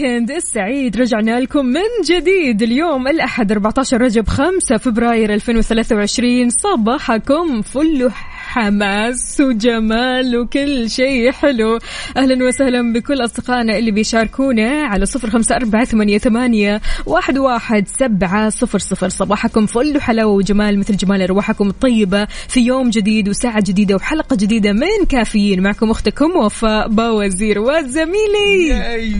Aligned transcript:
ال 0.00 0.04
weekend 0.04 0.30
السعيد. 0.30 0.96
رجعنا 0.96 1.40
لكم 1.40 1.66
من 1.66 1.80
جديد. 2.04 2.62
اليوم 2.62 3.08
الأحد 3.08 3.52
14 3.52 4.00
رجب 4.00 4.28
5 4.28 4.76
فبراير 4.76 5.34
2023 5.34 6.50
صباحكم 6.50 7.62
فل 7.62 8.10
حماس 8.56 9.40
وجمال 9.40 10.36
وكل 10.36 10.90
شيء 10.90 11.32
حلو. 11.32 11.78
أهلا 12.16 12.44
وسهلا 12.44 12.92
بكل 12.92 13.24
أصدقائنا 13.24 13.78
اللي 13.78 13.90
بيشاركونا 13.90 14.84
على 14.84 15.06
صفر 15.06 15.30
خمسة 15.30 15.56
أربعة 15.56 15.84
ثمانية, 15.84 16.18
ثمانية 16.18 16.80
واحد, 17.06 17.38
واحد 17.38 17.88
سبعة 18.00 18.48
صفر 18.48 18.78
صفر. 18.78 19.08
صباحكم 19.08 19.66
فل 19.66 19.96
وحلاوة 19.96 20.32
وجمال 20.32 20.78
مثل 20.78 20.96
جمال 20.96 21.22
أرواحكم 21.22 21.68
الطيبة 21.68 22.26
في 22.48 22.60
يوم 22.60 22.90
جديد 22.90 23.28
وساعة 23.28 23.60
جديدة 23.60 23.94
وحلقة 23.94 24.36
جديدة 24.36 24.72
من 24.72 25.06
كافيين. 25.08 25.62
معكم 25.62 25.90
أختكم 25.90 26.30
وفاء 26.36 26.88
باوزير 26.88 27.58
وزميلي 27.58 28.68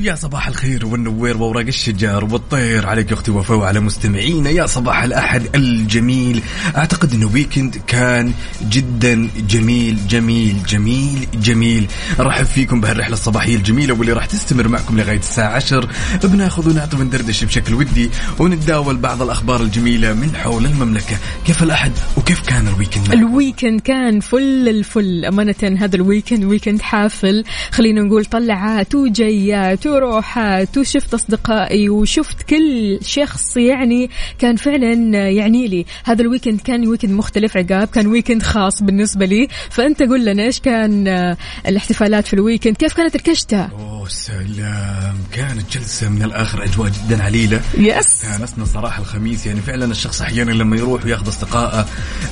يا 0.02 0.14
صباح 0.14 0.48
الخير 0.48 0.86
والنوير 0.86 1.36
وورق 1.36 1.66
الشجر 1.66 2.24
والطير. 2.24 2.86
عليك 2.86 3.12
أختي 3.12 3.30
وفاء 3.30 3.58
وعلى 3.58 3.80
مستمعينا. 3.80 4.50
يا 4.50 4.66
صباح 4.66 5.02
الأحد 5.02 5.42
الجميل. 5.54 6.42
أعتقد 6.76 7.12
إنه 7.12 7.30
weekend 7.34 7.76
كان 7.86 8.32
جدا 8.70 9.25
جميل 9.48 9.98
جميل 10.08 10.56
جميل 10.68 11.28
جميل. 11.42 11.86
ارحب 12.20 12.44
فيكم 12.44 12.80
بهالرحلة 12.80 13.12
الصباحية 13.12 13.56
الجميلة 13.56 13.94
واللي 13.94 14.12
راح 14.12 14.26
تستمر 14.26 14.68
معكم 14.68 14.98
لغاية 14.98 15.18
الساعة 15.18 15.54
10 15.54 15.88
بناخذ 16.24 16.70
ونعطي 16.70 16.96
وندردش 16.96 17.44
بشكل 17.44 17.74
ودي 17.74 18.10
ونتداول 18.38 18.96
بعض 18.96 19.22
الأخبار 19.22 19.60
الجميلة 19.62 20.12
من 20.12 20.36
حول 20.36 20.66
المملكة. 20.66 21.16
كيف 21.46 21.62
الأحد 21.62 21.92
وكيف 22.16 22.40
كان 22.48 22.68
ال 22.68 22.73
weekend؟ 22.73 23.12
ال 23.12 23.21
weekend 23.21 23.80
كان 23.80 24.20
فل 24.20 24.68
الفل. 24.68 25.24
أمانة 25.24 25.76
هذا 25.78 25.96
ال 25.96 26.02
weekend 26.02 26.44
weekend 26.44 26.82
حافل. 26.82 27.44
خلينا 27.70 28.02
نقول 28.02 28.24
طلعات 28.24 28.94
وجيات 28.94 29.86
وروحات 29.86 30.78
وشفت 30.78 31.14
أصدقائي 31.14 31.88
وشفت 31.88 32.42
كل 32.42 32.98
شخص 33.02 33.56
يعني 33.56 34.10
كان 34.38 34.56
فعلا 34.56 34.92
يعني 35.28 35.68
لي. 35.68 35.86
هذا 36.04 36.22
ال 36.22 36.27
weekend 36.27 36.60
كان 36.60 36.88
weekend 36.88 37.12
مختلف 37.12 37.56
عقاب 37.56 37.88
كان 37.88 38.06
weekend 38.06 38.42
خاص 38.42 38.82
بالنسبة 38.82 39.05
لي. 39.14 39.48
فأنت 39.70 40.02
قول 40.02 40.24
لنا 40.24 40.42
إيش 40.42 40.60
كان 40.60 41.08
آه، 41.08 41.36
الاحتفالات 41.66 42.26
في 42.26 42.34
ال 42.34 42.39
weekend؟ 42.39 42.76
كيف 42.76 42.92
كانت 42.92 43.14
الكشتة؟ 43.14 43.64
أوه 43.64 44.08
سلام. 44.08 45.14
كانت 45.32 45.72
جلسة 45.72 46.08
من 46.08 46.22
الآخر 46.22 46.64
أجواء 46.64 46.90
جدا 46.90 47.22
عليلة. 47.22 47.60
yes 47.78 47.96
استانسنا 47.96 48.64
صراحة 48.64 49.02
الخميس. 49.02 49.46
يعني 49.46 49.60
فعلا 49.60 49.84
الشخص 49.84 50.22
أحيانا 50.22 50.50
لما 50.50 50.76
يروح 50.76 51.04
ويأخذ 51.04 51.28
أصدقائه 51.28 51.86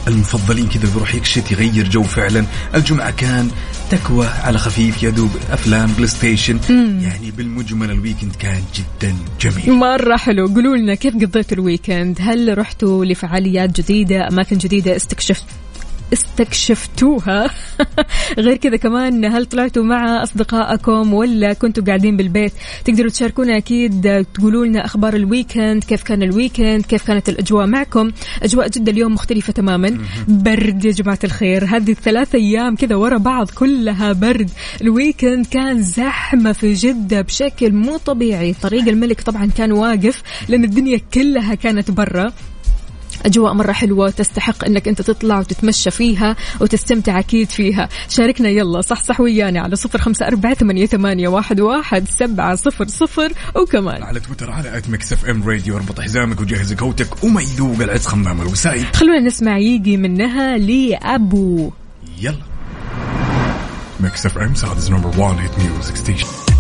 المفضلين 0.08 0.69
كذا 0.69 0.89
ويروح 0.94 1.14
يكشت 1.14 1.53
يغير 1.53 1.89
جو 1.89 2.03
فعلا. 2.03 2.44
الجمعة 2.75 3.11
كان 3.11 3.50
تكوة 3.91 4.27
على 4.27 4.59
خفيف 4.59 5.03
يا 5.03 5.11
دوب 5.11 5.31
أفلام 5.50 5.92
PlayStation. 5.92 6.61
يعني 7.03 7.31
بالمجمل 7.31 7.91
ال 7.91 7.96
weekend 7.96 8.34
كان 8.36 8.62
جدا 8.75 9.16
جميل. 9.41 9.72
مرة 9.72 10.16
حلو. 10.16 10.47
قولوا 10.47 10.76
لنا 10.76 10.94
كيف 10.94 11.15
قضيتوا 11.15 11.56
ال 11.56 11.63
weekend؟ 11.63 12.19
هل 12.20 12.59
رحتوا 12.59 13.04
لفعاليات 13.04 13.81
جديدة 13.81 14.28
أماكن 14.28 14.59
جديدة 14.59 14.97
استكشفت 14.97 15.44
استكشفتوها. 16.12 17.50
غير 18.38 18.56
كذا 18.56 18.76
كمان 18.76 19.25
هل 19.25 19.47
طلعتوا 19.47 19.84
مع 19.84 20.22
أصدقائكم 20.22 21.15
ولا 21.15 21.53
كنتوا 21.53 21.84
قاعدين 21.84 22.16
بالبيت؟ 22.16 22.53
تقدروا 22.84 23.10
تشاركونا 23.10 23.56
أكيد 23.56 24.26
تقولوا 24.34 24.66
لنا 24.66 24.84
أخبار 24.84 25.14
ال 25.15 25.23
weekend 25.23 25.84
كيف 25.84 26.03
كان 26.03 26.22
ال 26.22 26.30
weekend 26.30 26.82
كيف 26.87 27.06
كانت 27.06 27.28
الأجواء 27.28 27.66
معكم. 27.66 28.10
أجواء 28.43 28.69
جدة 28.69 28.93
اليوم 28.93 29.12
مختلفة 29.14 29.53
تماما. 29.53 29.98
برد 30.28 30.84
يا 30.84 30.91
جماعة 30.91 31.19
الخير. 31.25 31.64
هذه 31.64 31.91
الثلاث 31.91 32.34
أيام 32.34 32.76
كذا 32.76 32.94
ورا 32.94 33.19
بعض 33.19 33.50
كلها 33.50 34.12
برد. 34.12 34.50
الويكند 34.81 35.47
كان 35.47 35.82
زحمة 35.82 36.53
في 36.53 36.72
جدة 36.72 37.20
بشكل 37.20 37.72
مو 37.72 37.97
طبيعي. 37.97 38.54
طريق 38.62 38.88
الملك 38.88 39.20
طبعا 39.20 39.50
كان 39.56 39.72
واقف 39.72 40.22
لأن 40.48 40.64
الدنيا 40.64 41.00
كلها 41.14 41.54
كانت 41.54 41.91
برا. 41.91 42.32
أجواء 43.25 43.53
مرة 43.53 43.73
حلوة 43.73 44.11
تستحق 44.11 44.65
أنك 44.65 44.89
أنت 44.89 45.03
تطلع 45.03 45.39
وتتمشى 45.39 45.91
فيها 45.91 46.37
وتستمتع 46.61 47.19
أكيد 47.19 47.51
فيها. 47.51 47.89
شاركنا 48.09 48.49
يلا 48.49 48.81
صح 48.81 49.03
صح 49.03 49.21
ويانا 49.21 49.61
على 49.61 49.77
صفر 49.77 49.99
خمسة 49.99 50.27
أربعة 50.27 50.55
ثمانية, 50.55 50.87
ثمانية 50.87 51.29
واحد, 51.29 51.61
واحد 51.61 52.09
سبعة 52.09 52.57
صفر 52.57 52.87
صفر 52.89 53.33
وكمان. 53.57 54.03
على 54.03 54.21
تويتر 54.21 54.51
على 54.51 54.79
ات 54.79 54.89
ميكس 54.89 55.12
اف 55.12 55.25
ام 55.25 55.49
راديو 55.49 55.77
اربط 55.77 56.01
حزامك 56.01 56.41
وجهز 56.41 56.73
قوتك 56.73 57.25
وما 57.25 57.43
يذوق 57.43 57.81
العز 57.81 58.07
خمام 58.07 58.41
الوسائل 58.41 58.87
خلونا 58.95 59.21
نسمع 59.21 59.59
يجي 59.59 59.97
منها 59.97 60.59
لأبو. 60.59 61.73
يلا. 62.21 62.39
ميكس 64.01 64.27
اف 64.27 64.39
ام 64.39 64.55
سعود's 64.55 64.89
number 64.89 65.19
one 65.19 65.39
hit 65.39 65.59
music 65.59 65.97
station. 65.97 66.55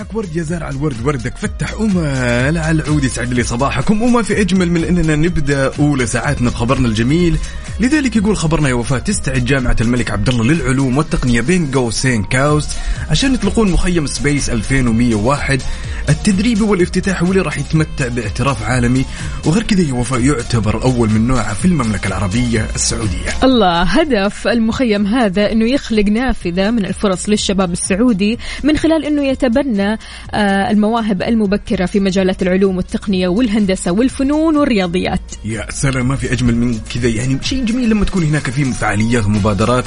وصباحك 0.00 0.16
ورد 0.16 0.36
يا 0.36 0.42
زارع 0.42 0.68
الورد 0.70 0.96
وردك 1.06 1.36
فتح 1.36 1.80
وما 1.80 2.50
لا 2.50 2.70
العود 2.70 3.04
يسعد 3.04 3.34
لي 3.34 3.42
صباحكم. 3.42 4.02
وما 4.02 4.22
في 4.22 4.40
أجمل 4.40 4.70
من 4.70 4.84
إننا 4.84 5.16
نبدأ 5.16 5.72
أولى 5.78 6.06
ساعاتنا 6.06 6.50
بخبرنا 6.50 6.88
الجميل. 6.88 7.38
لذلك 7.80 8.16
يقول 8.16 8.36
خبرنا 8.36 8.68
يا 8.68 8.74
وفاة 8.74 8.98
تستعد 8.98 9.44
جامعة 9.44 9.76
الملك 9.80 10.10
عبد 10.10 10.28
الله 10.28 10.44
للعلوم 10.44 10.98
والتقنية 10.98 11.40
بين 11.40 11.70
قوسين 11.70 12.22
كاوس 12.24 12.68
عشان 13.10 13.34
يطلقون 13.34 13.70
مخيم 13.70 14.06
سبيس 14.06 14.50
2101 14.50 15.62
التدريبي 16.08 16.62
والافتتاحي 16.62 17.24
واللي 17.24 17.42
راح 17.42 17.58
يتمتع 17.58 18.08
باعتراف 18.08 18.62
عالمي. 18.62 19.04
وغير 19.46 19.62
كذا 19.62 19.82
يا 19.82 19.92
وفاء 19.92 20.20
يعتبر 20.20 20.82
أول 20.82 21.10
من 21.10 21.26
نوعه 21.26 21.54
في 21.54 21.64
المملكة 21.64 22.08
العربية 22.08 22.68
السعودية. 22.74 23.30
الله 23.44 23.82
هدف 23.82 24.48
المخيم 24.48 25.06
هذا 25.06 25.52
إنه 25.52 25.70
يخلق 25.70 26.04
نافذة 26.04 26.70
من 26.70 26.86
الفرص 26.86 27.28
للشباب 27.28 27.72
السعودي 27.72 28.38
من 28.64 28.76
خلال 28.76 29.04
إنه 29.04 29.26
يتبنى 29.26 29.89
آه، 30.34 30.70
المواهب 30.70 31.22
المبكرة 31.22 31.86
في 31.86 32.00
مجالات 32.00 32.42
العلوم 32.42 32.76
والتقنية 32.76 33.28
والهندسة 33.28 33.90
والفنون 33.92 34.56
والرياضيات. 34.56 35.20
يا 35.44 35.66
سلام 35.70 36.08
ما 36.08 36.16
في 36.16 36.32
أجمل 36.32 36.56
من 36.56 36.78
كذا. 36.94 37.08
يعني 37.08 37.38
شيء 37.42 37.64
جميل 37.64 37.90
لما 37.90 38.04
تكون 38.04 38.22
هناك 38.22 38.50
في 38.50 38.72
فعاليات 38.72 39.24
ومبادرات 39.26 39.84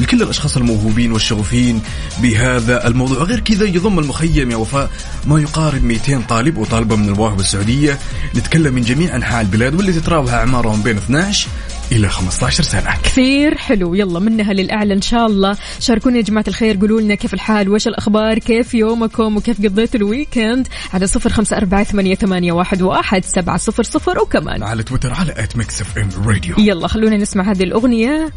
لكل 0.00 0.22
الأشخاص 0.22 0.56
الموهوبين 0.56 1.12
والشغوفين 1.12 1.80
بهذا 2.22 2.86
الموضوع. 2.86 3.22
غير 3.22 3.40
كذا 3.40 3.64
يضم 3.64 3.98
المخيم 3.98 4.50
يا 4.50 4.56
وفاء 4.56 4.90
ما 5.26 5.40
يقارب 5.40 5.84
200 5.84 6.20
طالب 6.28 6.56
وطالبة 6.56 6.96
من 6.96 7.08
المواهب 7.08 7.40
السعودية. 7.40 7.98
نتكلم 8.36 8.74
من 8.74 8.82
جميع 8.82 9.16
أنحاء 9.16 9.40
البلاد 9.40 9.74
واللي 9.74 9.92
تتراوح 9.92 10.32
أعمارهم 10.32 10.82
بين 10.82 10.96
12 10.96 11.48
إلى 11.92 12.08
15 12.08 12.62
سنة. 12.62 12.96
كثير 13.02 13.58
حلو. 13.58 13.94
يلا 13.94 14.18
منها 14.18 14.52
للأعلى 14.52 14.94
إن 14.94 15.02
شاء 15.02 15.26
الله. 15.26 15.56
شاركونا 15.78 16.16
يا 16.16 16.22
جماعة 16.22 16.44
الخير. 16.48 16.76
قولوا 16.80 17.00
لنا 17.00 17.14
كيف 17.14 17.34
الحال؟ 17.34 17.68
وش 17.68 17.86
الأخبار؟ 17.88 18.38
كيف 18.38 18.74
يومكم؟ 18.74 19.36
وكيف 19.36 19.58
قضيتوا 19.62 20.00
ال 20.00 20.08
weekend؟ 20.08 20.68
على 20.94 21.06
صفر 21.06 21.30
خمسة 21.30 21.56
أربعة 21.56 21.84
ثمانية, 21.84 22.14
ثمانية 22.14 22.52
واحد, 22.52 22.82
واحد 22.82 23.24
سبعة 23.24 23.56
صفر 23.56 23.82
صفر. 23.82 24.18
وكمان 24.18 24.62
على 24.62 24.82
تويتر 24.82 25.12
على 25.12 25.32
at 25.36 25.56
Mix 25.56 25.80
FM 25.80 26.08
Radio 26.26 26.54
يلا 26.58 26.88
خلونا 26.88 27.16
نسمع 27.16 27.50
هذه 27.50 27.62
الأغنية. 27.62 28.32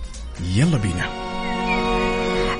يلا 0.56 0.78
بينا. 0.78 1.10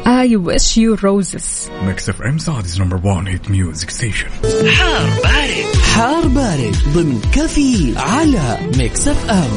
I 0.06 0.28
wish 0.36 0.78
you 0.78 0.96
roses. 1.02 1.72
Mix 1.84 2.10
FM 2.10 2.38
Saudi's 2.38 2.82
number 2.82 3.02
1 3.04 3.28
hit 3.28 3.50
music 3.50 3.90
station 3.90 4.28
حار 4.70 5.10
بارد. 5.24 5.76
حار 5.96 6.28
بارد 6.28 6.76
ضمن 6.94 7.22
كفي 7.34 7.94
على 7.98 8.58
Mix 8.78 9.08
FM 9.08 9.50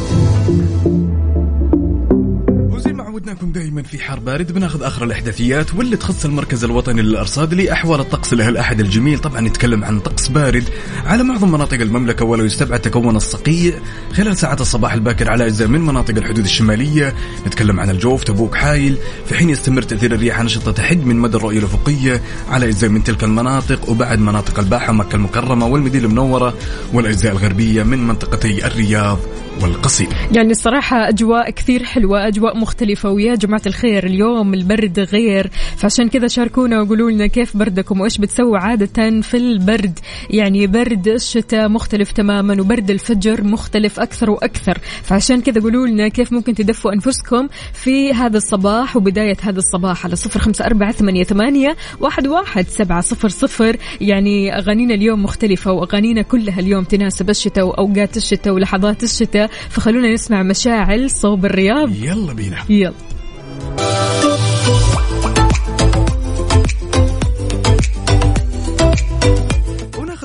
عودناكم 3.19 3.53
دائما 3.53 3.82
في 3.82 3.99
حار 3.99 4.20
بارد 4.20 4.53
بناخذ 4.53 4.82
آخر 4.82 5.05
الإحداثيات 5.05 5.75
واللي 5.75 5.97
تخص 5.97 6.25
المركز 6.25 6.65
الوطني 6.65 7.03
للأرصاد 7.03 7.55
لأحوال 7.55 8.00
الطقس 8.00 8.35
له 8.35 8.49
الأحد 8.49 8.81
الجميل. 8.81 9.19
طبعا 9.19 9.41
نتكلم 9.41 9.85
عن 9.85 10.00
طقس 10.00 10.29
بارد 10.29 10.65
على 11.05 11.23
معظم 11.23 11.53
مناطق 11.53 11.81
المملكة 11.81 12.25
ولو 12.25 12.44
يستبعد 12.44 12.81
تكون 12.81 13.17
الصقيع 13.17 13.79
خلال 14.12 14.37
ساعات 14.37 14.61
الصباح 14.61 14.93
الباكر 14.93 15.31
على 15.31 15.47
أجزاء 15.47 15.69
من 15.69 15.81
مناطق 15.81 16.17
الحدود 16.17 16.44
الشمالية. 16.44 17.15
نتكلم 17.47 17.81
عن 17.81 17.91
الجوف 17.91 18.25
تبوك 18.25 18.55
حايل. 18.55 18.97
في 19.26 19.35
حين 19.35 19.50
يستمر 19.50 19.82
تأثير 19.82 20.15
الرياح 20.15 20.43
نشطة 20.43 20.73
تحد 20.73 21.06
من 21.06 21.17
مدى 21.17 21.37
الرؤية 21.37 21.59
الأفقية 21.59 22.23
على 22.49 22.67
أجزاء 22.67 22.91
من 22.91 23.05
تلك 23.05 23.25
المناطق 23.25 23.91
وبعد 23.91 24.19
مناطق 24.19 24.59
الباحة 24.59 24.91
ومكه 24.91 25.17
المكرمة 25.17 25.67
والمدينة 25.67 26.06
المنورة 26.06 26.55
والأجزاء 26.93 27.32
الغربية 27.32 27.82
من 27.82 28.06
منطقتي 28.06 28.67
الرياض. 28.67 29.19
والقصيم 29.62 30.08
يعني 30.32 30.50
الصراحة 30.50 31.08
أجواء 31.08 31.50
كثير 31.50 31.84
حلوة 31.84 32.26
أجواء 32.26 32.56
مختلفة 32.56 33.10
ويا 33.10 33.34
جماعة 33.34 33.62
الخير. 33.66 34.06
اليوم 34.06 34.55
البرد 34.55 35.00
غير. 35.00 35.50
فعشان 35.76 36.08
كذا 36.08 36.26
شاركونا 36.26 36.81
وقولوا 36.81 37.10
لنا 37.10 37.26
كيف 37.26 37.56
بردكم 37.56 38.00
وإيش 38.00 38.19
بتسووا 38.19 38.58
عادة 38.58 39.20
في 39.20 39.37
البرد. 39.37 39.99
يعني 40.31 40.66
برد 40.66 41.08
الشتاء 41.08 41.69
مختلف 41.69 42.12
تماما 42.12 42.60
وبرد 42.60 42.90
الفجر 42.90 43.44
مختلف 43.44 44.00
أكثر 44.00 44.31
وأكثر. 44.31 44.78
فعشان 45.02 45.40
كذا 45.40 45.60
قولوا 45.60 45.87
لنا 45.87 46.08
كيف 46.08 46.32
ممكن 46.32 46.55
تدفوا 46.55 46.93
أنفسكم 46.93 47.49
في 47.72 48.12
هذا 48.12 48.37
الصباح 48.37 48.96
وبداية 48.96 49.37
هذا 49.43 49.58
الصباح 49.58 50.06
على 50.06 50.16
صفر 50.16 50.40
خمسة 50.40 50.64
أربعة 50.64 50.93
ثمانية, 50.93 51.25
ثمانية 51.25 51.76
واحد, 52.00 52.26
واحد 52.26 52.66
سبعة 52.69 53.00
صفر 53.00 53.28
صفر. 53.28 53.76
يعني 54.00 54.58
أغانينا 54.58 54.94
اليوم 54.94 55.22
مختلفة 55.22 55.72
وأغانينا 55.72 56.22
كلها 56.22 56.60
اليوم 56.60 56.84
تناسب 56.84 57.31
الشتاء 57.31 57.66
وأوقات 57.66 58.16
الشتاء 58.16 58.55
ولحظات 58.55 59.02
الشتاء. 59.02 59.48
فخلونا 59.71 60.15
نسمع 60.15 60.43
مشاعل 60.43 61.11
صوب 61.11 61.45
الرياض. 61.45 61.95
يلا 61.95 62.33
بينا. 62.33 62.56
يلا. 62.69 62.95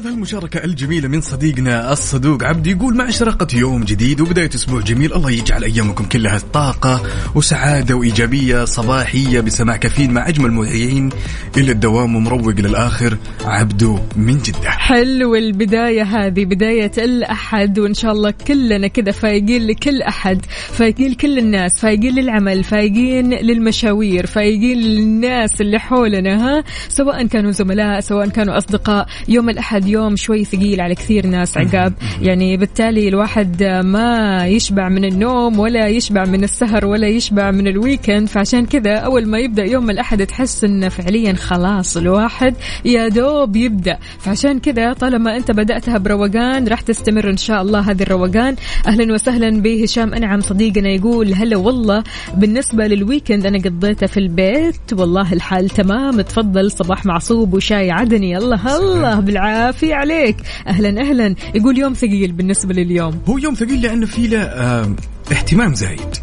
وناخذ 0.04 0.16
هالمشاركة 0.16 0.64
الجميلة 0.64 1.08
من 1.08 1.22
صديقنا 1.22 1.92
الصدوق 1.92 2.44
عبد 2.44 2.68
يقول 2.68 2.96
مع 2.96 3.10
إشراقة 3.10 3.48
يوم 3.54 3.84
جديد 3.84 4.22
وبداية 4.22 4.50
أسبوع 4.56 4.82
جميل 4.82 5.14
الله 5.14 5.32
يجعل 5.32 5.64
أيامكم 5.64 6.06
كلها 6.06 6.40
طاقة 6.54 7.02
وسعادة 7.36 7.96
وإيجابية 7.96 8.66
صباحية 8.66 9.40
بسماع 9.40 9.78
كافيين 9.78 10.14
مع 10.14 10.28
أجمل 10.28 10.52
مذيعين 10.52 11.10
إلى 11.58 11.72
الدوام 11.72 12.16
ومروق 12.16 12.60
للآخر 12.60 13.18
عبدو 13.46 14.00
من 14.16 14.38
جدة. 14.38 14.70
حلو 14.70 15.36
البداية 15.36 16.04
هذه 16.04 16.46
بداية 16.46 16.92
الأحد 16.98 17.80
وإن 17.80 17.94
شاء 17.94 18.12
الله 18.12 18.34
كلنا 18.48 18.88
كذا 18.88 19.12
فايقين 19.12 19.68
لكل 19.68 20.02
أحد 20.02 20.46
فايقين 20.46 21.12
لكل 21.12 21.38
الناس 21.38 21.80
فايقين 21.80 22.16
للعمل 22.16 22.64
فايقين 22.64 23.34
للمشاوير 23.34 24.26
فايقين 24.26 24.78
للناس 24.78 25.62
اللي 25.62 25.80
حولنا 25.80 26.36
ها؟ 26.36 26.64
سواء 26.90 27.28
كانوا 27.28 27.52
زملاء 27.52 28.00
سواء 28.00 28.30
كانوا 28.30 28.58
أصدقاء 28.58 29.08
يوم 29.28 29.50
الأحد 29.50 29.93
يوم 29.94 30.16
شوي 30.16 30.45
ثقيل 30.45 30.81
على 30.81 30.95
كثير 30.95 31.28
ناس 31.28 31.57
عقاب. 31.57 31.94
يعني 32.22 32.57
بالتالي 32.57 33.07
الواحد 33.07 33.63
ما 33.63 34.48
يشبع 34.48 34.90
من 34.90 35.06
النوم 35.06 35.60
ولا 35.60 35.88
يشبع 35.88 36.25
من 36.25 36.44
السهر 36.44 36.86
ولا 36.86 37.07
يشبع 37.07 37.51
من 37.51 37.68
الويكند 37.68 38.28
فعشان 38.28 38.66
كذا 38.66 38.95
أول 38.95 39.28
ما 39.28 39.40
يبدأ 39.40 39.63
يوم 39.63 39.90
الأحد 39.90 40.25
تحس 40.25 40.63
إنه 40.63 40.90
فعليا 40.90 41.34
خلاص 41.34 41.98
الواحد 41.98 42.56
يا 42.86 43.07
دوب 43.07 43.56
يبدأ. 43.56 43.98
فعشان 44.19 44.60
كذا 44.60 44.94
طالما 44.94 45.38
أنت 45.38 45.51
بدأتها 45.51 45.98
بروقان 45.98 46.68
راح 46.68 46.81
تستمر 46.81 47.30
إن 47.30 47.38
شاء 47.38 47.62
الله 47.62 47.80
هذه 47.80 48.01
الروقان. 48.01 48.56
أهلا 48.88 49.13
وسهلا 49.13 49.62
بهشام 49.62 50.13
أنعم 50.13 50.42
صديقنا 50.42 50.90
يقول 50.90 51.34
هلا 51.34 51.57
والله. 51.57 52.04
بالنسبة 52.36 52.88
لل 52.88 53.00
weekend 53.00 53.45
أنا 53.45 53.57
قضيته 53.57 54.07
في 54.07 54.18
البيت. 54.18 54.94
والله 54.94 55.34
الحال 55.34 55.69
تمام. 55.69 56.22
تفضل 56.22 56.72
صباح 56.72 57.06
معصوب 57.06 57.54
وشاي 57.54 57.92
عدني. 57.92 58.38
الله 58.38 58.78
الله 58.78 59.19
بالعافية. 59.19 59.82
عليك. 59.91 60.38
أهلا 60.68 61.01
أهلا. 61.01 61.35
يقول 61.56 61.77
يوم 61.77 61.94
ثقيل 61.94 62.31
بالنسبة 62.31 62.74
لليوم. 62.74 63.21
هو 63.27 63.38
يوم 63.38 63.53
ثقيل 63.53 63.81
لأنه 63.81 64.06
فيه 64.06 64.27
له 64.27 64.41
آه 64.41 64.95
اهتمام 65.31 65.74
زايد. 65.74 66.15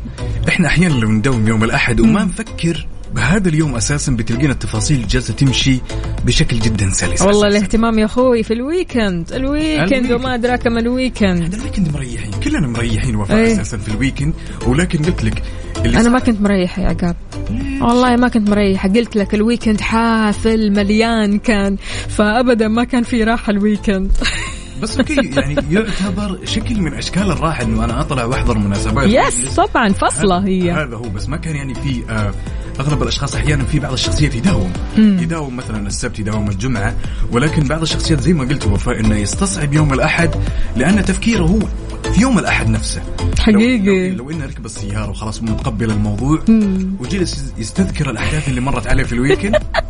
إحنا 0.48 0.68
أحيانا 0.68 0.94
لو 0.94 1.10
ندوم 1.10 1.48
يوم 1.48 1.64
الأحد 1.64 2.00
وما 2.00 2.24
نفكر 2.24 2.86
بهذا 3.14 3.48
اليوم 3.48 3.74
أساسا 3.74 4.12
بتلقينا 4.12 4.52
التفاصيل 4.52 5.06
جالسة 5.06 5.34
تمشي 5.34 5.80
بشكل 6.26 6.58
جدا 6.58 6.90
سلس 6.90 7.22
والله 7.22 7.30
أساساً. 7.30 7.46
الاهتمام 7.46 7.98
يا 7.98 8.04
أخوي 8.04 8.42
في 8.42 8.54
الويكند. 8.54 9.32
الويكند 9.32 9.92
الويكند. 9.92 10.12
وما 10.12 10.34
أدراك 10.34 10.66
ما 10.66 10.80
الويكند. 10.80 11.42
هذا 11.42 11.56
ال 11.56 11.61
weekend 11.61 11.94
مريحين. 11.94 12.30
كلنا 12.30 12.68
مريحين 12.68 13.16
وفاء 13.16 13.36
إيه. 13.36 13.52
أساسا 13.52 13.78
في 13.78 13.88
ال 13.88 13.93
weekend. 13.93 14.34
ولكن 14.66 15.04
قلت 15.04 15.24
لك 15.24 15.42
أنا 15.86 16.08
ما 16.08 16.18
كنت 16.18 16.40
مريحة 16.40 16.82
يا 16.82 16.88
عقاب. 16.88 17.16
والله 17.80 18.16
ما 18.16 18.28
كنت 18.28 18.50
مريحة. 18.50 18.88
قلت 18.88 19.16
لك 19.16 19.34
ال 19.34 19.40
weekend 19.40 19.80
حافل 19.80 20.70
مليان 20.70 21.38
كان. 21.38 21.76
فابدا 22.08 22.68
ما 22.68 22.84
كان 22.84 23.02
في 23.02 23.24
راحة 23.24 23.50
ال 23.50 23.57
weekend. 23.57 24.12
بس 24.82 24.98
okay 24.98 25.14
يعني 25.14 25.56
يعتبر 25.70 26.38
شكل 26.44 26.80
من 26.80 26.94
أشكال 26.94 27.30
الراحة 27.30 27.62
إنه 27.62 27.84
أنا 27.84 28.00
أطلع 28.00 28.24
وأحضر 28.24 28.58
مناسبات. 28.58 29.08
yes 29.08 29.54
طبعا 29.54 29.92
فصلة 29.92 30.46
هي. 30.46 30.72
هذا 30.72 30.96
هو 30.96 31.08
بس 31.08 31.28
ما 31.28 31.36
كان 31.36 31.56
يعني 31.56 31.74
في 31.74 32.02
آه 32.10 32.34
أغلب 32.80 33.02
الأشخاص 33.02 33.34
أحيانا 33.34 33.64
في 33.64 33.78
بعض 33.78 33.92
الشخصيات 33.92 34.34
يداوم. 34.34 34.72
يداوم 34.96 35.56
مثلا 35.56 35.86
السبت 35.86 36.18
يداوم 36.18 36.48
الجمعة 36.48 36.94
ولكن 37.32 37.62
بعض 37.62 37.82
الشخصيات 37.82 38.20
زي 38.20 38.32
ما 38.32 38.44
قلت 38.44 38.66
وفاء 38.66 39.00
إنه 39.00 39.16
يستصعب 39.16 39.74
يوم 39.74 39.92
الأحد 39.92 40.30
لأن 40.76 41.04
تفكيره 41.04 41.44
هو 41.44 41.60
في 42.12 42.20
يوم 42.20 42.38
الأحد 42.38 42.68
نفسه. 42.68 43.02
حقيقي. 43.38 44.10
لو, 44.10 44.16
لو, 44.16 44.24
لو 44.24 44.30
إنه 44.30 44.46
ركب 44.46 44.64
السيارة 44.64 45.10
وخلاص 45.10 45.42
متقبل 45.42 45.90
الموضوع 45.90 46.38
وجلس 47.00 47.52
يستذكر 47.58 48.10
الأحداث 48.10 48.48
اللي 48.48 48.60
مرت 48.60 48.86
عليه 48.86 49.04
في 49.04 49.12
الويكند. 49.12 49.56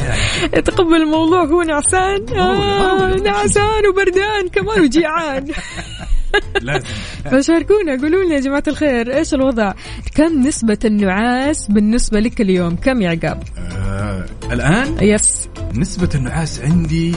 يتقبل 0.58 0.94
الموضوع 0.94 1.44
هو 1.44 1.62
نعسان. 1.62 2.26
آه. 2.38 3.14
نعسان 3.16 3.86
وبردان 3.90 4.48
كمان 4.52 4.80
وجيعان. 4.80 5.46
لازم. 6.60 6.84
فشاركونا 7.30 7.92
قولوا 8.02 8.24
لنا 8.24 8.34
يا 8.34 8.40
جماعة 8.40 8.62
الخير 8.68 9.16
إيش 9.16 9.34
الوضع؟ 9.34 9.72
كم 10.14 10.46
نسبة 10.46 10.78
النعاس 10.84 11.70
بالنسبة 11.70 12.20
لك 12.20 12.40
اليوم؟ 12.40 12.76
كم 12.76 13.02
يا 13.02 13.10
عقاب؟ 13.10 13.42
آه 13.58 14.24
الآن 14.52 14.96
يس. 15.00 15.48
نسبة 15.74 16.08
النعاس 16.14 16.60
عندي 16.60 17.14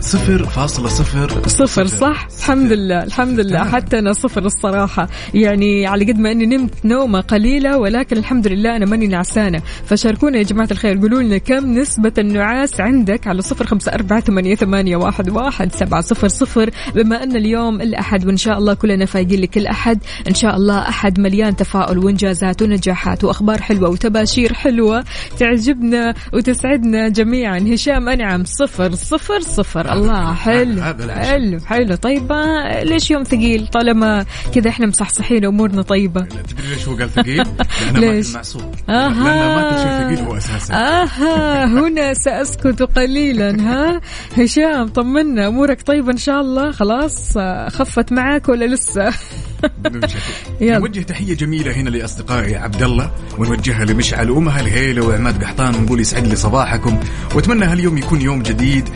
صفر 0.00 0.44
فاصلة 0.44 0.88
صفر. 0.88 1.48
صفر 1.48 1.86
صح؟ 1.86 2.28
الحمد 2.38 2.72
لله 2.72 3.02
الحمد 3.02 3.40
لله. 3.40 3.64
حتى 3.64 3.98
أنا 3.98 4.12
صفر 4.12 4.44
الصراحة. 4.44 5.08
يعني 5.34 5.86
على 5.86 6.04
قد 6.04 6.18
ما 6.18 6.32
أني 6.32 6.46
نمت 6.46 6.74
نومة 6.84 7.20
قليلة 7.20 7.78
ولكن 7.78 8.16
الحمد 8.16 8.48
لله 8.48 8.76
أنا 8.76 8.86
ماني 8.86 9.06
نعسانة. 9.06 9.62
فشاركونا 9.86 10.38
يا 10.38 10.42
جماعة 10.42 10.68
الخير. 10.70 10.98
قولوا 10.98 11.22
لنا 11.22 11.38
كم 11.38 11.78
نسبة 11.78 12.12
النعاس 12.18 12.80
عندك 12.80 13.26
على 13.26 13.42
صفر 13.42 13.66
خمسة 13.66 13.92
أربعة 13.92 14.20
ثمانية, 14.20 14.54
ثمانية 14.54 14.96
واحد, 14.96 15.30
واحد 15.30 15.72
سبعة 15.72 16.00
صفر 16.00 16.28
صفر. 16.28 16.70
بما 16.94 17.22
أن 17.22 17.36
اليوم 17.36 17.80
الأحد 17.80 18.26
وإن 18.26 18.36
شاء 18.36 18.58
الله 18.58 18.74
كلنا 18.74 19.06
فايقين 19.06 19.40
لكل 19.40 19.66
أحد 19.66 19.98
إن 20.28 20.34
شاء 20.34 20.56
الله 20.56 20.78
أحد 20.88 21.20
مليان 21.20 21.56
تفاؤل 21.56 21.98
وإنجازات 21.98 22.62
ونجاحات 22.62 23.24
وأخبار 23.24 23.62
حلوة 23.62 23.88
وتباشير 23.88 24.54
حلوة 24.54 25.04
تعجبنا 25.38 26.14
وتسعدنا 26.32 27.08
جميعا. 27.08 27.58
هشام 27.58 28.08
أنعم 28.08 28.44
صفر 28.44 28.94
صفر 28.94 29.40
صفر. 29.40 29.59
الله 29.92 30.34
حلو. 30.34 30.82
حلو 31.10 31.60
حلو. 31.66 31.94
طيب 31.94 32.32
ما- 32.32 32.84
ليش 32.84 33.10
يوم 33.10 33.22
ثقيل؟ 33.24 33.66
طالما 33.66 34.24
كذا 34.54 34.68
إحنا 34.70 34.86
مصحصحين 34.86 35.44
امورنا 35.44 35.82
طيبة. 35.82 36.20
تدري 36.20 36.68
ليش 36.74 36.88
هو 36.88 36.94
قال 36.96 37.10
ثقيل؟ 37.10 37.44
ليش؟ 37.94 38.26
ماكل 38.26 38.34
معصوب 38.36 38.74
آها. 38.88 39.08
لأنه 39.24 39.54
ماكل 39.56 39.76
شيء 39.78 40.16
ثقيل 40.16 40.26
هو 40.28 40.36
أساسا. 40.36 40.74
أها. 40.74 41.64
هنا 41.64 42.14
سأسكت 42.14 42.82
قليلا 42.82 43.60
ها؟ 43.60 44.00
هشام 44.38 44.88
طمنا 44.88 45.46
أمورك 45.48 45.82
طيبة 45.82 46.12
إن 46.12 46.16
شاء 46.18 46.40
الله. 46.40 46.70
خلاص 46.72 47.36
آه، 47.36 47.68
خفت 47.68 48.12
معك 48.12 48.48
ولا 48.48 48.64
لسه. 48.64 49.12
نوجه 50.62 51.00
تحية 51.10 51.34
جميلة 51.34 51.72
هنا 51.72 51.90
لأصدقائي 51.90 52.56
عبد 52.56 52.82
الله 52.82 53.10
ونوجهها 53.38 53.84
لمشعل 53.84 54.30
وأمها 54.30 54.60
الهيلة 54.60 55.06
وعماد 55.06 55.44
قحطان 55.44 55.74
ونقول 55.74 56.00
يسعد 56.00 56.26
لي 56.26 56.36
صباحكم. 56.36 57.00
وأتمنى 57.34 57.64
هاليوم 57.64 57.98
يكون 57.98 58.20
يوم 58.20 58.42
جديد 58.42 58.88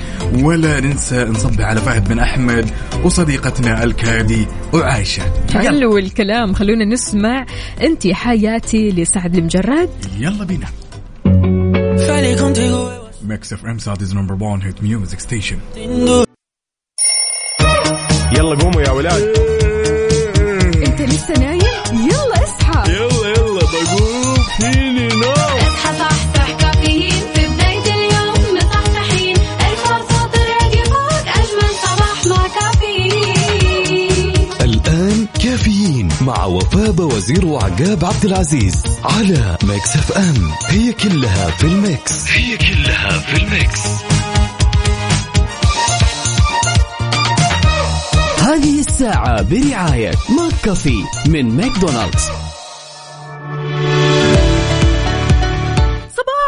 ولا 0.54 0.80
ننسى 0.80 1.24
نصب 1.24 1.60
على 1.60 1.80
فهد 1.80 2.08
بن 2.08 2.18
أحمد 2.18 2.70
وصديقتنا 3.04 3.84
الكادي 3.84 4.46
وعايشة 4.72 5.22
حلو 5.54 5.98
الكلام. 5.98 6.54
خلونا 6.54 6.84
نسمع 6.84 7.46
أنت 7.82 8.06
حياتي 8.06 8.90
لسعد 8.90 9.36
المجرد. 9.36 9.90
يلا 10.18 10.44
بينا. 10.44 10.66
ميكس 13.22 13.52
اف 13.52 13.66
ام 13.66 13.78
سعوديز 13.78 14.14
نمبر 14.14 14.44
1 14.44 14.64
هيت 14.64 14.82
ميوزك 14.82 15.20
ستيشن 15.20 15.58
يلا 18.36 18.54
قوموا 18.54 18.82
يا 18.82 18.90
ولاد. 18.90 19.53
مع 36.20 36.44
وفاء 36.44 36.90
باوزير 36.90 37.46
وعقاب 37.46 38.04
عبد 38.04 38.24
العزيز 38.24 38.82
على 39.04 39.56
Mix 39.64 39.96
FM. 39.96 40.50
هي 40.68 40.92
كلها 40.92 41.50
في 41.50 41.64
ال 41.64 41.77
mix. 41.77 42.30
هي 42.30 42.56
كلها 42.56 43.18
في 43.18 43.36
ال 43.36 43.45
mix. 43.45 43.80
هذه 48.38 48.80
الساعة 48.80 49.42
برعاية 49.42 50.10
McCafé 50.10 51.04
من 51.26 51.56
ماكدونالدز. 51.56 52.43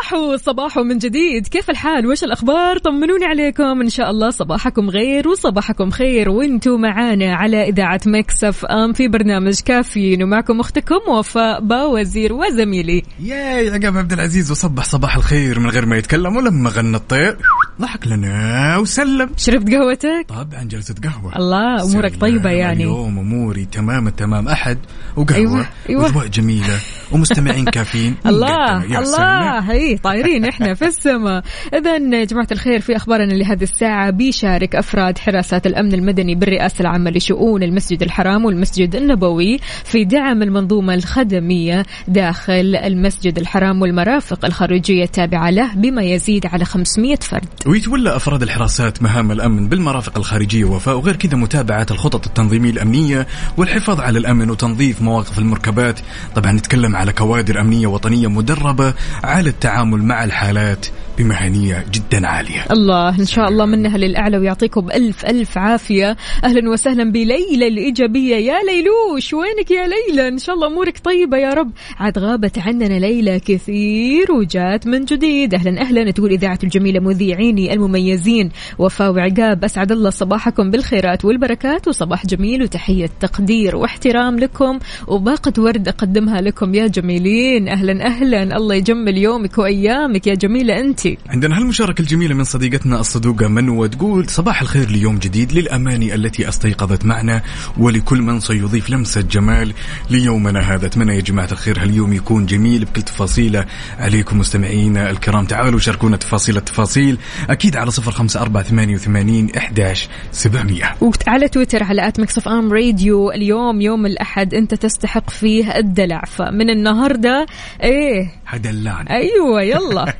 صباحو 0.06 0.36
صباحو 0.36 0.82
من 0.82 0.98
جديد. 0.98 1.46
كيف 1.46 1.70
الحال؟ 1.70 2.06
وش 2.06 2.24
الأخبار؟ 2.24 2.78
طمنوني 2.78 3.24
عليكم. 3.24 3.80
إن 3.80 3.88
شاء 3.88 4.10
الله 4.10 4.30
صباحكم 4.30 4.90
غير 4.90 5.28
وصباحكم 5.28 5.90
خير. 5.90 6.28
وأنتم 6.28 6.80
معانا 6.80 7.34
على 7.34 7.68
إذاعة 7.68 8.00
Mix 8.06 8.64
FM 8.64 8.92
في 8.92 9.08
برنامج 9.08 9.60
كافيين. 9.60 10.22
ومعكم 10.22 10.60
أختكم 10.60 11.00
وفاء 11.08 11.60
باوزير 11.60 12.32
وزميلي. 12.32 13.02
يا 13.20 13.72
عقاب 13.72 13.96
عبد 13.96 14.12
العزيز. 14.12 14.50
وصبح 14.50 14.84
صباح 14.84 15.16
الخير 15.16 15.60
من 15.60 15.70
غير 15.70 15.86
ما 15.86 15.96
يتكلم 15.96 16.36
ولما 16.36 16.70
غنى 16.70 16.96
الطير. 16.96 17.36
ضحك 17.80 18.06
لنا 18.06 18.76
وسلم. 18.76 19.30
شربت 19.36 19.74
قهوتك؟ 19.74 20.26
طبعا 20.28 20.64
جلسة 20.64 20.94
قهوة. 21.04 21.36
الله 21.36 21.82
أمورك. 21.82 22.20
طيبة 22.20 22.50
يعني. 22.50 22.84
اليوم 22.84 23.18
أموري 23.18 23.64
تمام 23.64 24.06
التمام 24.06 24.48
أحد 24.48 24.78
وقهوة. 25.16 25.36
أيوة، 25.36 25.66
أيوة. 25.88 26.04
وأجواء 26.04 26.26
جميلة. 26.26 26.78
ومستمعين 27.12 27.64
كافيين. 27.64 28.14
الله. 28.26 28.98
الله 28.98 29.58
هي. 29.58 29.95
طايرين 29.96 30.44
إحنا 30.44 30.74
في 30.74 30.84
السماء 30.84 31.42
اذا 31.74 31.96
يا 31.96 32.24
جماعة 32.24 32.48
الخير 32.52 32.80
في 32.80 32.96
أخبارنا 32.96 33.32
لهذه 33.32 33.62
الساعة 33.62 34.10
بيشارك 34.10 34.76
أفراد 34.76 35.18
حراسات 35.18 35.66
الأمن 35.66 35.94
المدني 35.94 36.34
بالرئاسة 36.34 36.80
العامة 36.80 37.10
لشؤون 37.10 37.62
المسجد 37.62 38.02
الحرام 38.02 38.44
والمسجد 38.44 38.96
النبوي 38.96 39.58
في 39.84 40.04
دعم 40.04 40.42
المنظومة 40.42 40.94
الخدمية 40.94 41.86
داخل 42.08 42.76
المسجد 42.76 43.38
الحرام 43.38 43.82
والمرافق 43.82 44.44
الخارجية 44.44 45.04
التابعة 45.04 45.50
له 45.50 45.74
بما 45.74 46.02
يزيد 46.02 46.46
على 46.46 46.64
500 46.64 47.16
فرد. 47.16 47.48
ويتولى 47.66 48.16
أفراد 48.16 48.42
الحراسات 48.42 49.02
مهام 49.02 49.32
الأمن 49.32 49.68
بالمرافق 49.68 50.18
الخارجية 50.18 50.64
وفاء 50.64 50.96
وغير 50.96 51.16
كذا 51.16 51.36
متابعة 51.36 51.86
الخطط 51.90 52.26
التنظيمية 52.26 52.70
الأمنية 52.70 53.26
والحفاظ 53.56 54.00
على 54.00 54.18
الأمن 54.18 54.50
وتنظيف 54.50 55.02
مواقف 55.02 55.38
المركبات. 55.38 56.00
طبعا 56.34 56.52
نتكلم 56.52 56.96
على 56.96 57.12
كوادر 57.12 57.60
أمنية 57.60 57.86
وطنية 57.86 58.28
مدربة 58.28 58.94
على 59.24 59.48
التعامل 59.48 59.85
مع 59.90 60.24
الحالات. 60.24 60.86
بمهنية 61.18 61.84
جدا 61.92 62.26
عالية. 62.26 62.64
الله 62.70 63.08
إن 63.08 63.24
شاء 63.24 63.48
الله 63.48 63.66
منها 63.66 63.98
للأعلى 63.98 64.38
ويعطيكم 64.38 64.90
ألف 64.90 65.26
ألف 65.26 65.58
عافية. 65.58 66.16
أهلا 66.44 66.70
وسهلا 66.70 67.12
بليلى 67.12 67.68
الإيجابية. 67.68 68.36
يا 68.36 68.58
ليلوش 68.62 69.34
وينك 69.34 69.70
يا 69.70 69.86
ليلى؟ 69.86 70.28
إن 70.28 70.38
شاء 70.38 70.54
الله 70.54 70.66
أمورك 70.66 70.98
طيبة 70.98 71.36
يا 71.36 71.54
رب. 71.54 71.70
عاد 71.98 72.18
غابت 72.18 72.58
عننا 72.58 72.98
ليلى 72.98 73.40
كثير 73.40 74.32
وجات 74.32 74.86
من 74.86 75.04
جديد. 75.04 75.54
أهلا 75.54 75.80
أهلا. 75.80 76.10
تقول 76.10 76.30
إذاعة 76.30 76.58
الجميلة 76.64 77.00
مذيعيني 77.00 77.72
المميزين. 77.72 78.50
وفاء 78.78 79.12
وعقاب 79.12 79.64
أسعد 79.64 79.92
الله 79.92 80.10
صباحكم 80.10 80.70
بالخيرات 80.70 81.24
والبركات. 81.24 81.88
وصباح 81.88 82.26
جميل 82.26 82.62
وتحية 82.62 83.10
تقدير 83.20 83.76
واحترام 83.76 84.38
لكم. 84.38 84.78
وباقة 85.08 85.52
ورد 85.58 85.88
أقدمها 85.88 86.40
لكم 86.40 86.74
يا 86.74 86.86
جميلين. 86.86 87.68
أهلا 87.68 88.06
أهلا. 88.06 88.56
الله 88.56 88.74
يجمل 88.74 89.18
يومك 89.18 89.58
وأيامك. 89.58 90.26
يا 90.26 90.34
جميلة 90.34 90.80
أنت 90.80 91.05
عندنا 91.28 91.58
هالمشاركة 91.58 92.02
الجميلة 92.02 92.34
من 92.34 92.44
صديقتنا 92.44 93.00
الصدوقة 93.00 93.48
منوة 93.48 93.86
تقول 93.86 94.28
صباح 94.28 94.62
الخير 94.62 94.90
ليوم 94.90 95.18
جديد 95.18 95.52
للأماني 95.52 96.14
التي 96.14 96.48
أستيقظت 96.48 97.04
معنا 97.04 97.42
ولكل 97.78 98.22
من 98.22 98.40
سيضيف 98.40 98.90
لمسة 98.90 99.20
جمال 99.20 99.72
ليومنا 100.10 100.60
هذا. 100.60 100.86
أتمنى 100.86 101.14
يا 101.16 101.20
جماعة 101.20 101.48
الخير 101.52 101.82
هاليوم 101.82 102.12
يكون 102.12 102.46
جميل 102.46 102.84
بكل 102.84 103.02
تفاصيله. 103.02 103.66
عليكم 103.98 104.38
مستمعينا 104.38 105.10
الكرام 105.10 105.44
تعالوا 105.44 105.78
شاركونا 105.78 106.16
تفاصيل 106.16 106.56
التفاصيل. 106.56 107.18
أكيد 107.50 107.76
على 107.76 107.90
صفر 107.90 108.10
خمسة 108.10 108.40
أربعة 108.40 108.62
ثمانية 108.62 108.94
وثمانين 108.94 109.50
إحداش 109.56 110.08
سبعمية. 110.32 110.94
وعلى 111.00 111.48
تويتر 111.48 111.82
على 111.82 112.08
at 112.08 112.20
Mix 112.20 112.38
FM 112.38 112.72
Radio 112.72 113.30
اليوم 113.30 113.80
يوم 113.80 114.06
الأحد 114.06 114.54
أنت 114.54 114.74
تستحق 114.74 115.30
فيه 115.30 115.78
الدلع. 115.78 116.22
فمن 116.26 116.70
النهارده 116.70 117.46
إيه. 117.82 118.30
هدلعنا 118.46 119.10
أيوه 119.10 119.62
يلا. 119.62 120.14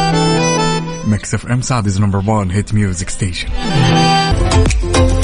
Mix 1.06 1.34
FM 1.34 1.60
Saudi's 1.60 1.98
number 2.00 2.30
1 2.30 2.50
hit 2.50 2.74
music 2.74 3.10
station 3.10 3.48
صباح 3.48 5.23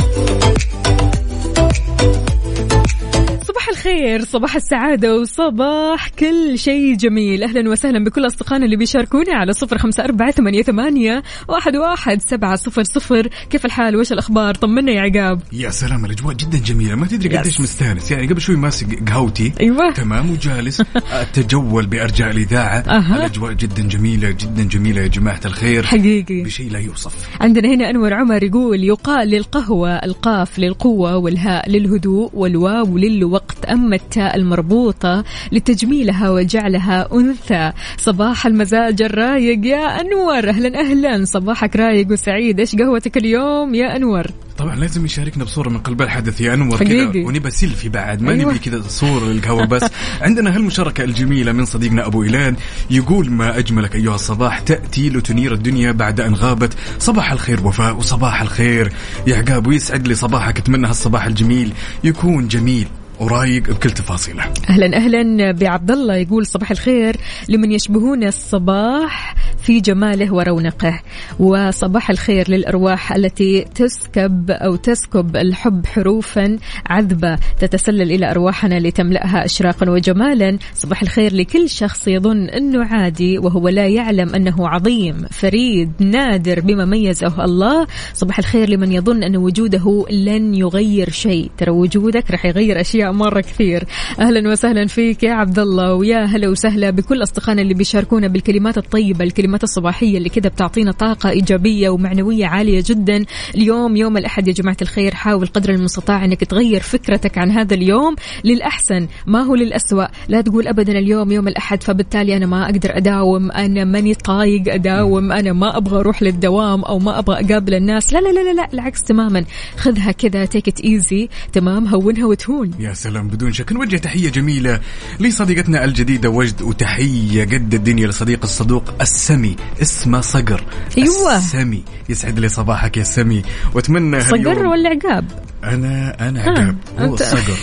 الخير 3.81 4.25
صباح 4.25 4.57
السعادة 4.57 5.17
وصباح 5.17 6.09
كل 6.09 6.59
شيء 6.59 6.97
جميل. 6.97 7.43
أهلا 7.43 7.71
وسهلا 7.71 8.05
بكل 8.05 8.27
أصدقائنا 8.27 8.65
اللي 8.65 8.77
بيشاركونا 8.77 9.35
على 9.35 9.53
صفر 9.53 9.79
خمسة 9.79 10.05
أربعة 10.05 10.31
ثمانية, 10.31 10.63
ثمانية 10.63 11.23
واحد, 11.49 11.77
واحد 11.77 12.21
سبعة 12.23 12.57
صفر 12.57 12.83
صفر. 12.83 13.29
كيف 13.51 13.65
الحال؟ 13.65 13.97
وش 13.97 14.13
الأخبار؟ 14.13 14.55
طمنا 14.55 14.93
يا 14.93 15.01
عقاب. 15.01 15.41
يا 15.53 15.71
سلام 15.71 16.05
الاجواء 16.05 16.35
جدا 16.35 16.59
جميله 16.59 16.95
ما 16.95 17.07
تدري 17.07 17.37
قديش 17.37 17.61
مستانس. 17.61 18.11
يعني 18.11 18.27
قبل 18.27 18.41
شوي 18.41 18.57
ماسك 18.57 19.11
قهوتي. 19.11 19.53
أيوة. 19.61 19.91
تمام 19.91 20.31
وجالس. 20.31 20.83
أتجول 21.13 21.87
بارجاء 21.87 22.31
الإذاعة. 22.31 22.85
أها. 22.89 23.17
الاجواء 23.17 23.53
جدا 23.53 23.83
جميلة 23.83 24.31
جدا 24.31 24.63
جميلة 24.63 25.03
يا 25.03 25.07
جماعة 25.07 25.41
الخير. 25.45 25.83
حقيقي. 25.83 26.43
بشيء 26.43 26.71
لا 26.71 26.79
يوصف. 26.79 27.29
عندنا 27.41 27.75
هنا 27.75 27.91
أنور 27.91 28.15
عمر 28.15 28.43
يقول 28.43 28.85
يقال 28.85 29.29
للقهوة 29.29 29.91
القاف 29.97 30.59
للقوة 30.59 31.17
والهاء 31.17 31.71
للهدوء 31.71 32.31
والواو 32.35 32.99
للوقت. 32.99 33.70
أما 33.73 33.97
التاء 33.97 34.37
المربوطة 34.37 35.25
لتجميلها 35.53 36.31
وجعلها 36.31 37.09
أنثى. 37.13 37.73
صباح 37.97 38.47
المزاج 38.47 39.03
الرايق 39.03 39.67
يا 39.67 40.01
أنور. 40.01 40.49
أهلا 40.49 40.81
أهلا. 40.81 41.25
صباحك 41.25 41.77
رايق 41.77 42.13
وسعيد. 42.13 42.61
إيش 42.61 42.77
قهوتك 42.77 43.17
اليوم 43.17 43.75
يا 43.75 43.97
أنور؟ 43.97 44.27
طبعا 44.59 44.77
لازم 44.77 45.05
يشاركنا 45.05 45.45
بصورة 45.45 45.69
من 45.69 45.79
قلب 45.79 46.03
الحدث 46.03 46.41
يا 46.41 46.55
أنور 46.55 46.79
كذا. 46.79 47.13
ونبى 47.17 47.51
سيلفي 47.51 47.89
بعد. 47.89 48.23
ما 48.23 48.33
أيوة. 48.33 48.51
نبي 48.51 48.59
كذا 48.59 48.83
صور 48.89 49.25
للقهوة 49.25 49.67
بس. 49.67 49.83
عندنا 50.23 50.57
هالمشاركة 50.57 51.05
الجميلة 51.05 51.53
من 51.53 51.65
صديقنا 51.65 52.07
أبو 52.07 52.23
إيلان 52.23 52.57
يقول 52.91 53.31
ما 53.31 53.59
أجملك 53.59 53.97
أيها 53.97 54.15
الصباح 54.15 54.59
تأتي 54.59 55.11
لتنير 55.11 55.53
الدنيا 55.53 55.93
بعد 55.93 56.21
أن 56.21 56.35
غابت. 56.35 56.75
صباح 56.99 57.33
الخير 57.33 57.67
وفاء 57.67 57.97
وصباح 57.97 58.43
الخير. 58.43 58.93
يا 59.27 59.37
عقاب 59.37 59.67
ويسعد 59.67 60.09
لي 60.09 60.15
صباحك. 60.15 60.59
أتمنى 60.59 60.87
هالصباح 60.87 61.27
الجميل 61.27 61.73
يكون 62.05 62.49
جميل. 62.49 62.89
ورايق 63.21 63.63
بكل 63.71 63.91
تفاصيله. 63.91 64.43
أهلا 64.71 64.97
أهلا. 64.97 65.53
بعبد 65.53 65.91
الله 65.91 66.17
يقول 66.17 66.47
صباح 66.47 66.71
الخير 66.71 67.17
لمن 67.49 67.73
يشبهون 67.73 68.25
الصباح 68.25 69.35
في 69.63 69.81
جماله 69.81 70.35
ورونقه. 70.35 71.01
وصباح 71.39 72.11
الخير 72.11 72.51
للأرواح 72.51 73.13
التي 73.13 73.65
تسكب 73.75 74.51
أو 74.51 74.77
تسكب 74.77 75.37
الحب 75.37 75.87
حروفا 75.87 76.59
عذبة. 76.87 77.39
تتسلل 77.59 78.13
إلى 78.13 78.31
أرواحنا 78.31 78.81
لتملأها 78.81 79.45
اشراقا 79.45 79.91
وجمالا. 79.91 80.59
صباح 80.75 81.03
الخير 81.03 81.35
لكل 81.35 81.69
شخص 81.69 82.09
يظن 82.09 82.49
أنه 82.49 82.85
عادي 82.85 83.39
وهو 83.39 83.69
لا 83.69 83.89
يعلم 83.89 84.35
أنه 84.35 84.69
عظيم 84.69 85.27
فريد 85.31 85.93
نادر 86.01 86.61
بما 86.61 86.85
ميزه 86.85 87.45
الله. 87.45 87.87
صباح 88.15 88.39
الخير 88.39 88.71
لمن 88.71 88.93
يظن 88.93 89.23
أن 89.23 89.37
وجوده 89.37 90.05
لن 90.11 90.55
يغير 90.55 91.11
شيء. 91.11 91.51
ترى 91.59 91.71
وجودك 91.71 92.31
راح 92.31 92.47
يغير 92.47 92.81
أشياء 92.81 93.10
مرة 93.13 93.41
كثير. 93.41 93.85
أهلا 94.21 94.51
وسهلا 94.51 94.87
فيك 94.87 95.23
يا 95.23 95.33
عبد 95.33 95.59
الله 95.59 95.95
ويا 95.95 96.25
هلا 96.25 96.49
وسهلا 96.49 96.91
بكل 96.91 97.23
أصدقائنا 97.23 97.63
اللي 97.63 97.75
بيشاركونا 97.75 98.29
بالكلمات 98.29 98.79
الطيبة 98.79 99.25
الكلمات 99.25 99.63
الصباحية 99.63 100.19
اللي 100.19 100.29
كذا 100.29 100.49
بتعطينا 100.49 100.93
طاقة 100.93 101.31
إيجابية 101.31 101.89
ومعنوية 101.89 102.47
عالية 102.47 102.85
جدا. 102.87 103.25
اليوم 103.55 103.97
يوم 103.97 104.17
الأحد 104.17 104.49
يا 104.49 104.53
جماعة 104.53 104.77
الخير 104.83 105.15
حاول 105.15 105.47
قدر 105.47 105.71
المستطاع 105.71 106.25
إنك 106.25 106.45
تغير 106.45 106.81
فكرتك 106.81 107.39
عن 107.39 107.51
هذا 107.51 107.75
اليوم 107.75 108.17
للأحسن. 108.45 109.09
ما 109.27 109.43
هو 109.43 109.55
للأسوأ؟ 109.55 110.07
لا 110.29 110.41
تقول 110.41 110.69
ابدا 110.69 110.99
اليوم 110.99 111.33
يوم 111.33 111.49
الأحد 111.49 111.83
فبالتالي 111.83 112.37
أنا 112.37 112.47
ما 112.47 112.65
أقدر 112.65 112.97
أداوم 112.97 113.53
أنا 113.53 113.85
ماني 113.85 114.15
طايق 114.15 114.75
أداوم 114.75 115.33
أنا 115.33 115.53
ما 115.53 115.77
أبغى 115.77 116.01
أروح 116.01 116.23
للدوام 116.23 116.83
أو 116.85 116.99
ما 116.99 117.19
أبغى 117.19 117.47
أقابل 117.47 117.75
الناس. 117.75 118.13
لا 118.13 118.19
لا 118.19 118.29
لا 118.29 118.41
لا, 118.41 118.53
لا 118.53 118.69
العكس 118.75 119.03
تماما. 119.03 119.45
خذها 119.77 120.13
كذا 120.13 120.45
تيك 120.45 120.69
ات 120.69 120.81
ايزي 120.81 121.29
تمام؟ 121.53 121.87
هونها 121.87 122.27
وتهون. 122.27 122.71
يا 122.79 122.93
سلام 123.01 123.29
بدون 123.29 123.53
شك. 123.53 123.73
نوجه 123.73 123.97
تحية 123.97 124.31
جميلة 124.31 124.81
لصديقتنا 125.21 125.85
الجديدة 125.85 126.29
وجد 126.29 126.63
وتحية 126.63 127.45
قد 127.45 127.75
الدنيا 127.75 128.07
لصديق 128.07 128.41
الصدوق 128.43 128.95
السمي 129.01 129.57
اسمه 129.83 130.21
صقر. 130.21 130.65
أيوة. 130.99 131.37
السمي. 131.37 131.85
يسعد 132.09 132.39
لي 132.39 132.49
صباحك 132.49 132.97
يا 132.97 133.03
سمي. 133.03 133.43
وأتمنى 133.75 134.21
صقر 134.21 134.67
ولا 134.67 134.89
عقاب؟ 134.89 135.25
أنا 135.65 136.29
أنا 136.29 136.43
عقاب. 136.43 136.77
هو 136.99 137.15
الصقر 137.15 137.57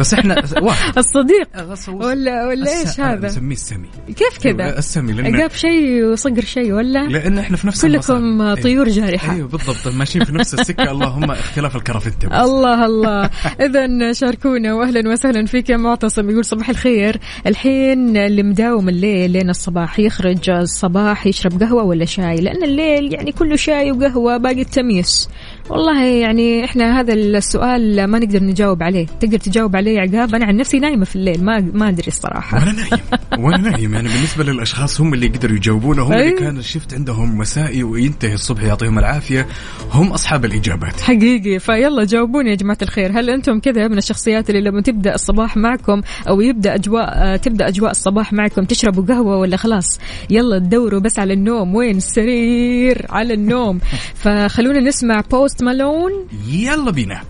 بس 0.00 0.14
إحنا 0.14 0.42
واحد. 0.62 0.98
الصديق. 0.98 1.48
ولا 1.88 2.46
ولا 2.46 2.70
إيش 2.70 2.82
الس- 2.88 3.00
هذا؟ 3.00 3.26
نسميه 3.26 3.54
السمي. 3.54 3.88
كيف 4.06 4.38
كذا؟ 4.42 4.78
السمي 4.78 5.12
لأن 5.12 5.36
عقاب 5.36 5.50
شيء 5.50 6.04
وصقر 6.04 6.40
شيء 6.44 6.72
ولا؟ 6.72 6.98
لأن 7.08 7.38
إحنا 7.38 7.56
في 7.56 7.66
نفس 7.66 7.82
كلكم 7.82 8.14
المسار. 8.16 8.62
طيور 8.62 8.88
جارحة. 8.88 9.32
أيوه 9.34 9.48
بالضبط. 9.48 9.88
ماشيين 9.94 10.24
في 10.24 10.32
نفس 10.32 10.54
السكة. 10.54 10.90
اللهم 10.98 11.30
اختلاف 11.30 11.76
الكرافته. 11.76 12.44
الله 12.44 12.86
الله. 12.86 13.30
اذا 13.60 14.12
شاركونا 14.12 14.74
واهلا 14.74 15.12
وسهلا 15.12 15.46
فيك 15.46 15.70
يا 15.70 15.76
معتصم. 15.76 16.30
يقول 16.30 16.44
صباح 16.44 16.68
الخير. 16.70 17.20
الحين 17.46 18.16
اللي 18.16 18.42
مداوم 18.42 18.88
الليل 18.88 19.30
لين 19.30 19.50
الصباح 19.50 19.98
يخرج 19.98 20.50
الصباح 20.50 21.26
يشرب 21.26 21.62
قهوة 21.62 21.82
ولا 21.82 22.04
شاي؟ 22.04 22.36
لأن 22.36 22.62
الليل 22.64 23.14
يعني 23.14 23.32
كله 23.32 23.56
شاي 23.56 23.92
وقهوة 23.92 24.36
باقي 24.36 24.60
التميس. 24.60 25.28
والله 25.70 26.04
يعني 26.04 26.64
إحنا 26.64 27.00
هذا 27.00 27.12
السؤال 27.12 28.04
ما 28.04 28.18
نقدر 28.18 28.42
نجاوب 28.42 28.82
عليه. 28.82 29.06
تقدر 29.20 29.38
تجاوب 29.38 29.76
عليه 29.76 29.96
يا 29.96 30.00
عقاب؟ 30.00 30.34
أنا 30.34 30.46
عن 30.46 30.56
نفسي 30.56 30.78
نايمة 30.78 31.04
في 31.04 31.16
الليل 31.16 31.44
ما 31.44 31.60
ما 31.60 31.88
أدري 31.88 32.08
الصراحة. 32.08 32.58
وأنا 32.58 32.72
نايم 32.72 33.44
وأنا 33.44 33.70
نايم. 33.70 33.94
يعني 33.94 34.08
بالنسبة 34.08 34.44
للأشخاص 34.44 35.00
هم 35.00 35.14
اللي 35.14 35.26
يقدروا 35.26 35.56
يجاوبونه 35.56 36.02
هم 36.02 36.12
اللي 36.12 36.24
أي. 36.24 36.30
كان 36.30 36.56
الشفت 36.56 36.94
عندهم 36.94 37.38
مسائي 37.38 37.82
وينتهي 37.82 38.34
الصبح 38.34 38.62
يعطيهم 38.62 38.98
العافية. 38.98 39.46
هم 39.92 40.12
أصحاب 40.12 40.44
الإجابات. 40.44 41.00
حقيقي. 41.00 41.58
فيلا 41.58 42.04
جاوبوني 42.04 42.50
يا 42.50 42.54
جماعة 42.54 42.78
الخير. 42.82 43.20
هل 43.20 43.30
أنتم 43.30 43.60
كذا 43.60 43.88
من 43.88 43.98
الشخصيات 43.98 44.50
اللي 44.50 44.60
لما 44.60 44.80
تبدأ 44.80 45.14
الصباح 45.14 45.56
معكم 45.56 46.00
أو 46.28 46.40
يبدأ 46.40 46.74
اجواء 46.74 47.36
تبدأ 47.36 47.68
أجواء 47.68 47.90
الصباح 47.90 48.32
معكم 48.32 48.64
تشربوا 48.64 49.04
قهوة 49.04 49.36
ولا 49.36 49.56
خلاص؟ 49.56 49.98
يلا 50.30 50.58
تدوروا 50.58 51.00
بس 51.00 51.18
على 51.18 51.32
النوم. 51.32 51.74
وين 51.74 51.96
السرير؟ 51.96 53.06
على 53.10 53.34
النوم. 53.34 53.78
فخلونا 54.22 54.80
نسمع 54.80 55.20
Post 55.30 55.57
Malone 55.62 56.12
يلا 56.48 56.90
بينا 56.90 57.22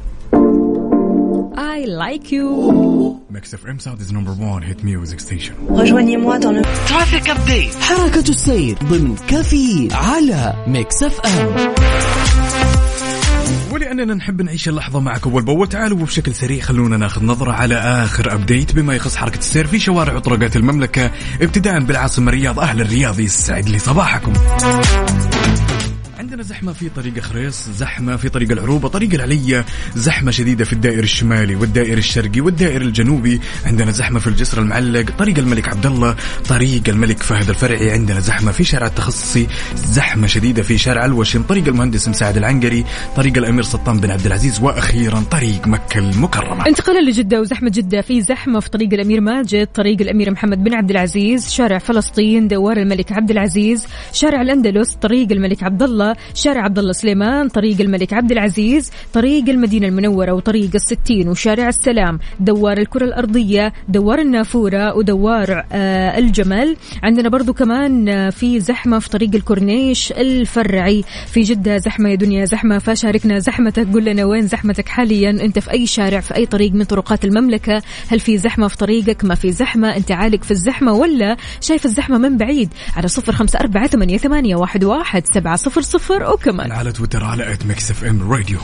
I 1.79 1.87
like 1.87 2.33
you. 2.33 2.47
FM 3.69 3.79
Saudi's 3.79 4.13
number 4.13 4.31
1 4.31 4.65
hit 4.65 4.85
music 4.85 5.21
station 5.21 5.55
Rejoignez-moi 5.69 6.39
dans 6.39 6.53
le 6.53 6.89
traffic 6.89 7.31
update 7.31 7.75
حركة 7.75 8.29
السير 8.29 8.79
ضمن 8.85 9.17
كافيين 9.29 9.93
على 9.93 10.55
FM 11.03 11.75
ولأننا 13.73 14.15
نحب 14.15 14.43
نعيش 14.43 14.69
اللحظة 14.69 15.01
معك 15.01 15.27
أول 15.27 15.43
بأول. 15.43 15.69
تعالوا 15.69 15.99
وبشكل 15.99 16.35
سريع 16.35 16.61
خلونا 16.63 16.97
ناخذ 16.97 17.25
نظرة 17.25 17.53
على 17.53 17.75
آخر 17.75 18.35
update 18.35 18.75
بما 18.75 18.95
يخص 18.95 19.17
حركة 19.17 19.39
السير 19.39 19.67
في 19.67 19.79
شوارع 19.79 20.15
وطرقات 20.15 20.57
المملكة 20.57 21.11
ابتداء 21.43 21.81
بالعاصمة 21.81 22.29
الرياض 22.29 22.61
أهل 22.61 22.81
الرياض 22.81 23.21
يسعد 23.21 23.69
لي 23.69 23.79
صباحكم. 23.79 24.33
عندنا 26.29 26.43
زحمة 26.43 26.73
في 26.73 26.89
طريق 26.89 27.19
خريص 27.19 27.69
زحمة 27.69 28.17
في 28.17 28.29
طريق 28.29 28.51
العروبة 28.53 28.89
طريق 28.89 29.15
العلية 29.15 29.65
زحمة 29.95 30.31
شديدة 30.31 30.65
في 30.65 30.73
الدائر 30.73 31.03
الشمالي 31.03 31.57
والدائر 31.57 31.99
الشرقي 31.99 32.41
والدائر 32.41 32.83
الجنوبي. 32.83 33.41
عندنا 33.67 33.91
زحمة 33.91 34.19
في 34.21 34.27
الجسر 34.27 34.63
المعلق 34.63 35.11
طريق 35.19 35.39
الملك 35.39 35.69
عبد 35.69 35.87
الله 35.87 36.17
طريق 36.49 36.83
الملك 36.89 37.23
فهد 37.23 37.49
الفرعي. 37.49 37.91
عندنا 37.91 38.21
زحمة 38.21 38.53
في 38.53 38.65
شارع 38.65 38.87
التخصصي 38.87 39.47
زحمة 39.75 40.27
شديدة 40.27 40.63
في 40.63 40.79
شارع 40.79 41.05
الوشم 41.05 41.43
طريق 41.43 41.69
المهندس 41.69 42.09
مساعد 42.09 42.37
العنقري 42.37 42.85
طريق 43.17 43.39
الأمير 43.39 43.63
سلطان 43.63 44.01
بن 44.01 44.11
عبد 44.11 44.27
العزيز 44.27 44.61
وأخيرا 44.63 45.21
طريق 45.31 45.67
مكة 45.67 45.99
المكرمة. 45.99 46.67
انتقالا 46.67 47.11
لجدة 47.11 47.41
وزحمة 47.41 47.71
جدة 47.71 48.01
في 48.01 48.21
زحمة 48.21 48.61
في 48.61 48.71
طريق 48.71 48.93
الأمير 48.93 49.21
ماجد 49.21 49.67
طريق 49.67 50.01
الأمير 50.01 50.31
محمد 50.31 50.65
بن 50.65 50.75
عبد 50.75 50.91
العزيز 50.91 51.51
شارع 51.51 51.79
فلسطين 51.79 52.49
دوار 52.49 52.77
الملك 52.77 53.13
عبد 53.13 53.31
العزيز 53.31 53.87
شارع 54.13 54.43
الأندلس 54.43 54.95
طريق 54.95 55.33
الملك 55.33 55.63
عبد 55.63 55.83
الله 55.83 56.18
شارع 56.35 56.63
عبد 56.65 56.79
الله 56.79 56.93
سليمان 56.93 57.49
طريق 57.49 57.81
الملك 57.81 58.13
عبد 58.13 58.33
العزيز 58.33 58.91
طريق 59.13 59.49
المدينة 59.49 59.87
المنورة 59.89 60.33
وطريق 60.33 60.71
الستين 60.75 61.29
وشارع 61.29 61.69
السلام 61.69 62.19
دوار 62.41 62.79
الكرة 62.79 63.05
الأرضية 63.05 63.73
دوار 63.89 64.19
النافورة 64.19 64.97
ودوار 64.97 65.65
آه 65.73 66.19
الجمل. 66.19 66.77
عندنا 67.03 67.29
برضو 67.29 67.53
كمان 67.53 68.09
آه 68.09 68.31
في 68.31 68.61
زحمة 68.61 68.99
في 68.99 69.09
طريق 69.11 69.35
الكورنيش 69.35 70.13
الفرعي. 70.13 71.05
في 71.27 71.41
جدة 71.41 71.79
زحمة 71.79 72.11
يا 72.11 72.15
دنيا 72.15 72.45
زحمة 72.45 72.79
فشاركنا 72.79 73.39
زحمتك 73.39 73.87
قول 73.93 74.05
لنا 74.05 74.25
وين 74.25 74.47
زحمتك 74.47 74.89
حاليا؟ 74.89 75.31
أنت 75.31 75.59
في 75.59 75.71
أي 75.71 75.87
شارع 75.87 76.21
في 76.21 76.37
أي 76.37 76.47
طريق 76.47 76.73
من 76.73 76.85
طرقات 76.85 77.25
المملكة؟ 77.25 77.83
هل 78.09 78.21
في 78.21 78.39
زحمة 78.39 78.69
في 78.69 78.77
طريقك؟ 78.77 79.25
ما 79.25 79.35
في 79.35 79.53
زحمة؟ 79.53 79.97
أنت 79.97 80.13
عالق 80.13 80.43
في 80.45 80.51
الزحمة 80.51 80.93
ولا 80.93 81.37
شايف 81.61 81.85
الزحمة 81.85 82.19
من 82.19 82.37
بعيد؟ 82.37 82.69
على 82.97 83.09
صفر 83.09 83.33
خمسة 83.33 83.61
أربعة 83.61 83.87
ثمانية 83.87 84.57
واحد, 84.57 84.85
واحد 84.85 85.23
سبعة 85.35 85.57
صفر 85.57 85.81
صفر. 85.81 86.08
وكمان. 86.11 86.73
على 86.73 86.93
تويتر 86.93 87.25
على 87.25 87.53
at 87.53 87.67
Mix 87.67 87.91
FM 87.91 88.33
Radio. 88.33 88.59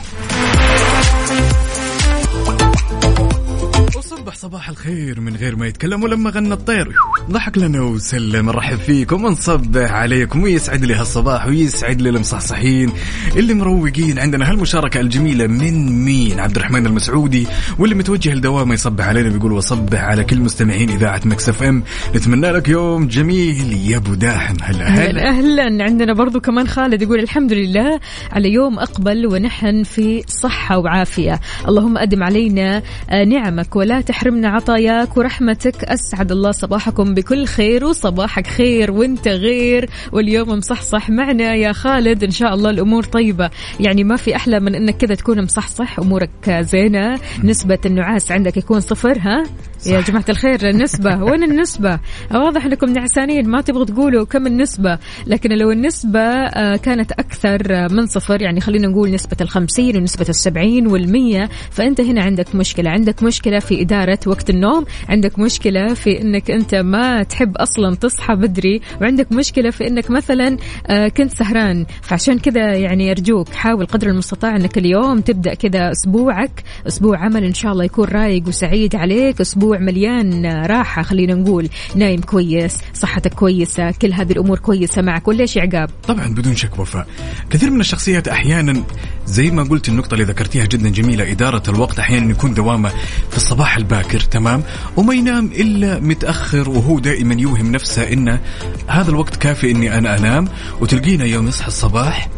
وصبح 4.35 4.49
صباح 4.51 4.69
الخير 4.69 5.19
من 5.19 5.35
غير 5.35 5.55
ما 5.55 5.67
يتكلم 5.67 6.03
ولما 6.03 6.29
غنى 6.29 6.53
الطير. 6.53 6.91
ضحك 7.31 7.57
لنا 7.57 7.81
وسلم 7.81 8.45
نرحب 8.45 8.77
فيكم 8.77 9.25
ونصبح 9.25 9.91
عليكم 9.91 10.43
ويسعد 10.43 10.85
لي 10.85 10.93
هالصباح 10.93 11.47
ويسعد 11.47 12.01
لي 12.01 12.09
المصحصحين 12.09 12.91
اللي 13.35 13.53
مروقين 13.53 14.19
عندنا. 14.19 14.49
هالمشاركة 14.49 14.99
الجميلة 14.99 15.47
من 15.47 16.05
مين؟ 16.05 16.39
عبد 16.39 16.55
الرحمن 16.55 16.85
المسعودي 16.85 17.47
واللي 17.79 17.95
متوجه 17.95 18.33
لدوامه 18.33 18.73
يصبح 18.73 19.07
علينا 19.07 19.29
بيقول 19.29 19.51
وصبح 19.51 20.03
على 20.03 20.23
كل 20.23 20.39
مستمعين 20.39 20.89
إذاعة 20.89 21.21
Mix 21.25 21.49
FM. 21.49 21.83
نتمنى 22.15 22.51
لك 22.51 22.69
يوم 22.69 23.07
جميل 23.07 23.73
يا 23.73 23.97
أبو 23.97 24.13
داحم 24.13 24.55
هلا 24.61 24.87
هلا. 24.87 25.29
أهلا. 25.29 25.83
عندنا 25.83 26.13
برضو 26.13 26.39
كمان 26.39 26.67
خالد 26.67 27.01
يقول 27.01 27.19
الحمد 27.19 27.53
لله 27.53 27.99
على 28.31 28.53
يوم 28.53 28.79
أقبل 28.79 29.27
ونحن 29.27 29.83
في 29.83 30.23
صحة 30.27 30.77
وعافية. 30.77 31.39
اللهم 31.67 31.97
أدم 31.97 32.23
علينا 32.23 32.83
آه، 33.09 33.23
نعمك 33.23 33.75
ولا 33.75 34.01
تحرمنا 34.25 34.49
عطاياك 34.49 35.17
ورحمتك. 35.17 35.83
أسعد 35.83 36.31
الله 36.31 36.51
صباحكم 36.51 37.13
بكل 37.13 37.45
خير 37.45 37.85
وصباحك 37.85 38.47
خير 38.47 38.91
وانت 38.91 39.27
غير. 39.27 39.89
واليوم 40.11 40.49
مصحصح 40.49 41.09
معنا 41.09 41.55
يا 41.55 41.71
خالد. 41.71 42.23
إن 42.23 42.31
شاء 42.31 42.53
الله 42.53 42.69
الأمور 42.69 43.03
طيبة. 43.03 43.49
يعني 43.79 44.03
ما 44.03 44.15
في 44.15 44.35
أحلى 44.35 44.59
من 44.59 44.75
أنك 44.75 44.97
كذا 44.97 45.15
تكون 45.15 45.41
مصحصح 45.41 45.99
أمورك 45.99 46.49
زينة. 46.49 47.19
نسبة 47.43 47.77
النعاس 47.85 48.31
عندك 48.31 48.57
يكون 48.57 48.79
صفر 48.79 49.17
ها؟ 49.19 49.43
يا 49.85 50.01
جماعة 50.01 50.25
الخير 50.29 50.69
النسبة. 50.69 51.23
وين 51.23 51.43
النسبة؟ 51.43 51.99
واضح 52.31 52.65
أنكم 52.65 52.89
نعسانين 52.89 53.49
ما 53.49 53.61
تبغوا 53.61 53.85
تقولوا 53.85 54.25
كم 54.25 54.47
النسبة. 54.47 54.99
لكن 55.27 55.49
لو 55.51 55.71
النسبة 55.71 56.19
آه، 56.19 56.75
كانت 56.75 57.11
أكثر 57.11 57.89
من 57.89 58.07
صفر 58.07 58.41
يعني 58.41 58.61
خلينا 58.61 58.87
نقول 58.87 59.11
نسبة 59.11 59.37
الخمسين 59.41 59.97
ونسبة 59.97 60.25
السبعين 60.29 60.87
والمية. 60.87 61.49
فأنت 61.71 62.01
هنا 62.01 62.23
عندك 62.23 62.55
مشكلة. 62.55 62.89
عندك 62.89 63.23
مشكلة 63.23 63.59
في 63.59 63.81
إدارة 63.81 64.14
وقت 64.27 64.49
النوم 64.49 64.85
عندك 65.09 65.39
مشكلة 65.39 65.93
في 65.93 66.21
أنك 66.21 66.51
أنت 66.51 66.75
ما 66.75 67.23
تحب 67.23 67.57
أصلا 67.57 67.95
تصحى 67.95 68.35
بدري 68.35 68.81
وعندك 69.01 69.31
مشكلة 69.31 69.69
في 69.69 69.87
أنك 69.87 70.11
مثلا 70.11 70.57
آه، 70.87 71.07
كنت 71.07 71.31
سهران. 71.31 71.85
فعشان 72.01 72.39
كذا 72.39 72.73
يعني 72.75 73.11
أرجوك 73.11 73.49
حاول 73.49 73.85
قدر 73.85 74.07
المستطاع 74.07 74.55
أنك 74.55 74.77
اليوم 74.77 75.19
تبدأ 75.19 75.53
كذا 75.53 75.91
أسبوعك. 75.91 76.63
أسبوع 76.87 77.17
عمل 77.17 77.43
إن 77.43 77.53
شاء 77.53 77.71
الله 77.71 77.83
يكون 77.83 78.07
رايق 78.07 78.47
وسعيد 78.47 78.95
عليك. 78.95 79.41
أسبوع 79.41 79.77
مليان 79.77 80.45
آه، 80.45 80.65
راحة 80.65 81.01
خلينا 81.01 81.33
نقول. 81.33 81.69
نايم 81.95 82.21
كويس 82.21 82.77
صحتك 82.93 83.33
كويسة 83.33 83.91
كل 83.91 84.13
هذه 84.13 84.31
الأمور 84.31 84.59
كويسة 84.59 85.01
معك. 85.01 85.25
يا 85.55 85.61
عقاب؟ 85.61 85.89
طبعا 86.07 86.27
بدون 86.27 86.55
شك 86.55 86.79
وفاء. 86.79 87.07
كثير 87.49 87.69
من 87.69 87.79
الشخصيات 87.79 88.27
أحيانا 88.27 88.83
زي 89.25 89.51
ما 89.51 89.63
قلت 89.63 89.89
النقطة 89.89 90.13
اللي 90.13 90.23
ذكرتيها 90.23 90.65
جدا 90.65 90.89
جميلة 90.89 91.31
إدارة 91.31 91.63
الوقت 91.69 91.99
أحيانا 91.99 92.31
يكون 92.31 92.53
دوامة 92.53 92.89
في 93.29 93.37
الصباح 93.37 93.77
الباكر. 93.77 94.04
تمام؟ 94.11 94.63
وما 94.97 95.13
ينام 95.13 95.45
إلا 95.45 95.99
متأخر 95.99 96.69
وهو 96.69 96.99
دائما 96.99 97.33
يوهم 97.33 97.71
نفسه 97.71 98.13
إنه 98.13 98.39
هذا 98.87 99.09
الوقت 99.09 99.35
كافي 99.35 99.71
إني 99.71 99.97
أنا 99.97 100.17
أنام 100.17 100.47
وتلقينا 100.81 101.25
يوم 101.25 101.47
يصحى 101.47 101.67
الصباح 101.67 102.29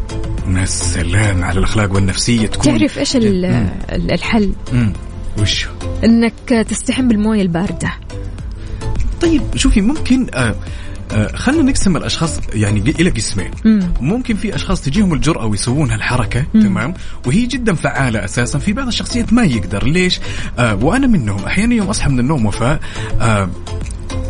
يا 0.56 0.64
سلام 0.64 1.44
على 1.44 1.58
الأخلاق 1.58 1.92
والنفسية 1.94 2.46
تكون 2.46 2.78
تعرف 2.78 2.98
إيش 2.98 3.16
ال- 3.16 3.44
ال- 3.92 4.12
الحل؟ 4.12 4.52
مم. 4.72 4.92
وش؟ 5.38 5.66
أنك 6.04 6.66
تستحم 6.68 7.08
بالموية 7.08 7.42
الباردة. 7.42 7.92
طيب 9.20 9.42
شوفي 9.56 9.80
ممكن 9.80 10.26
آه 10.34 10.54
خلينا 11.34 11.62
نقسم 11.62 11.96
الأشخاص 11.96 12.40
يعني 12.54 12.80
إلى 12.80 13.10
قسمين. 13.10 13.50
مم. 13.64 13.92
ممكن 14.00 14.36
في 14.36 14.54
أشخاص 14.54 14.82
تجيهم 14.82 15.14
الجرأة 15.14 15.46
ويسوون 15.46 15.90
هالحركة 15.90 16.44
تمام؟ 16.54 16.94
وهي 17.26 17.46
جدا 17.46 17.74
فعالة 17.74 18.24
أساسا 18.24 18.58
في 18.58 18.72
بعض 18.72 18.86
الشخصيات 18.86 19.32
ما 19.32 19.44
يقدر. 19.44 19.84
ليش؟ 19.84 20.20
آه 20.58 20.74
وأنا 20.74 21.06
منهم. 21.06 21.44
أحيانا 21.44 21.74
يوم 21.74 21.88
أصحى 21.88 22.10
من 22.10 22.20
النوم 22.20 22.46
وفاء 22.46 22.80
آه 23.20 23.48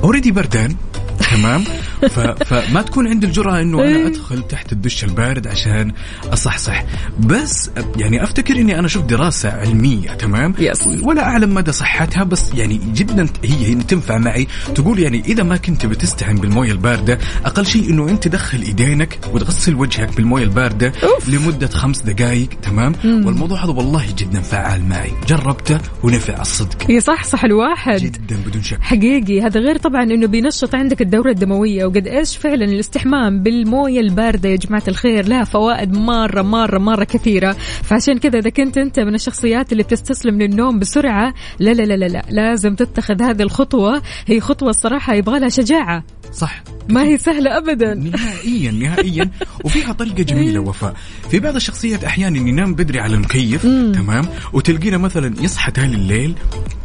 already 0.02 0.30
بردان. 0.30 0.76
تمام. 1.18 1.64
فما 2.44 2.82
تكون 2.82 3.08
عندي 3.08 3.26
الجرأة 3.26 3.60
إنه 3.60 3.84
أنا 3.84 4.06
أدخل 4.06 4.42
تحت 4.48 4.72
الدش 4.72 5.04
البارد 5.04 5.46
عشان 5.46 5.92
أصحصح. 6.32 6.84
بس 7.20 7.70
يعني 7.96 8.24
أفتكر 8.24 8.56
إني 8.56 8.78
أنا 8.78 8.88
شفت 8.88 9.04
دراسة 9.04 9.50
علمية 9.50 10.08
تمام؟ 10.10 10.54
yes. 10.58 10.86
ولا 11.02 11.22
أعلم 11.22 11.54
مدى 11.54 11.72
صحتها 11.72 12.24
بس 12.24 12.54
يعني 12.54 12.80
جدا 12.94 13.28
هي 13.44 13.66
هي 13.66 13.74
تنفع 13.74 14.18
معي. 14.18 14.46
تقول 14.74 14.98
يعني 14.98 15.22
إذا 15.26 15.42
ما 15.42 15.56
كنت 15.56 15.86
بتستهن 15.86 16.36
بالموية 16.36 16.72
الباردة 16.72 17.18
أقل 17.44 17.66
شيء 17.66 17.90
إنه 17.90 18.08
أنت 18.08 18.28
تدخل 18.28 18.62
إيدينك 18.62 19.18
وتغسل 19.32 19.74
وجهك 19.74 20.16
بالموية 20.16 20.44
الباردة 20.44 20.92
أوف. 21.02 21.28
لمدة 21.28 21.68
خمس 21.68 22.00
دقائق 22.00 22.48
تمام؟ 22.62 22.92
والموضوع 23.04 23.64
هذا 23.64 23.70
والله 23.70 24.06
جدا 24.18 24.40
فعال 24.40 24.88
معي. 24.88 25.12
جربته 25.28 25.78
ونفع 26.02 26.40
الصدق. 26.40 26.90
هي 26.90 27.00
صح 27.00 27.24
صح 27.24 27.44
الواحد. 27.44 27.96
جدا 27.96 28.36
بدون 28.46 28.62
شك. 28.62 28.78
حقيقي. 28.80 29.42
هذا 29.42 29.60
غير 29.60 29.76
طبعا 29.76 30.02
إنه 30.02 30.26
بينشط 30.26 30.74
عندك 30.74 31.02
الدورة 31.08 31.30
الدموية 31.30 31.84
وقد 31.84 32.06
إيش 32.06 32.36
فعلا 32.36 32.64
الاستحمام 32.64 33.42
بالموية 33.42 34.00
الباردة 34.00 34.48
يا 34.48 34.56
جماعة 34.56 34.82
الخير؟ 34.88 35.28
لها 35.28 35.44
فوائد 35.44 35.92
مرة 35.92 36.42
مرة 36.42 36.78
مرة 36.78 37.04
كثيرة. 37.04 37.52
فعشان 37.82 38.18
كذا 38.18 38.38
إذا 38.38 38.50
كنت 38.50 38.78
أنت 38.78 39.00
من 39.00 39.14
الشخصيات 39.14 39.72
اللي 39.72 39.82
بتستسلم 39.82 40.42
للنوم 40.42 40.78
بسرعة 40.78 41.34
لا 41.58 41.70
لا 41.70 41.82
لا 41.82 41.94
لا, 41.94 42.06
لا. 42.06 42.22
لازم 42.30 42.74
تتخذ 42.74 43.22
هذه 43.22 43.42
الخطوة. 43.42 44.02
هي 44.26 44.40
خطوة 44.40 44.70
الصراحة 44.70 45.14
يبغى 45.14 45.38
لها 45.38 45.48
شجاعة. 45.48 46.04
صح. 46.32 46.62
ما 46.88 47.02
هي 47.04 47.18
سهلة 47.18 47.58
ابدا. 47.58 47.94
نهائيا 47.94 48.70
نهائيا. 48.70 49.30
وفيها 49.64 49.92
طريقه 49.92 50.22
جميلة 50.32 50.60
وفاء. 50.60 50.94
في 51.30 51.38
بعض 51.40 51.54
الشخصيات 51.56 52.04
أحيانا 52.04 52.38
ينام 52.38 52.74
بدري 52.74 53.00
على 53.00 53.14
المكيف 53.14 53.62
تمام؟ 53.94 54.28
وتلقينا 54.52 54.96
مثلا 54.98 55.34
يصحى 55.42 55.72
تالي 55.72 55.94
الليل 55.96 56.34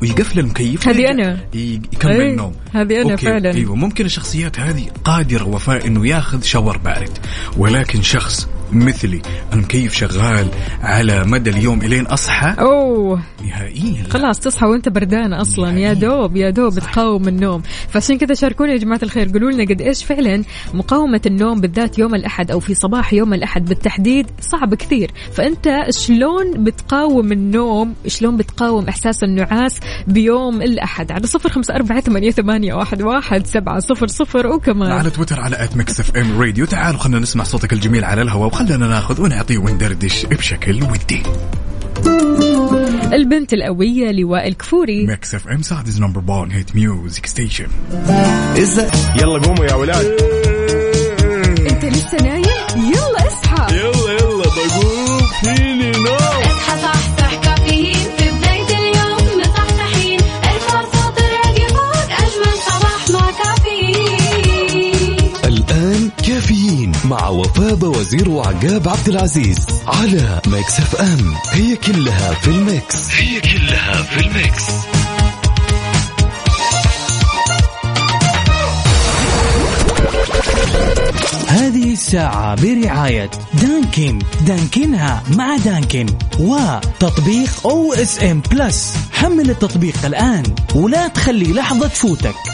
ويقفل 0.01 0.39
المكيف 0.39 0.87
هذه 0.87 1.11
أنا. 1.11 1.39
يكمل 1.53 2.21
أي، 2.21 2.29
النوم. 2.31 2.53
هذه 2.73 3.01
أنا 3.01 3.11
أوكي. 3.11 3.25
فعلاً. 3.25 3.53
أيوه. 3.53 3.75
ممكن 3.75 4.05
الشخصيات 4.05 4.59
هذه 4.59 4.85
قادرة 5.03 5.43
وفاء 5.47 5.87
إنه 5.87 6.07
ياخذ 6.07 6.41
شاور 6.41 6.77
بارد. 6.77 7.17
ولكن 7.57 8.01
شخص 8.01 8.47
مثلي. 8.75 9.21
المكيف 9.53 9.93
شغال 9.93 10.47
على 10.81 11.23
مدى 11.23 11.49
اليوم 11.49 11.81
إلين 11.81 12.05
أصحى؟ 12.05 12.55
أوه. 12.59 13.21
نهائيا. 13.45 14.03
لا. 14.03 14.09
خلاص 14.09 14.39
تصحى 14.39 14.65
وأنت 14.65 14.89
بردان 14.89 15.33
أصلا. 15.33 15.79
يا 15.79 15.93
دوب 15.93 16.35
يا 16.35 16.49
دوب 16.49 16.79
تقاوم 16.79 17.27
النوم. 17.27 17.61
فعشان 17.89 18.17
كذا 18.17 18.33
شاركونا 18.33 18.71
يا 18.71 18.77
جماعة 18.77 18.99
الخير. 19.03 19.31
قولوا 19.31 19.51
لنا 19.51 19.63
قد 19.63 19.81
إيش 19.81 20.03
فعلا 20.03 20.43
مقاومة 20.73 21.21
النوم 21.25 21.61
بالذات 21.61 21.99
يوم 21.99 22.15
الأحد 22.15 22.51
أو 22.51 22.59
في 22.59 22.73
صباح 22.73 23.13
يوم 23.13 23.33
الأحد 23.33 23.65
بالتحديد 23.65 24.27
صعب 24.41 24.75
كثير. 24.75 25.11
فأنت 25.33 25.85
شلون 25.89 26.63
بتقاوم 26.63 27.31
النوم؟ 27.31 27.93
شلون 28.07 28.37
بتقاوم 28.37 28.87
إحساس 28.87 29.23
النعاس 29.23 29.79
بيوم 30.07 30.61
الأحد؟ 30.61 31.11
على 31.11 31.27
صفر 31.27 31.49
خمسة 31.49 31.75
أربعة 31.75 32.01
ثمانية, 32.01 32.31
ثمانية 32.31 32.73
واحد, 32.73 33.01
واحد 33.01 33.47
سبعة 33.47 33.79
صفر 33.79 34.07
صفر 34.07 34.47
وكمان. 34.47 34.91
على 34.91 35.09
تويتر 35.09 35.39
على 35.39 35.63
at 35.63 35.77
Mix 35.77 35.99
FM 35.99 36.41
Radio 36.41 36.65
تعالوا 36.65 36.99
خلينا 36.99 37.19
نسمع 37.19 37.43
صوتك 37.43 37.73
الجميل 37.73 38.05
على 38.05 38.21
الهواء. 38.21 38.62
وخلينا 38.63 38.87
ناخذ 38.87 39.21
ونعطي 39.21 39.57
وندردش 39.57 40.25
بشكل 40.25 40.83
ودي. 40.83 41.23
البنت 43.13 43.53
القويه 43.53 44.11
لوائل 44.11 44.47
كفوري. 44.47 45.07
Mix 45.07 45.35
FM 45.35 45.61
Saudi's 45.61 46.01
number 46.01 46.23
1 46.27 46.51
hit 46.51 46.75
music 46.75 47.25
station 47.25 47.67
يلا 49.15 49.39
قوموا 49.39 49.65
يا 49.65 49.73
ولاد. 49.73 50.05
انت 51.71 51.85
لسه 51.85 52.17
نايم؟ 52.17 52.43
يلا 52.75 53.27
اصحى. 53.27 53.75
يلا 53.75 54.11
يلا. 54.11 54.42
مع 67.05 67.27
وفاء 67.27 67.85
وزير 67.85 68.29
وعقاب 68.29 68.87
عبد 68.87 69.09
العزيز 69.09 69.57
على 69.87 70.41
Mix 70.47 70.79
FM. 70.79 71.33
هي 71.51 71.75
كلها 71.75 72.33
في 72.33 72.47
ال 72.47 72.60
mix. 72.60 73.11
هي 73.11 73.41
كلها 73.41 74.01
في 74.01 74.19
ال 74.25 74.33
mix. 74.33 74.63
هذه 81.47 81.93
الساعة 81.93 82.55
برعاية 82.61 83.31
Dunkin. 83.53 84.19
دانكنها 84.47 85.23
مع 85.35 85.57
Dunkin. 85.57 86.05
وتطبيق 86.39 87.67
OSN 87.67 88.41
Plus 88.51 88.93
حمل 89.11 89.49
التطبيق 89.49 90.05
الآن 90.05 90.43
ولا 90.75 91.07
تخلي 91.07 91.53
لحظة 91.53 91.87
تفوتك. 91.87 92.52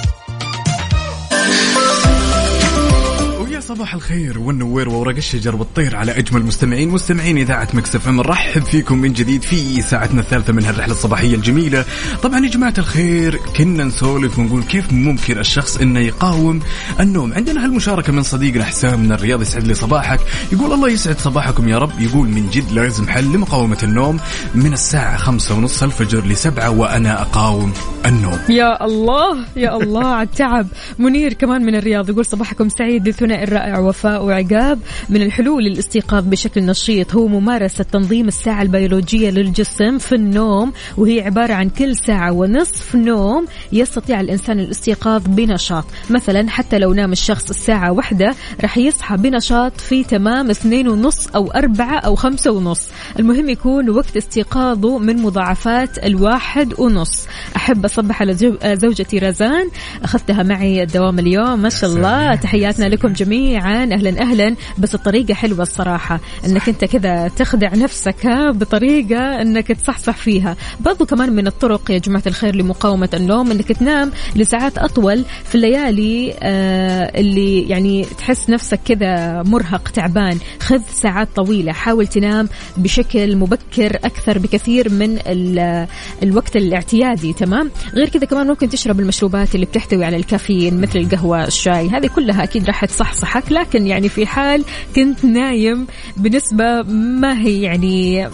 صباح 3.69 3.93
الخير 3.93 4.39
والنوير 4.39 4.89
وورق 4.89 5.15
الشجر 5.15 5.55
والطير 5.55 5.95
على 5.95 6.17
أجمل 6.17 6.43
مستمعين 6.43 6.89
مستمعين 6.89 7.37
إذاعة 7.37 7.67
Mix 7.73 7.95
FM. 7.95 8.17
نرحب 8.17 8.61
فيكم 8.61 8.97
من 8.97 9.13
جديد 9.13 9.41
في 9.41 9.81
ساعتنا 9.81 10.21
الثالثة 10.21 10.53
من 10.53 10.65
هالرحلة 10.65 10.93
الصباحية 10.93 11.35
الجميلة. 11.35 11.85
طبعا 12.23 12.39
يا 12.39 12.49
جماعة 12.49 12.73
الخير 12.77 13.39
كنا 13.57 13.83
نسولف 13.83 14.39
ونقول 14.39 14.63
كيف 14.63 14.93
ممكن 14.93 15.37
الشخص 15.37 15.77
إنه 15.77 15.99
يقاوم 15.99 16.59
النوم؟ 16.99 17.33
عندنا 17.33 17.65
هالمشاركة 17.65 18.13
من 18.13 18.23
صديقنا 18.23 18.63
حسام 18.63 18.99
من 18.99 19.11
الرياض 19.11 19.41
يسعد 19.41 19.67
لي 19.67 19.73
صباحك. 19.73 20.19
يقول 20.51 20.73
الله 20.73 20.89
يسعد 20.89 21.19
صباحكم 21.19 21.69
يا 21.69 21.77
رب. 21.77 21.99
يقول 21.99 22.27
من 22.27 22.49
جد 22.49 22.71
لازم 22.71 23.07
حل 23.07 23.25
لمقاومة 23.25 23.77
النوم 23.83 24.19
من 24.55 24.73
الساعة 24.73 25.17
خمسة 25.17 25.55
ونص 25.55 25.83
الفجر 25.83 26.25
لسبعة 26.25 26.69
وأنا 26.69 27.21
أقاوم 27.21 27.73
النوم. 28.05 28.39
يا 28.49 28.85
الله 28.85 29.45
يا 29.55 29.77
الله 29.77 30.07
على 30.07 30.27
التعب 30.27 30.67
منير 30.99 31.33
كمان 31.33 31.65
من 31.65 31.75
الرياض 31.75 32.09
يقول 32.09 32.25
صباحكم 32.25 32.69
سعيد 32.69 33.07
للثنائي 33.07 33.43
الرائع 33.59 33.79
وفاء 33.79 34.25
وعقاب 34.25 34.79
من 35.09 35.21
الحلول 35.21 35.63
للاستيقاظ 35.63 36.23
بشكل 36.27 36.65
نشيط. 36.65 37.15
هو 37.15 37.27
ممارسة 37.27 37.83
تنظيم 37.83 38.27
الساعة 38.27 38.61
البيولوجية 38.61 39.29
للجسم 39.29 39.97
في 39.97 40.15
النوم 40.15 40.73
وهي 40.97 41.21
عبارة 41.21 41.53
عن 41.53 41.69
كل 41.69 41.95
ساعة 41.95 42.31
ونصف 42.31 42.95
نوم 42.95 43.45
يستطيع 43.71 44.21
الإنسان 44.21 44.59
الاستيقاظ 44.59 45.23
بنشاط. 45.27 45.85
مثلا 46.09 46.49
حتى 46.49 46.79
لو 46.79 46.93
نام 46.93 47.11
الشخص 47.11 47.49
الساعة 47.49 47.91
واحدة 47.91 48.35
راح 48.61 48.77
يصحى 48.77 49.17
بنشاط 49.17 49.81
في 49.81 50.03
تمام 50.03 50.49
اثنين 50.49 50.87
ونص 50.87 51.27
أو 51.27 51.51
أربعة 51.51 51.99
أو 51.99 52.15
خمسة 52.15 52.51
ونص. 52.51 52.87
المهم 53.19 53.49
يكون 53.49 53.89
وقت 53.89 54.17
استيقاظه 54.17 54.97
من 54.97 55.21
مضاعفات 55.21 56.05
الواحد 56.05 56.79
ونص. 56.79 57.27
أحب 57.55 57.85
أصبح 57.85 58.21
على 58.21 58.33
زوجتي 58.75 59.19
رزان 59.19 59.69
أخذتها 60.03 60.43
معي 60.43 60.83
الدوام 60.83 61.19
اليوم. 61.19 61.59
ما 61.59 61.69
شاء 61.69 61.89
الله. 61.89 62.35
تحياتنا 62.35 62.85
لكم 62.85 63.13
جميعا. 63.13 63.48
أهلا 63.57 64.21
أهلا. 64.21 64.55
بس 64.77 64.95
الطريقة 64.95 65.33
حلوة 65.33 65.61
الصراحة 65.61 66.19
أنك 66.45 66.69
أنت 66.69 66.85
كذا 66.85 67.27
تخدع 67.27 67.75
نفسك 67.75 68.25
ها 68.25 68.51
بطريقة 68.51 69.41
أنك 69.41 69.67
تصحصح 69.67 70.15
فيها. 70.17 70.55
برضو 70.79 71.05
كمان 71.05 71.33
من 71.33 71.47
الطرق 71.47 71.91
يا 71.91 71.97
جماعة 71.97 72.23
الخير 72.27 72.55
لمقاومة 72.55 73.09
النوم 73.13 73.51
أنك 73.51 73.71
تنام 73.71 74.11
لساعات 74.35 74.77
أطول 74.77 75.25
في 75.45 75.55
الليالي 75.55 76.33
آه 76.41 77.19
اللي 77.19 77.61
يعني 77.61 78.05
تحس 78.17 78.49
نفسك 78.49 78.79
كذا 78.85 79.43
مرهق 79.43 79.87
تعبان. 79.89 80.37
خذ 80.59 80.81
ساعات 80.93 81.27
طويلة. 81.35 81.71
حاول 81.71 82.07
تنام 82.07 82.49
بشكل 82.77 83.35
مبكر 83.35 83.95
أكثر 83.95 84.37
بكثير 84.39 84.89
من 84.91 85.19
ال- 85.27 85.87
الوقت 86.23 86.55
الاعتيادي 86.55 87.33
تمام؟ 87.33 87.71
غير 87.93 88.09
كذا 88.09 88.25
كمان 88.25 88.47
ممكن 88.47 88.69
تشرب 88.69 88.99
المشروبات 88.99 89.55
اللي 89.55 89.65
بتحتوي 89.65 90.05
على 90.05 90.17
الكافيين 90.17 90.81
مثل 90.81 90.99
القهوة 90.99 91.45
الشاي 91.47 91.89
هذه 91.89 92.07
كلها 92.07 92.43
أكيد 92.43 92.65
راح 92.65 92.85
تصحصحك. 92.85 93.38
لكن 93.51 93.87
يعني 93.87 94.09
في 94.09 94.25
حال 94.25 94.65
كنت 94.95 95.25
نايم 95.25 95.87
بنسبة 96.17 96.81
ما 96.91 97.41
هي 97.41 97.61
يعني 97.61 98.29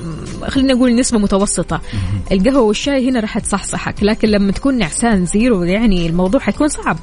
خلينا 0.48 0.74
نقول 0.74 0.96
نسبة 0.96 1.18
متوسطة. 1.18 1.82
القهوة 2.32 2.62
والشاي 2.62 3.10
هنا 3.10 3.20
راح 3.20 3.40
تصحصحك 3.40 3.96
لكن 4.04 4.28
لما 4.28 4.52
تكون 4.52 4.78
نعسان 4.78 5.26
زيرو 5.26 5.64
يعني 5.64 6.08
الموضوع 6.08 6.42
حيكون 6.42 6.68
صعب. 6.68 6.98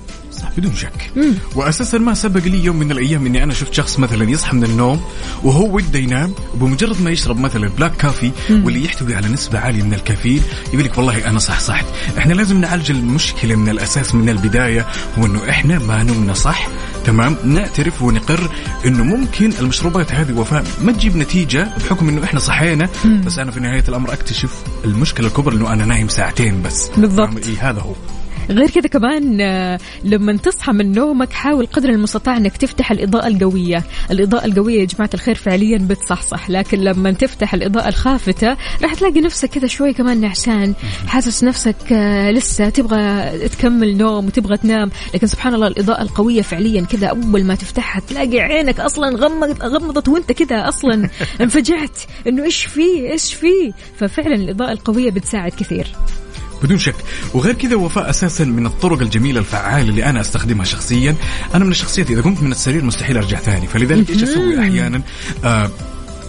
بدون 0.59 0.75
شك. 0.77 1.13
واساسا 1.55 1.99
ما 1.99 2.15
سبق 2.15 2.45
لي 2.45 2.65
يوم 2.65 2.77
من 2.77 2.91
الأيام 2.91 3.27
إني 3.27 3.43
أنا 3.43 3.55
شفت 3.55 3.75
شخص 3.75 3.99
مثلا 3.99 4.31
يصحى 4.31 4.57
من 4.57 4.65
النوم 4.65 5.01
وهو 5.43 5.77
وده 5.77 5.99
ينام 5.99 6.33
وبمجرد 6.55 7.03
ما 7.03 7.11
يشرب 7.11 7.39
مثلا 7.39 7.69
بلاك 7.69 7.97
كافي 7.97 8.31
واللي 8.51 8.85
يحتوي 8.85 9.15
على 9.15 9.29
نسبة 9.29 9.59
عالية 9.59 9.83
من 9.83 9.95
الكافيين 9.95 10.43
يقول 10.73 10.85
لك 10.85 10.99
والله 10.99 11.29
أنا 11.29 11.39
صح 11.39 11.61
صحت 11.61 11.85
إحنا 12.19 12.33
لازم 12.35 12.61
نعالج 12.61 12.91
المشكلة 12.91 13.55
من 13.55 13.69
الأساس 13.69 14.15
من 14.15 14.29
البداية 14.29 14.87
هو 15.19 15.27
إنه 15.27 15.51
إحنا 15.51 15.79
ما 15.79 16.03
نمنا 16.03 16.35
صح. 16.35 16.69
تمام؟ 17.05 17.37
نعترف 17.45 18.03
ونقر 18.03 18.51
إنه 18.87 19.05
ممكن 19.05 19.53
المشروبات 19.61 20.13
هذه 20.13 20.33
وفاء 20.33 20.65
ما 20.83 20.93
تجيب 20.93 21.17
نتيجة 21.17 21.69
بحكم 21.81 22.09
إنه 22.09 22.25
إحنا 22.25 22.41
صحينا. 22.41 22.89
بس 23.27 23.39
أنا 23.39 23.51
في 23.51 23.61
نهاية 23.61 23.85
الأمر 23.89 24.13
أكتشف 24.13 24.51
المشكلة 24.85 25.27
الكبرى 25.27 25.57
إنه 25.57 25.73
أنا 25.73 25.85
نايم 25.85 26.09
ساعتين 26.09 26.63
بس. 26.63 26.91
بالضبط. 26.97 27.47
إيه 27.47 27.71
هذا 27.71 27.81
هو. 27.81 27.95
غير 28.51 28.71
كذا 28.71 28.89
كمان 28.89 29.41
آه، 29.41 29.79
لما 30.05 30.37
تصحى 30.37 30.73
من 30.73 30.93
نومك 30.93 31.33
حاول 31.33 31.67
قدر 31.67 31.89
المستطاع 31.89 32.37
إنك 32.37 32.57
تفتح 32.57 32.91
الإضاءة 32.91 33.27
القوية، 33.27 33.85
الإضاءة 34.11 34.45
القوية 34.45 34.81
يا 34.81 34.85
جماعة 34.85 35.11
الخير 35.15 35.35
فعليا 35.35 35.79
بتصحصح، 35.79 36.51
لكن 36.51 36.79
لما 36.79 37.13
تفتح 37.13 37.55
الإضاءة 37.55 37.89
الخافتة 37.89 38.57
راح 38.83 38.95
تلاقي 38.95 39.21
نفسك 39.21 39.49
كذا 39.49 39.67
شوي 39.67 39.93
كمان 39.93 40.21
نعسان، 40.21 40.75
حاسس 41.07 41.45
نفسك 41.45 41.93
آه، 41.93 42.31
لسه 42.31 42.69
تبغى 42.69 43.33
تكمل 43.49 43.97
نوم 43.97 44.27
وتبغى 44.27 44.57
تنام، 44.57 44.91
لكن 45.15 45.27
سبحان 45.27 45.55
الله 45.55 45.67
الإضاءة 45.67 46.03
القوية 46.03 46.43
فعليا 46.43 46.83
كذا 46.83 47.07
أول 47.07 47.45
ما 47.45 47.55
تفتحها 47.55 48.01
تلاقي 48.01 48.41
عينك 48.41 48.81
أصلا 48.81 49.17
غمضت 49.17 49.63
غمضت 49.63 50.09
وأنت 50.09 50.33
كذا 50.33 50.69
أصلا 50.69 51.09
انفجعت. 51.41 51.99
إنه 52.27 52.45
إيش 52.45 52.65
فيه 52.65 53.11
إيش 53.11 53.35
فيه، 53.35 53.73
ففعلا 53.97 54.35
الإضاءة 54.35 54.73
القوية 54.73 55.11
بتساعد 55.11 55.53
كثير. 55.53 55.87
بدون 56.63 56.79
شك. 56.79 56.95
وغير 57.35 57.55
كذا 57.55 57.77
وفاء 57.77 58.11
أساسا 58.11 58.45
من 58.45 58.67
الطرق 58.67 59.01
الجميلة 59.01 59.41
الفعالة 59.41 59.89
اللي 59.89 60.05
أنا 60.05 60.21
أستخدمها 60.21 60.65
شخصيا. 60.65 61.15
أنا 61.55 61.65
من 61.65 61.71
الشخصيات 61.71 62.11
إذا 62.11 62.21
قمت 62.21 62.43
من 62.43 62.53
السرير 62.53 62.85
مستحيل 62.85 63.17
أرجع 63.17 63.39
ثاني. 63.39 63.67
فلذلك 63.67 64.11
إيش 64.11 64.23
أسوي 64.23 64.61
أحيانا؟ 64.61 65.03
آه، 65.45 65.71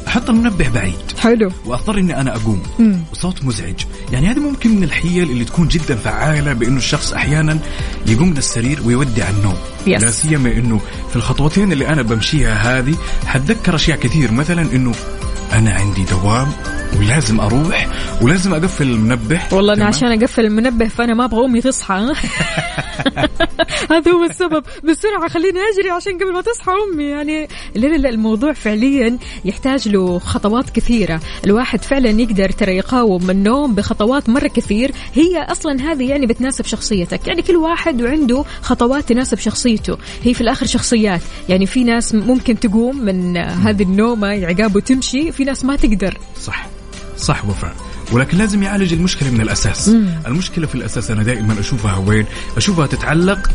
أحط 0.08 0.30
المنبه 0.30 0.70
بعيد. 0.70 0.96
حلو. 1.20 1.52
وأضطر 1.66 1.98
إني 1.98 2.22
أنا 2.22 2.36
أقوم. 2.36 2.64
وصوت 3.12 3.44
مزعج. 3.44 3.76
يعني 4.12 4.28
هذه 4.28 4.40
ممكن 4.40 4.76
من 4.76 4.84
الحيل 4.84 5.32
اللي 5.32 5.46
تكون 5.46 5.68
جدا 5.68 5.96
فعالة 5.96 6.54
بإنه 6.54 6.78
الشخص 6.78 7.14
أحيانا 7.14 7.60
يقوم 8.08 8.30
من 8.30 8.38
السرير 8.38 8.80
ويودع 8.86 9.30
النوم. 9.30 9.58
Yes. 9.86 10.02
لا 10.02 10.12
سيما 10.12 10.52
إنه 10.52 10.82
في 11.10 11.16
الخطوتين 11.16 11.72
اللي 11.72 11.88
أنا 11.88 12.02
بمشيها 12.02 12.80
هذه 12.80 12.96
حتذكر 13.26 13.76
أشياء 13.76 13.98
كثير. 13.98 14.32
مثلا 14.32 14.62
إنه 14.62 14.94
أنا 15.52 15.74
عندي 15.74 16.04
دوام 16.04 16.48
ولازم 17.00 17.40
أروح 17.40 17.88
ولازم 18.22 18.54
أقفل 18.54 18.88
المنبه. 18.88 19.42
والله 19.52 19.74
أنا؟ 19.74 19.86
عشان 19.86 20.12
أقفل 20.12 20.46
المنبه 20.46 20.88
فأنا 20.88 21.14
ما 21.14 21.26
أبغى 21.26 21.46
أمي 21.46 21.62
تصحى 21.62 21.94
هذا 23.92 24.12
هو 24.12 24.24
السبب. 24.24 24.64
بسرعة 24.84 25.28
خليني 25.28 25.60
أجري 25.74 25.90
عشان 25.90 26.16
قبل 26.16 26.34
ما 26.34 26.42
تصحى 26.42 26.72
أمي. 26.72 27.04
يعني 27.04 27.48
لا 27.76 27.88
لا 27.88 27.96
لا 27.96 28.10
الموضوع 28.10 28.54
فعليا 28.54 29.18
يحتاج 29.46 29.90
له 29.90 30.20
خطوات 30.20 30.70
كثيرة. 30.70 31.22
الواحد 31.46 31.84
فعلا 31.84 32.10
يقدر 32.10 32.50
ترى 32.50 32.76
يقاوم 32.78 33.30
النوم 33.30 33.76
بخطوات 33.76 34.30
مرة 34.30 34.48
كثير. 34.48 34.92
هي 35.14 35.44
أصلا 35.44 35.92
هذه 35.92 36.10
يعني 36.10 36.26
بتناسب 36.26 36.66
شخصيتك. 36.66 37.28
يعني 37.28 37.42
كل 37.42 37.56
واحد 37.56 38.02
وعنده 38.02 38.44
خطوات 38.62 39.10
تناسب 39.10 39.38
شخصيته. 39.38 39.98
هي 40.24 40.34
في 40.34 40.42
الآخر 40.42 40.66
شخصيات. 40.66 41.22
يعني 41.50 41.66
في 41.66 41.84
ناس 41.84 42.16
ممكن 42.16 42.60
تقوم 42.60 42.98
من 42.98 43.38
هذه 43.38 43.84
النومة 43.84 44.46
عقاب 44.46 44.76
وتمشي 44.76 45.32
في 45.32 45.43
ناس 45.44 45.66
ما 45.66 45.76
تقدر. 45.76 46.18
صح. 46.42 46.68
صح 47.18 47.46
وفاء. 47.46 47.76
ولكن 48.12 48.38
لازم 48.38 48.64
يعالج 48.64 48.94
المشكلة 48.94 49.30
من 49.32 49.42
الأساس. 49.42 49.90
مم. 49.90 50.22
المشكلة 50.28 50.68
في 50.68 50.76
الأساس 50.76 51.12
أنا 51.12 51.24
دائما 51.24 51.60
أشوفها 51.60 51.98
وين؟ 51.98 52.26
أشوفها 52.58 52.88
تتعلق 52.88 53.52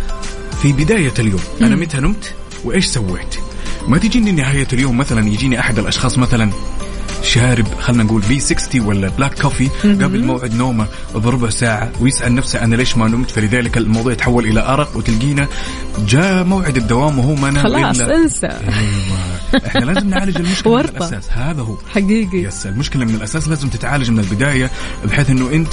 في 0.63 0.73
بداية 0.73 1.15
اليوم. 1.19 1.41
أنا 1.61 1.77
متى 1.77 2.01
نمت؟ 2.01 2.35
وإيش 2.65 2.87
سويت؟ 2.87 3.37
ما 3.89 3.99
تجيني 3.99 4.33
نهاية 4.33 4.69
اليوم 4.73 4.99
مثلا 4.99 5.29
يجيني 5.29 5.61
أحد 5.61 5.79
الأشخاص 5.79 6.19
مثلا. 6.19 6.51
شارب 7.23 7.67
خلينا 7.81 8.03
نقول 8.03 8.23
V60 8.23 8.81
ولا 8.81 9.09
black 9.09 9.41
coffee 9.43 9.69
قبل 9.85 10.25
موعد 10.25 10.55
نومه 10.55 10.87
بربع 11.15 11.51
ساعة 11.51 11.91
ويسأل 12.01 12.35
نفسه 12.35 12.65
أنا 12.65 12.77
ليش 12.77 12.97
ما 12.97 13.09
نمت؟ 13.09 13.31
فلذلك 13.31 13.77
الموضوع 13.77 14.13
يتحول 14.13 14.45
إلى 14.45 14.61
أرق 14.61 14.97
وتلقينا 14.97 15.49
جاء 15.99 16.45
موعد 16.45 16.77
الدوام 16.77 17.19
وهو 17.19 17.35
ما 17.35 17.51
نام 17.51 17.63
خلاص 17.63 18.01
إلا 18.01 18.17
انسى. 18.17 18.47
أيوه. 18.47 19.67
إحنا 19.67 19.85
لازم 19.85 20.11
نعالج 20.11 20.37
المشكلة 20.37 20.73
من 20.73 20.79
ورطة. 20.79 20.97
الأساس. 20.97 21.31
هذا 21.31 21.63
هو. 21.63 21.77
حقيقي. 21.95 22.39
yes 22.39 22.67
المشكلة 22.67 23.05
من 23.05 23.15
الأساس 23.15 23.49
لازم 23.49 23.69
تتعالج 23.69 24.11
من 24.11 24.19
البداية 24.19 24.71
بحيث 25.05 25.31
إنه 25.31 25.51
أنت 25.53 25.73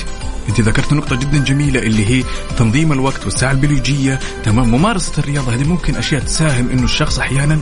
أنت 0.50 0.62
ذكرت 0.62 0.94
نقطة 0.94 1.16
جدا 1.16 1.38
جميلة 1.38 1.80
اللي 1.80 2.06
هي 2.06 2.24
تنظيم 2.58 2.92
الوقت 2.92 3.26
والساعة 3.26 3.52
البيولوجية. 3.52 4.20
تمام. 4.44 4.72
ممارسة 4.72 5.12
الرياضة 5.18 5.54
هذه 5.56 5.64
ممكن 5.64 5.96
أشياء 5.96 6.22
تساهم 6.22 6.70
إنه 6.70 6.84
الشخص 6.84 7.20
أحيانا 7.20 7.60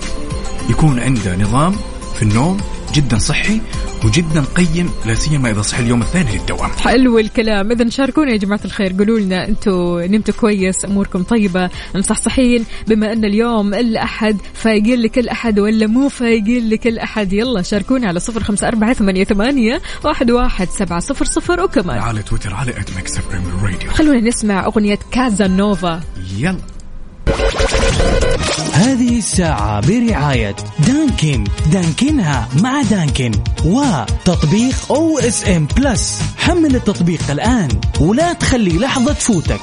يكون 0.69 0.99
عنده 0.99 1.35
نظام 1.35 1.75
في 2.15 2.21
النوم 2.21 2.57
جدا 2.93 3.17
صحي 3.17 3.61
وجدا 4.05 4.43
قيم 4.55 4.89
لا 5.05 5.13
سيما 5.13 5.51
إذا 5.51 5.61
صحي 5.61 5.83
اليوم 5.83 6.01
الثاني 6.01 6.37
للدوام. 6.37 6.69
حلو 6.69 7.19
الكلام. 7.19 7.71
اذا 7.71 7.89
شاركونا 7.89 8.31
يا 8.31 8.37
جماعة 8.37 8.59
الخير. 8.65 8.93
قولوا 8.97 9.19
لنا 9.19 9.47
أنتم 9.47 9.99
نمتوا 9.99 10.33
كويس 10.33 10.85
أموركم 10.85 11.23
طيبة 11.23 11.69
مصحصحين 11.95 12.65
بما 12.87 13.13
أن 13.13 13.25
اليوم 13.25 13.73
الأحد 13.73 14.37
فايقين 14.53 15.01
لكل 15.01 15.29
أحد 15.29 15.59
ولا 15.59 15.87
مو 15.87 16.09
فايقين 16.09 16.69
لكل 16.69 16.99
أحد. 16.99 17.33
يلا 17.33 17.61
شاركونا 17.61 18.07
على 18.07 18.19
صفر 18.19 18.43
خمسة 18.43 18.67
أربعة 18.67 18.93
ثمانية, 18.93 19.23
ثمانية 19.23 19.81
واحد, 20.03 20.31
واحد 20.31 20.67
سبعة 20.69 20.99
صفر 20.99 21.25
صفر 21.25 21.61
وكمان. 21.61 21.97
على 21.97 22.21
تويتر 22.23 22.53
على 22.53 22.71
FM 22.71 23.65
Radio 23.65 23.91
خلونا 23.91 24.19
نسمع 24.19 24.65
أغنية 24.65 24.99
Casanova 25.11 26.01
يلا. 26.37 26.57
هذه 28.73 29.17
الساعة 29.17 29.87
برعاية 29.87 30.55
Dunkin. 30.87 31.43
دانكنها 31.71 32.49
مع 32.61 32.81
Dunkin 32.81 33.31
وتطبيق 33.65 34.91
OSN 34.91 35.67
Plus 35.77 36.21
حمل 36.37 36.75
التطبيق 36.75 37.31
الآن 37.31 37.69
ولا 37.99 38.33
تخلي 38.33 38.77
لحظة 38.77 39.13
تفوتك. 39.13 39.59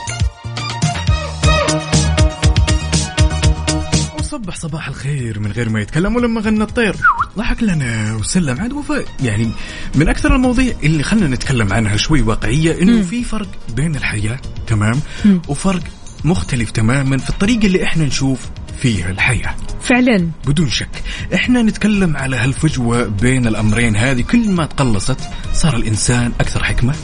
وصبح 4.18 4.56
صباح 4.56 4.88
الخير 4.88 5.40
من 5.40 5.52
غير 5.52 5.68
ما 5.68 5.80
يتكلم 5.80 6.16
ولما 6.16 6.40
غنى 6.40 6.62
الطير. 6.62 6.96
ضحك 7.38 7.62
لنا 7.62 8.14
وسلم 8.14 8.60
عاد 8.60 8.72
وفاء. 8.72 9.04
يعني 9.22 9.50
من 9.94 10.08
أكثر 10.08 10.36
المواضيع 10.36 10.74
اللي 10.82 11.02
خلينا 11.02 11.28
نتكلم 11.28 11.72
عنها 11.72 11.96
شوي 11.96 12.22
واقعية 12.22 12.82
إنه 12.82 13.02
في 13.02 13.24
فرق 13.24 13.48
بين 13.76 13.96
الحياة 13.96 14.38
تمام؟ 14.66 15.00
وفرق 15.48 15.82
مختلف 16.24 16.70
تماما 16.70 17.18
في 17.18 17.30
الطريقة 17.30 17.66
اللي 17.66 17.84
إحنا 17.84 18.04
نشوف 18.04 18.40
فيها 18.80 19.10
الحياة. 19.10 19.54
فعلا. 19.82 20.30
بدون 20.46 20.70
شك 20.70 21.02
إحنا 21.34 21.62
نتكلم 21.62 22.16
على 22.16 22.36
هالفجوة 22.36 23.06
بين 23.06 23.46
الأمرين 23.46 23.96
هذه. 23.96 24.22
كل 24.22 24.50
ما 24.50 24.66
تقلصت 24.66 25.20
صار 25.52 25.76
الإنسان 25.76 26.32
أكثر 26.40 26.64
حكمة 26.64 26.94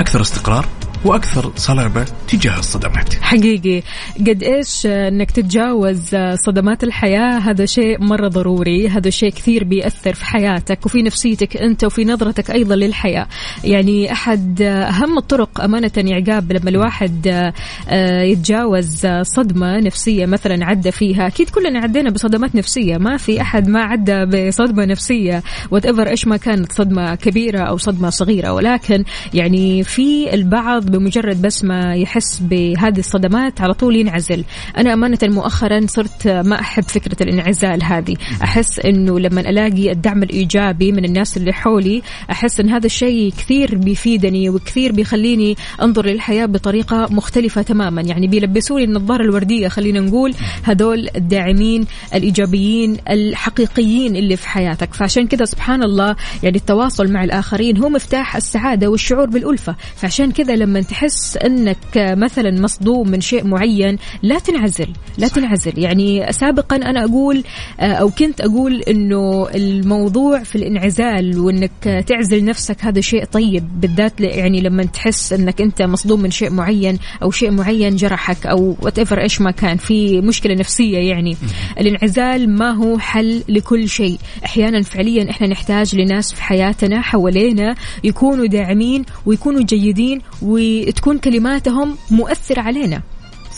أكثر 0.00 0.20
استقرار 0.20 0.66
وأكثر 1.04 1.52
صلابة 1.56 2.04
تجاه 2.28 2.58
الصدمات. 2.58 3.14
حقيقي. 3.14 3.82
قد 4.20 4.42
إيش 4.42 4.86
إنك 4.86 5.30
تتجاوز 5.30 6.16
صدمات 6.46 6.84
الحياة؟ 6.84 7.38
هذا 7.38 7.66
شيء 7.66 8.02
مرة 8.04 8.28
ضروري. 8.28 8.88
هذا 8.88 9.10
شيء 9.10 9.30
كثير 9.30 9.64
بيأثر 9.64 10.14
في 10.14 10.24
حياتك 10.24 10.86
وفي 10.86 11.02
نفسيتك 11.02 11.56
أنت 11.56 11.84
وفي 11.84 12.04
نظرتك 12.04 12.50
أيضا 12.50 12.76
للحياة. 12.76 13.26
يعني 13.64 14.12
أحد 14.12 14.62
أهم 14.62 15.18
الطرق 15.18 15.60
أمانة 15.60 15.90
يا 15.96 16.16
عقاب 16.16 16.52
لما 16.52 16.70
الواحد 16.70 17.52
آه، 17.88 18.22
يتجاوز 18.22 19.06
صدمة 19.22 19.80
نفسية 19.80 20.26
مثلا 20.26 20.66
عدى 20.66 20.90
فيها. 20.90 21.26
أكيد 21.26 21.50
كلنا 21.50 21.80
عدينا 21.80 22.10
بصدمات 22.10 22.54
نفسية. 22.54 22.96
ما 22.96 23.16
في 23.16 23.40
أحد 23.40 23.68
ما 23.68 23.80
عدى 23.80 24.24
بصدمة 24.24 24.84
نفسية. 24.84 25.42
وات 25.70 25.86
ايفر 25.86 26.08
إيش 26.08 26.26
ما 26.26 26.36
كانت 26.36 26.72
صدمة 26.72 27.14
كبيرة 27.14 27.60
أو 27.60 27.76
صدمة 27.76 28.10
صغيرة. 28.10 28.52
ولكن 28.52 29.04
يعني 29.34 29.84
في 29.84 30.34
البعض 30.34 30.87
بمجرد 30.88 31.42
بس 31.42 31.64
ما 31.64 31.94
يحس 31.94 32.38
بهذه 32.40 32.98
الصدمات 32.98 33.60
على 33.60 33.74
طول 33.74 33.96
ينعزل. 33.96 34.44
أنا 34.76 34.92
أمانة 34.92 35.18
مؤخرا 35.22 35.86
صرت 35.86 36.28
ما 36.28 36.60
أحب 36.60 36.82
فكرة 36.82 37.22
الانعزال 37.22 37.84
هذه. 37.84 38.16
أحس 38.42 38.78
إنه 38.78 39.20
لما 39.20 39.40
ألاقي 39.40 39.92
الدعم 39.92 40.22
الإيجابي 40.22 40.92
من 40.92 41.04
الناس 41.04 41.36
اللي 41.36 41.52
حولي 41.52 42.02
أحس 42.30 42.60
إن 42.60 42.68
هذا 42.70 42.86
الشيء 42.86 43.32
كثير 43.38 43.74
بيفيدني 43.74 44.50
وكثير 44.50 44.92
بيخليني 44.92 45.56
أنظر 45.82 46.06
للحياة 46.06 46.46
بطريقة 46.46 47.08
مختلفة 47.10 47.62
تماما. 47.62 48.02
يعني 48.02 48.26
بيلبسوني 48.26 48.84
النظارة 48.84 49.22
الوردية 49.22 49.68
خلينا 49.68 50.00
نقول 50.00 50.34
هذول 50.62 51.08
الداعمين 51.16 51.86
الإيجابيين 52.14 52.96
الحقيقيين 53.10 54.16
اللي 54.16 54.36
في 54.36 54.48
حياتك. 54.48 54.94
فعشان 54.94 55.26
كذا 55.26 55.44
سبحان 55.44 55.82
الله 55.82 56.16
يعني 56.42 56.56
التواصل 56.56 57.12
مع 57.12 57.24
الآخرين 57.24 57.76
هو 57.78 57.88
مفتاح 57.88 58.36
السعادة 58.36 58.88
والشعور 58.88 59.26
بالألفة. 59.26 59.76
فعشان 59.96 60.32
كذا 60.32 60.56
لما 60.56 60.77
تحس 60.80 61.36
إنك 61.36 61.78
مثلا 61.96 62.60
مصدوم 62.60 63.10
من 63.10 63.20
شيء 63.20 63.46
معين 63.46 63.98
لا 64.22 64.38
تنعزل 64.38 64.88
لا 65.18 65.28
تنعزل. 65.28 65.78
يعني 65.78 66.32
سابقا 66.32 66.76
أنا 66.76 67.04
أقول 67.04 67.44
آه، 67.80 67.92
أو 67.92 68.10
كنت 68.10 68.40
أقول 68.40 68.82
إنه 68.82 69.48
الموضوع 69.54 70.42
في 70.42 70.56
الانعزال 70.56 71.38
وإنك 71.38 72.04
تعزل 72.06 72.44
نفسك 72.44 72.84
هذا 72.84 73.00
شيء 73.00 73.24
طيب 73.24 73.80
بالذات 73.80 74.20
يعني 74.20 74.60
لما 74.60 74.84
تحس 74.84 75.32
إنك 75.32 75.60
أنت 75.60 75.82
مصدوم 75.82 76.20
من 76.20 76.30
شيء 76.30 76.50
معين 76.50 76.98
أو 77.22 77.30
شيء 77.30 77.50
معين 77.50 77.96
جرحك 77.96 78.46
أو 78.46 78.76
وات 78.82 78.98
ايفر 78.98 79.20
إيش 79.22 79.40
ما 79.40 79.50
كان 79.50 79.76
في 79.76 80.20
مشكلة 80.20 80.54
نفسية 80.54 80.98
يعني. 80.98 81.36
الانعزال 81.80 82.50
ما 82.50 82.70
هو 82.70 82.98
حل 82.98 83.42
لكل 83.48 83.88
شيء. 83.88 84.18
أحيانا 84.44 84.82
فعليا 84.82 85.30
إحنا 85.30 85.46
نحتاج 85.46 85.96
لناس 85.96 86.32
في 86.34 86.42
حياتنا 86.42 87.00
حوالينا 87.00 87.74
يكونوا 88.04 88.46
داعمين 88.46 89.04
ويكونوا 89.26 89.62
جيدين 89.62 90.20
وتكون 90.68 91.18
كلماتهم 91.18 91.96
مؤثرة 92.10 92.60
علينا. 92.62 93.02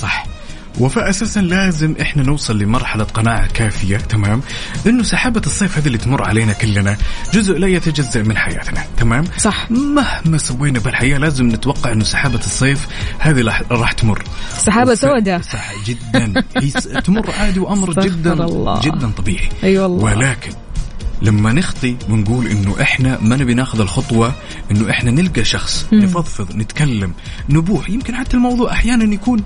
صح. 0.00 0.24
وفاساسا 0.80 1.40
لازم 1.40 1.94
إحنا 2.00 2.22
نوصل 2.22 2.58
لمرحلة 2.58 3.04
قناعة 3.04 3.46
كافية 3.52 3.96
تمام؟ 3.96 4.42
انه 4.86 5.02
سحابة 5.02 5.42
الصيف 5.46 5.78
هذه 5.78 5.86
اللي 5.86 5.98
تمر 5.98 6.22
علينا 6.28 6.52
كلنا 6.52 6.96
جزء 7.34 7.58
لا 7.58 7.66
يتجزأ 7.66 8.22
من 8.22 8.36
حياتنا 8.36 8.84
تمام؟ 8.96 9.24
صح. 9.38 9.70
مهما 9.70 10.38
سوينا 10.38 10.78
بالحياة 10.78 11.18
لازم 11.18 11.48
نتوقع 11.48 11.92
إنه 11.92 12.04
سحابة 12.04 12.38
الصيف 12.38 12.86
هذه 13.18 13.42
راح- 13.70 13.92
تمر. 13.92 14.22
سحابة 14.58 14.94
سوداء. 14.94 15.40
صح 15.40 15.72
جدا. 15.86 16.44
هي 16.56 16.70
تمر 17.00 17.30
عادي 17.38 17.60
وأمر 17.60 17.92
جدا 17.92 18.32
الله. 18.32 18.80
جدا 18.80 19.10
طبيعي. 19.10 19.48
أي 19.64 19.78
والله. 19.78 20.04
ولكن 20.04 20.50
لما 21.22 21.52
نخطي 21.52 21.96
ونقول 22.08 22.46
إنه 22.46 22.76
إحنا 22.80 23.18
ما 23.20 23.36
نبي 23.36 23.54
ناخذ 23.54 23.80
الخطوة 23.80 24.34
إنه 24.70 24.90
إحنا 24.90 25.10
نلقى 25.10 25.44
شخص 25.44 25.86
نفضفض 25.92 26.56
نتكلم 26.56 27.12
نبوح. 27.48 27.90
يمكن 27.90 28.16
حتى 28.16 28.36
الموضوع 28.36 28.72
أحيانا 28.72 29.14
يكون 29.14 29.42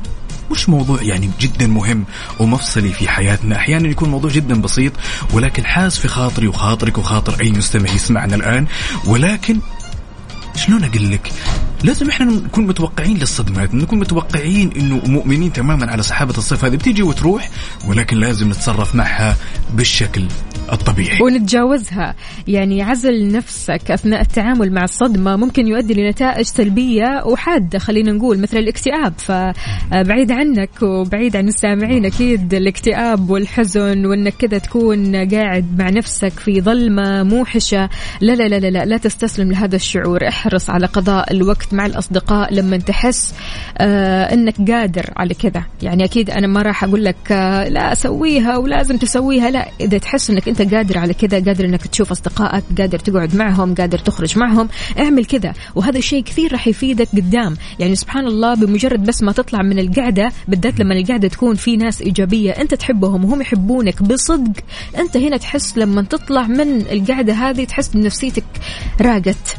مش 0.51 0.69
موضوع 0.69 1.03
يعني 1.03 1.31
جدا 1.41 1.67
مهم 1.67 2.05
ومفصلي 2.39 2.93
في 2.93 3.09
حياتنا. 3.09 3.57
أحيانا 3.57 3.89
يكون 3.89 4.09
موضوع 4.09 4.31
جدا 4.31 4.61
بسيط 4.61 4.93
ولكن 5.33 5.65
حاس 5.65 5.99
في 5.99 6.09
خاطري 6.09 6.49
وخاطرك 6.49 6.99
وخاطر 6.99 7.41
أي 7.41 7.53
مستمع 7.53 7.91
يسمعنا 7.91 8.35
الآن. 8.35 8.67
ولكن 9.07 9.59
شلون 10.57 10.85
أقول 10.85 11.11
لك؟ 11.11 11.33
لازم 11.85 12.09
إحنا 12.09 12.27
نكون 12.27 12.67
متوقعين 12.67 13.17
للصدمات 13.17 13.75
نكون 13.75 13.99
متوقعين 13.99 14.71
إنه 14.77 15.03
مؤمنين 15.07 15.53
تماما 15.53 15.91
على 15.91 16.03
سحابة 16.03 16.35
الصيف 16.39 16.65
هذه. 16.65 16.77
بتيجي 16.77 17.03
وتروح 17.03 17.51
ولكن 17.89 18.17
لازم 18.17 18.49
نتصرف 18.49 18.95
معها 18.95 19.37
بالشكل 19.75 20.25
الطبيعي. 20.73 21.23
ونتجاوزها. 21.23 22.15
يعني 22.49 22.83
عزل 22.83 23.33
نفسك 23.33 23.91
أثناء 23.91 24.21
التعامل 24.21 24.73
مع 24.73 24.85
الصدمة 24.85 25.37
ممكن 25.37 25.67
يؤدي 25.67 25.95
لنتائج 25.95 26.47
سلبية 26.47 27.23
وحادة 27.27 27.79
خلينا 27.79 28.13
نقول 28.13 28.39
مثل 28.39 28.57
الاكتئاب. 28.57 29.15
فبعيد 29.19 30.33
عنك 30.33 30.83
وبعيد 30.83 31.37
عن 31.37 31.49
السامعين 31.49 32.05
أكيد 32.05 32.55
الاكتئاب 32.55 33.31
والحزن 33.31 34.07
وأنك 34.07 34.35
كذا 34.37 34.59
تكون 34.59 35.17
قاعد 35.17 35.79
مع 35.79 35.91
نفسك 35.91 36.33
في 36.33 36.61
ظلمة 36.61 37.23
موحشة. 37.23 37.89
لا 38.21 38.33
لا 38.33 38.49
لا 38.49 38.59
لا 38.59 38.71
لا, 38.71 38.85
لا 38.85 38.97
تستسلم 38.97 39.53
لهذا 39.53 39.77
الشعور. 39.77 40.29
احرص 40.29 40.71
على 40.71 40.87
قضاء 40.87 41.33
الوقت 41.33 41.74
مع 41.75 41.87
الأصدقاء 41.87 42.55
لما 42.55 42.77
تحس 42.77 43.35
آه 43.79 44.35
أنك 44.35 44.71
قادر 44.71 45.11
على 45.17 45.35
كذا. 45.35 45.65
يعني 45.83 46.05
أكيد 46.05 46.31
أنا 46.31 46.47
ما 46.47 46.63
راح 46.63 46.85
أقول 46.85 47.05
لك 47.05 47.33
آه 47.33 47.69
لا 47.69 47.93
أسويها 47.93 48.57
ولازم 48.57 48.97
تسويها. 48.97 49.51
لا 49.51 49.69
إذا 49.81 49.99
تحس 49.99 50.31
أنك 50.31 50.49
أنت 50.49 50.75
قادر 50.75 50.99
على 50.99 51.15
كذا 51.15 51.45
قادر 51.45 51.65
أنك 51.65 51.87
تشوف 51.87 52.11
أصدقائك 52.11 52.65
قادر 52.79 52.99
تقعد 52.99 53.37
معهم 53.37 53.75
قادر 53.75 53.99
تخرج 53.99 54.39
معهم 54.39 54.69
اعمل 54.99 55.25
كذا. 55.25 55.53
وهذا 55.75 55.99
الشيء 55.99 56.23
كثير 56.23 56.53
راح 56.53 56.67
يفيدك 56.67 57.09
قدام. 57.13 57.57
يعني 57.79 57.95
سبحان 57.95 58.27
الله 58.27 58.55
بمجرد 58.55 59.05
بس 59.05 59.23
ما 59.23 59.33
تطلع 59.33 59.63
من 59.63 59.79
القعدة 59.79 60.33
بالذات 60.49 60.81
لما 60.81 60.95
القعدة 60.95 61.29
تكون 61.29 61.55
في 61.55 61.77
ناس 61.77 62.03
إيجابية 62.03 62.51
أنت 62.51 62.75
تحبهم 62.75 63.25
وهم 63.25 63.41
يحبونك 63.41 64.03
بصدق. 64.03 64.53
أنت 64.99 65.17
هنا 65.17 65.37
تحس 65.37 65.79
لما 65.79 66.03
تطلع 66.03 66.47
من 66.47 66.81
القعدة 66.81 67.33
هذه 67.33 67.65
تحس 67.65 67.89
بنفسيتك 67.89 68.45
راقت. 69.01 69.57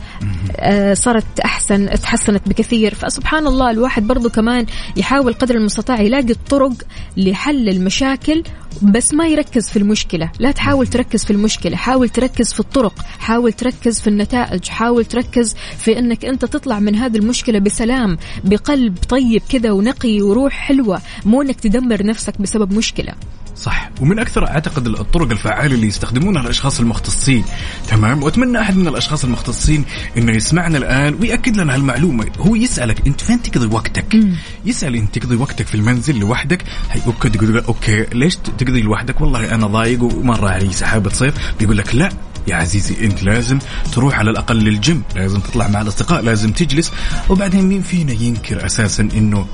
صارت 0.94 1.40
أحسن 1.40 1.90
تحسنت 1.90 2.50
بكثير. 2.50 2.96
فسبحان 2.96 3.48
الله 3.48 3.72
الواحد 3.72 4.08
برضو 4.08 4.30
كمان 4.30 4.66
يحاول 4.98 5.34
قدر 5.34 5.56
المستطاع 5.56 6.02
يلاقي 6.02 6.32
الطرق 6.32 6.74
لحل 7.18 7.70
المشاكل 7.70 8.44
بس 8.82 9.14
ما 9.14 9.28
يركز 9.28 9.70
في 9.70 9.80
المشكلة. 9.80 10.32
لا 10.40 10.52
تحاول 10.52 10.88
تركز 10.88 11.26
في 11.26 11.32
المشكلة 11.32 11.78
حاول 11.78 12.10
تركز 12.10 12.54
في 12.54 12.60
الطرق 12.60 12.94
حاول 13.20 13.54
تركز 13.54 14.02
في 14.02 14.08
النتائج 14.08 14.68
حاول 14.68 15.06
تركز 15.06 15.56
في 15.78 16.00
أنك 16.00 16.26
أنت 16.26 16.46
تطلع 16.46 16.80
من 16.80 16.96
هذه 16.96 17.18
المشكلة 17.18 17.60
بسلام 17.60 18.18
بقلب 18.44 18.98
طيب 19.10 19.42
كذا 19.50 19.72
ونقي 19.72 20.22
وروح 20.22 20.54
حلوة 20.54 21.02
مو 21.26 21.42
أنك 21.42 21.60
تدمر 21.60 22.06
نفسك 22.06 22.42
بسبب 22.42 22.74
مشكلة. 22.74 23.14
صح. 23.58 23.90
ومن 24.02 24.20
أكثر 24.20 24.48
أعتقد 24.48 24.88
الطرق 24.88 25.32
الفعالة 25.32 25.76
اللي 25.76 25.88
يستخدمونها 25.88 26.42
الأشخاص 26.42 26.80
المختصين. 26.80 27.44
تمام؟ 27.88 28.24
وأتمنى 28.24 28.62
أحد 28.62 28.78
من 28.78 28.88
الأشخاص 28.88 29.24
المختصين 29.24 29.86
إنه 30.18 30.32
يسمعنا 30.32 30.78
الآن 30.78 31.16
ويأكد 31.22 31.58
لنا 31.58 31.76
هالمعلومة. 31.76 32.26
هو 32.40 32.56
يسألك 32.56 33.08
أنت 33.08 33.22
فين 33.22 33.42
تقضي 33.42 33.76
وقتك؟ 33.76 34.20
يسأل 34.66 34.96
أنت 34.96 35.20
تقضي 35.20 35.36
وقتك 35.36 35.68
في 35.68 35.76
المنزل 35.76 36.20
لوحدك؟ 36.20 36.64
يقول 36.96 37.56
لك 37.56 37.66
okay 37.66 38.06
ليش 38.14 38.36
تقضي 38.36 38.82
لوحدك؟ 38.82 39.22
والله 39.22 39.56
أنا 39.56 39.68
ضايق 39.68 40.04
ومرة 40.04 40.50
علي 40.50 40.74
سحابة 40.74 41.10
صيف 41.10 41.34
بيقول 41.60 41.78
لك 41.78 41.96
لا 41.96 42.10
يا 42.48 42.56
عزيزي 42.56 43.06
أنت 43.06 43.24
لازم 43.24 43.60
تروح 43.94 44.20
على 44.20 44.32
الأقل 44.32 44.56
للجيم. 44.56 45.04
لازم 45.16 45.40
تطلع 45.40 45.68
مع 45.68 45.82
الأصدقاء 45.82 46.22
لازم 46.22 46.52
تجلس. 46.52 46.92
وبعدين 47.30 47.66
مين 47.66 47.82
فينا 47.82 48.14
ينكر 48.14 48.66
أساسا 48.66 49.10
إنه 49.16 49.46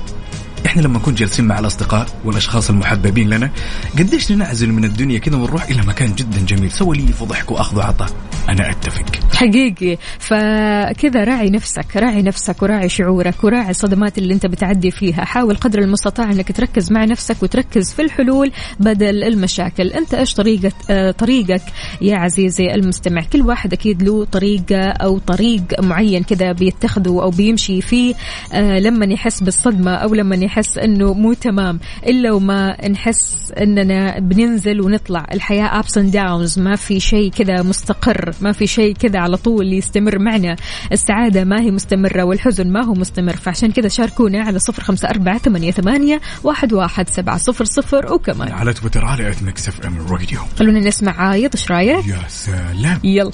إحنا 0.66 0.82
لما 0.82 0.98
نكون 0.98 1.14
جالسين 1.14 1.44
مع 1.44 1.58
الأصدقاء 1.58 2.06
والأشخاص 2.24 2.70
المحببين 2.70 3.30
لنا 3.30 3.50
قديش 3.98 4.32
ننعزل 4.32 4.72
من 4.72 4.84
الدنيا 4.84 5.18
كذا 5.18 5.36
ونروح 5.36 5.64
إلى 5.64 5.82
مكان 5.86 6.14
جدا 6.14 6.38
جميل 6.46 6.70
سواليف 6.70 7.22
وضحك 7.22 7.50
وأخذ 7.50 7.76
وعطاء. 7.78 8.08
أنا 8.48 8.70
أتفق. 8.70 9.04
حقيقي. 9.34 9.98
فكذا 10.18 11.24
راعي 11.24 11.50
نفسك 11.50 11.96
راعي 11.96 12.22
نفسك 12.22 12.62
وراعي 12.62 12.88
شعورك 12.88 13.44
وراعي 13.44 13.70
الصدمات 13.70 14.18
اللي 14.18 14.34
أنت 14.34 14.46
بتعدي 14.46 14.90
فيها. 14.90 15.24
حاول 15.24 15.56
قدر 15.56 15.78
المستطاع 15.78 16.30
إنك 16.30 16.52
تركز 16.52 16.92
مع 16.92 17.04
نفسك 17.04 17.42
وتركز 17.42 17.92
في 17.92 18.02
الحلول 18.02 18.52
بدل 18.80 19.24
المشاكل. 19.24 19.88
أنت 19.88 20.14
إيش 20.14 20.34
طريقة 20.34 20.72
آه 20.90 21.10
طريقك 21.10 21.62
يا 22.00 22.16
عزيزي 22.16 22.74
المستمع؟ 22.74 23.22
كل 23.32 23.42
واحد 23.42 23.72
أكيد 23.72 24.02
له 24.02 24.24
طريقة 24.24 24.82
أو 24.90 25.18
طريق 25.18 25.62
معين 25.80 26.22
كذا 26.22 26.52
بيتخذه 26.52 27.22
أو 27.22 27.30
بيمشي 27.30 27.80
فيه 27.80 28.14
آه 28.52 28.78
لما 28.78 29.06
يحس 29.06 29.42
بالصدمة 29.42 29.94
أو 29.94 30.14
لما 30.14 30.36
يحس 30.36 30.51
إنه 30.78 31.14
مو 31.14 31.32
تمام. 31.32 31.80
إلا 32.06 32.32
وما 32.32 32.88
نحس 32.88 33.52
إننا 33.58 34.18
بننزل 34.18 34.80
ونطلع. 34.80 35.26
الحياة 35.32 35.78
ups 35.78 35.98
and 35.98 36.12
downs 36.12 36.58
ما 36.58 36.76
في 36.76 37.00
شيء 37.00 37.30
كذا 37.30 37.62
مستقر. 37.62 38.34
ما 38.40 38.52
في 38.52 38.66
شيء 38.66 38.94
كذا 38.94 39.18
على 39.18 39.36
طول 39.36 39.72
يستمر 39.72 40.18
معنا. 40.18 40.56
السعادة 40.92 41.44
ما 41.44 41.60
هي 41.60 41.70
مستمرة 41.70 42.22
والحزن 42.22 42.72
ما 42.72 42.84
هو 42.84 42.92
مستمر. 42.92 43.36
فعشان 43.36 43.72
كذا 43.72 43.88
شاركونا 43.88 44.42
على 44.42 44.58
صفر 44.58 44.82
خمسة 44.82 45.08
أربعة 45.08 45.38
ثمانية, 45.38 45.70
ثمانية 45.70 46.20
واحد, 46.44 46.72
واحد 46.72 47.08
سبعة 47.08 47.38
صفر 47.38 47.64
صفر. 47.64 48.12
وكمان 48.12 48.52
على 48.52 48.72
تويتر 48.72 49.04
على 49.04 49.30
at 49.30 49.42
Mix 49.42 49.68
FM 49.68 50.06
Radio 50.06 50.40
خلونا 50.58 50.80
نسمع 50.80 51.12
عايض 51.20 51.50
إيش 51.54 51.70
رايك 51.70 52.06
يا 52.06 52.18
سلام. 52.28 53.00
يلا. 53.04 53.30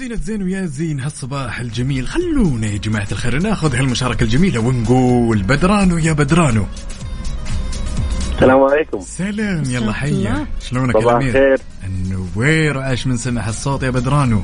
زينة 0.00 0.14
زين 0.14 0.42
ويا 0.42 0.66
زين 0.66 1.00
هالصباح 1.00 1.60
الجميل. 1.60 2.08
خلونا 2.08 2.66
يا 2.66 2.78
جماعة 2.78 3.06
الخير 3.12 3.42
ناخذ 3.42 3.74
هالمشاركة 3.74 4.24
الجميلة 4.24 4.60
ونقول 4.60 5.42
بدرانو 5.42 5.98
يا 5.98 6.12
بدرانو. 6.12 6.66
السلام 8.34 8.62
عليكم. 8.62 9.00
سلام 9.00 9.64
يلا 9.64 9.78
الله. 9.78 9.92
حيا. 9.92 10.46
شلونك 10.60 10.94
يا 10.94 11.00
صباح 11.00 11.14
الأمير 11.14 11.28
الخير. 11.28 11.60
النوير 11.84 12.78
عاش 12.78 13.06
من 13.06 13.16
سمع 13.16 13.48
الصوت 13.48 13.82
يا 13.82 13.90
بدرانو. 13.90 14.42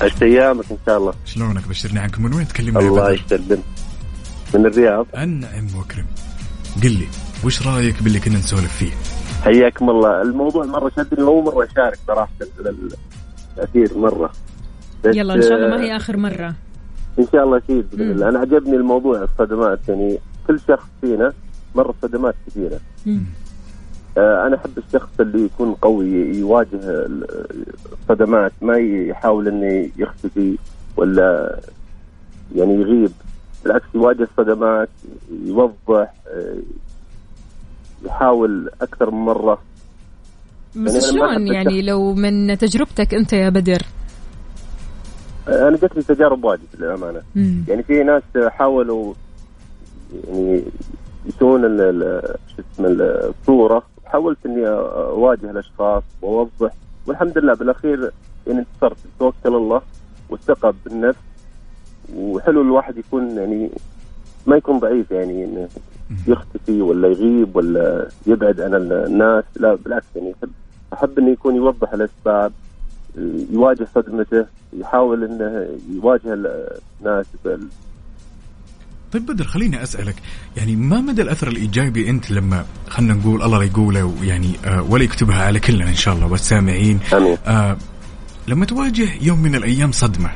عشت 0.00 0.22
أيامك 0.22 0.64
إن 0.70 0.78
شاء 0.86 0.98
الله. 0.98 1.14
شلونك؟ 1.24 1.68
بشرني 1.68 1.98
عنكم 1.98 2.22
من 2.22 2.34
وين؟ 2.34 2.48
تكلمنا 2.48 2.80
الله 2.80 3.02
بدر. 3.02 3.24
يسلم 3.34 3.62
من 4.54 4.66
الرياض. 4.66 5.06
انعم 5.16 5.66
وأكرم. 5.76 6.06
قل 6.82 6.92
لي 6.92 7.08
وش 7.44 7.66
رأيك 7.66 8.02
باللي 8.02 8.20
كنا 8.20 8.38
نسولف 8.38 8.76
فيه؟ 8.76 8.92
حياكم 9.44 9.90
الله. 9.90 10.22
الموضوع 10.22 10.66
مرة 10.66 10.92
شدني 10.96 11.22
وأول 11.22 11.44
مرة 11.44 11.68
أشارك 11.72 11.98
صراحة 12.06 12.32
الاثير 13.58 13.98
مرة. 13.98 14.30
يلا 15.04 15.34
إن 15.34 15.42
شاء 15.42 15.54
الله 15.56 15.68
ما 15.68 15.76
آه، 15.76 15.80
هي 15.80 15.96
آخر 15.96 16.16
مرة. 16.16 16.54
إن 17.18 17.26
شاء 17.32 17.44
الله 17.44 17.56
أكيد 17.56 17.90
باذن. 17.90 18.10
الله 18.10 18.28
أنا 18.28 18.38
عجبني 18.38 18.76
الموضوع 18.76 19.22
الصدمات. 19.22 19.88
يعني 19.88 20.18
كل 20.46 20.60
شخص 20.68 20.86
فينا 21.00 21.32
مر 21.74 21.94
صدمات 22.02 22.34
كثيرة. 22.46 22.80
مم. 23.06 23.20
آه، 24.18 24.46
أنا 24.46 24.56
أحب 24.56 24.78
الشخص 24.78 25.08
اللي 25.20 25.44
يكون 25.44 25.72
قوي 25.74 26.06
يواجه 26.38 26.68
ال- 26.82 27.26
الصدمات 27.92 28.52
ما 28.62 28.76
يحاول 28.76 29.48
إنه 29.48 29.90
يختفي 29.98 30.58
ولا 30.96 31.58
يعني 32.54 32.74
يغيب. 32.74 33.10
بالعكس 33.64 33.84
يواجه 33.94 34.22
الصدمات 34.22 34.88
يوضح 35.44 36.14
آه، 36.28 36.54
يحاول 38.04 38.70
أكثر 38.82 39.10
من 39.10 39.18
مرة. 39.20 39.58
بس 40.76 40.92
يعني 40.94 41.00
شلون 41.12 41.46
يعني 41.46 41.82
لو 41.82 42.14
من 42.14 42.58
تجربتك 42.58 43.14
أنت 43.14 43.32
يا 43.32 43.48
بدر؟ 43.48 43.82
أنا 45.48 45.76
جتني 45.76 46.02
تجارب 46.02 46.44
واجد 46.44 46.62
للأمانة. 46.78 47.22
مم. 47.34 47.64
يعني 47.68 47.82
في 47.82 48.02
ناس 48.02 48.22
حاولوا 48.48 49.14
يعني 50.28 50.62
يسوون 51.26 51.64
ال- 51.64 51.80
ال- 51.80 52.34
شو 52.56 52.62
اسمه 52.74 52.88
الصورة 52.88 53.82
حاولت 54.06 54.38
إني 54.46 54.68
أواجه 54.68 55.50
الأشخاص 55.50 56.02
وأوضح 56.22 56.72
والحمد 57.06 57.38
لله 57.38 57.54
بالأخير 57.54 58.10
يعني 58.46 58.58
انتصرت. 58.58 58.96
توكل 59.18 59.54
الله 59.56 59.82
والثقة 60.30 60.74
بالنفس. 60.84 61.18
وحلو 62.16 62.62
الواحد 62.62 62.96
يكون 62.98 63.30
يعني 63.38 63.70
ما 64.46 64.56
يكون 64.56 64.78
ضعيف 64.78 65.10
يعني 65.10 65.44
إنه 65.44 65.68
يختفي 66.26 66.82
ولا 66.82 67.08
يغيب 67.08 67.56
ولا 67.56 68.08
يبعد 68.26 68.60
عن 68.60 68.74
الناس. 68.74 69.44
لا 69.56 69.74
بالعكس 69.74 70.06
يعني 70.16 70.34
أحب 70.92 71.18
إنه 71.18 71.30
يكون 71.32 71.56
يوضح 71.56 71.92
الأسباب 71.92 72.52
يواجه 73.52 73.88
صدمته 73.94 74.46
يحاول 74.80 75.24
إنه 75.24 75.68
يواجه 75.94 76.34
الناس 77.00 77.26
بال- 77.44 77.68
طيب 79.12 79.26
بدر 79.26 79.44
خليني 79.44 79.82
أسألك 79.82 80.14
يعني 80.56 80.76
ما 80.76 81.00
مدى 81.00 81.22
الأثر 81.22 81.48
الإيجابي 81.48 82.10
أنت 82.10 82.30
لما 82.30 82.64
خلينا 82.88 83.14
نقول 83.14 83.42
الله 83.42 83.58
لا 83.58 83.64
يقوله 83.64 84.14
يعني 84.22 84.50
آه 84.64 84.82
ولا 84.90 85.04
يكتبها 85.04 85.44
على 85.44 85.60
كلنا 85.60 85.88
إن 85.88 85.94
شاء 85.94 86.14
الله 86.14 86.26
والسامعين؟ 86.26 87.00
آمين. 87.12 87.36
آه 87.46 87.76
لما 88.48 88.64
تواجه 88.66 89.08
يوم 89.22 89.42
من 89.42 89.54
الأيام 89.54 89.92
صدمة 89.92 90.30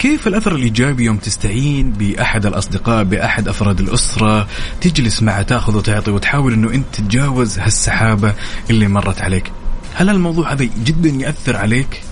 كيف 0.00 0.26
الأثر 0.26 0.54
الايجابي 0.54 1.04
يوم 1.04 1.16
تستعين 1.16 1.92
بأحد 1.92 2.46
الأصدقاء 2.46 3.04
بأحد 3.04 3.48
أفراد 3.48 3.80
الأسرة؟ 3.80 4.46
تجلس 4.80 5.22
معه 5.22 5.42
تأخذ 5.42 5.76
وتعطي 5.76 6.10
وتحاول 6.10 6.52
إنه 6.52 6.74
أنت 6.74 6.86
تتجاوز 6.92 7.58
هالسحابة 7.58 8.34
اللي 8.70 8.88
مرت 8.88 9.22
عليك. 9.22 9.52
هل 9.94 10.08
الموضوع 10.08 10.52
هذا 10.52 10.64
جدا 10.84 11.08
يأثر 11.08 11.56
عليك؟ 11.56 12.02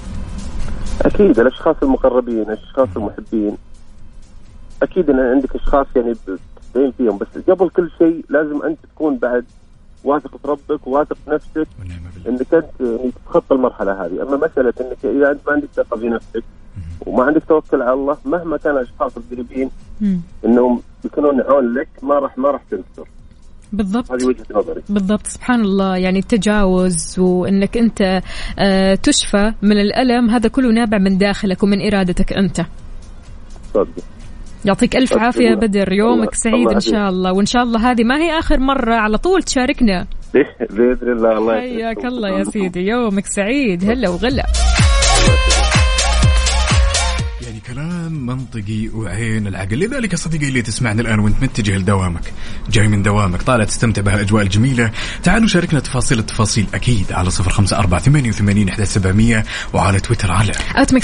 أكيد 1.02 1.40
الأشخاص 1.40 1.76
المقربين 1.82 2.42
الأشخاص 2.42 2.88
المحبين. 2.96 3.56
أكيد 4.82 5.10
إن 5.10 5.20
عندك 5.20 5.56
أشخاص 5.56 5.86
يعني 5.96 6.14
تستعين 6.14 6.92
فيهم 6.98 7.18
بس 7.18 7.28
قبل 7.48 7.68
كل 7.68 7.90
شيء 7.98 8.24
لازم 8.28 8.62
أنت 8.62 8.78
تكون 8.94 9.16
بعد 9.16 9.44
واثق 10.04 10.30
في 10.36 10.48
ربك 10.48 10.86
وواثق 10.86 11.16
في 11.24 11.30
نفسك 11.30 11.68
إنك 12.28 12.54
أنت 12.54 12.70
يعني 12.80 13.12
تتخطى 13.24 13.54
المرحلة 13.54 13.92
هذه. 13.92 14.22
أما 14.22 14.36
مسألة 14.36 14.72
إنك 14.80 15.04
إذا 15.04 15.30
أنت 15.30 15.40
ما 15.46 15.52
عندك 15.52 15.68
ثقة 15.76 15.96
في 15.96 16.08
نفسك 16.08 16.44
وما 17.06 17.24
عندك 17.24 17.42
توكل 17.48 17.82
على 17.82 17.92
الله 17.92 18.16
مهما 18.24 18.56
كان 18.56 18.72
الأشخاص 18.76 19.12
القريبين. 19.16 19.70
إنهم 20.44 20.80
يكونون 21.04 21.40
عون 21.40 21.74
لك 21.74 21.88
ما 22.02 22.14
راح 22.18 22.38
ما 22.38 22.50
راح 22.50 22.62
تنتصر 22.70 23.08
بالضبط. 23.72 24.12
هذه 24.12 24.24
وجهة 24.24 24.44
نظري. 24.54 24.82
بالضبط. 24.88 25.26
سبحان 25.26 25.60
الله. 25.60 25.96
يعني 25.96 26.18
التجاوز 26.18 27.18
وإنك 27.18 27.76
أنت 27.76 28.20
آه، 28.58 28.94
تشفى 28.94 29.52
من 29.62 29.80
الألم 29.80 30.30
هذا 30.30 30.48
كله 30.48 30.72
نابع 30.72 30.98
من 30.98 31.18
داخلك 31.18 31.62
ومن 31.62 31.86
إرادتك 31.86 32.32
أنت. 32.32 32.60
صدق. 33.74 33.88
يعطيك 34.64 34.96
ألف 34.96 35.12
الله- 35.12 35.22
عافية 35.24 35.54
بدر. 35.54 35.92
يومك 35.92 36.18
الله- 36.18 36.30
سعيد 36.32 36.54
الله 36.54 36.74
ان 36.74 36.80
شاء 36.80 37.08
الله. 37.08 37.32
وإن 37.32 37.46
شاء 37.46 37.62
الله 37.62 37.90
هذه 37.90 38.04
ما 38.04 38.16
هي 38.18 38.38
آخر 38.38 38.58
مرة. 38.60 38.94
على 38.94 39.18
طول 39.18 39.42
تشاركنا. 39.42 40.06
بإذن 40.70 41.12
الله 41.12 41.38
الله 41.38 41.60
حياك. 41.60 42.04
الله 42.04 42.28
يا 42.28 42.44
سيدي. 42.44 42.80
يومك 42.80 43.26
سعيد. 43.26 43.84
هلا 43.90 44.08
وغلا. 44.08 44.44
كلام 47.74 48.26
منطقي 48.26 48.88
وعين 48.88 49.46
العقل. 49.46 49.78
لذلك 49.78 50.14
صديقي 50.14 50.48
اللي 50.48 50.62
تسمعني 50.62 51.00
الآن 51.00 51.18
وانت 51.18 51.42
متجه 51.42 51.78
لدوامك 51.78 52.32
جاي 52.70 52.88
من 52.88 53.02
دوامك 53.02 53.42
طالع 53.42 53.64
تستمتع 53.64 54.02
بهالأجواء 54.02 54.42
الجميلة. 54.42 54.90
تعالوا 55.22 55.48
شاركنا 55.48 55.80
تفاصيل 55.80 56.18
التفاصيل 56.18 56.66
أكيد 56.74 57.12
على 57.12 57.30
صفر 57.30 57.50
خمسة 57.50 57.78
أربعة 57.78 58.00
ثمانية 58.00 58.28
وثمانين 58.28 58.68
إحدى 58.68 58.84
سبعمية 58.84 59.44
وعلى 59.74 60.00
تويتر 60.00 60.32
على 60.32 60.52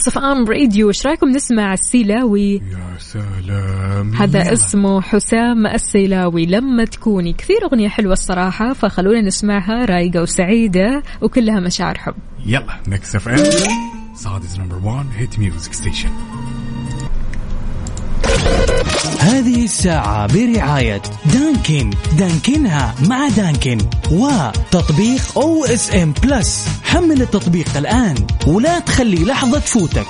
FM 0.09 0.45
Radio 0.45 0.89
إيش 0.89 1.07
رأيكم؟ 1.07 1.29
نسمع 1.29 1.73
السيلاوي. 1.73 2.55
يا 2.55 2.99
سلام. 2.99 4.15
هذا 4.15 4.41
يلا. 4.41 4.53
اسمه 4.53 5.01
حسام 5.01 5.67
السيلاوي. 5.67 6.47
لما 6.47 6.85
تكوني 6.85 7.33
كثير 7.33 7.57
أغنية 7.65 7.89
حلوة 7.89 8.13
الصراحة 8.13 8.73
فخلونا 8.73 9.21
نسمعها 9.21 9.85
رايقة 9.85 10.23
وسعيدة 10.23 11.03
وكلها 11.23 11.61
مشاعر 11.61 11.99
حب. 11.99 12.15
يلا 12.47 12.81
FM 12.87 14.04
Saudi's 14.15 14.61
number 14.61 14.77
1 14.85 15.07
hit 15.17 15.39
music 15.39 15.73
station 15.73 16.11
هذه 19.21 19.65
الساعة 19.65 20.27
برعاية 20.27 21.03
Dunkin. 21.33 21.91
دانكنها 22.19 22.95
مع 23.09 23.29
Dunkin. 23.29 23.79
وتطبيق 24.11 25.39
OSN 25.39 26.13
Plus 26.23 26.69
حمل 26.85 27.23
التطبيق 27.23 27.77
الآن 27.77 28.15
ولا 28.47 28.79
تخلي 28.79 29.25
لحظة 29.25 29.59
تفوتك. 29.59 30.07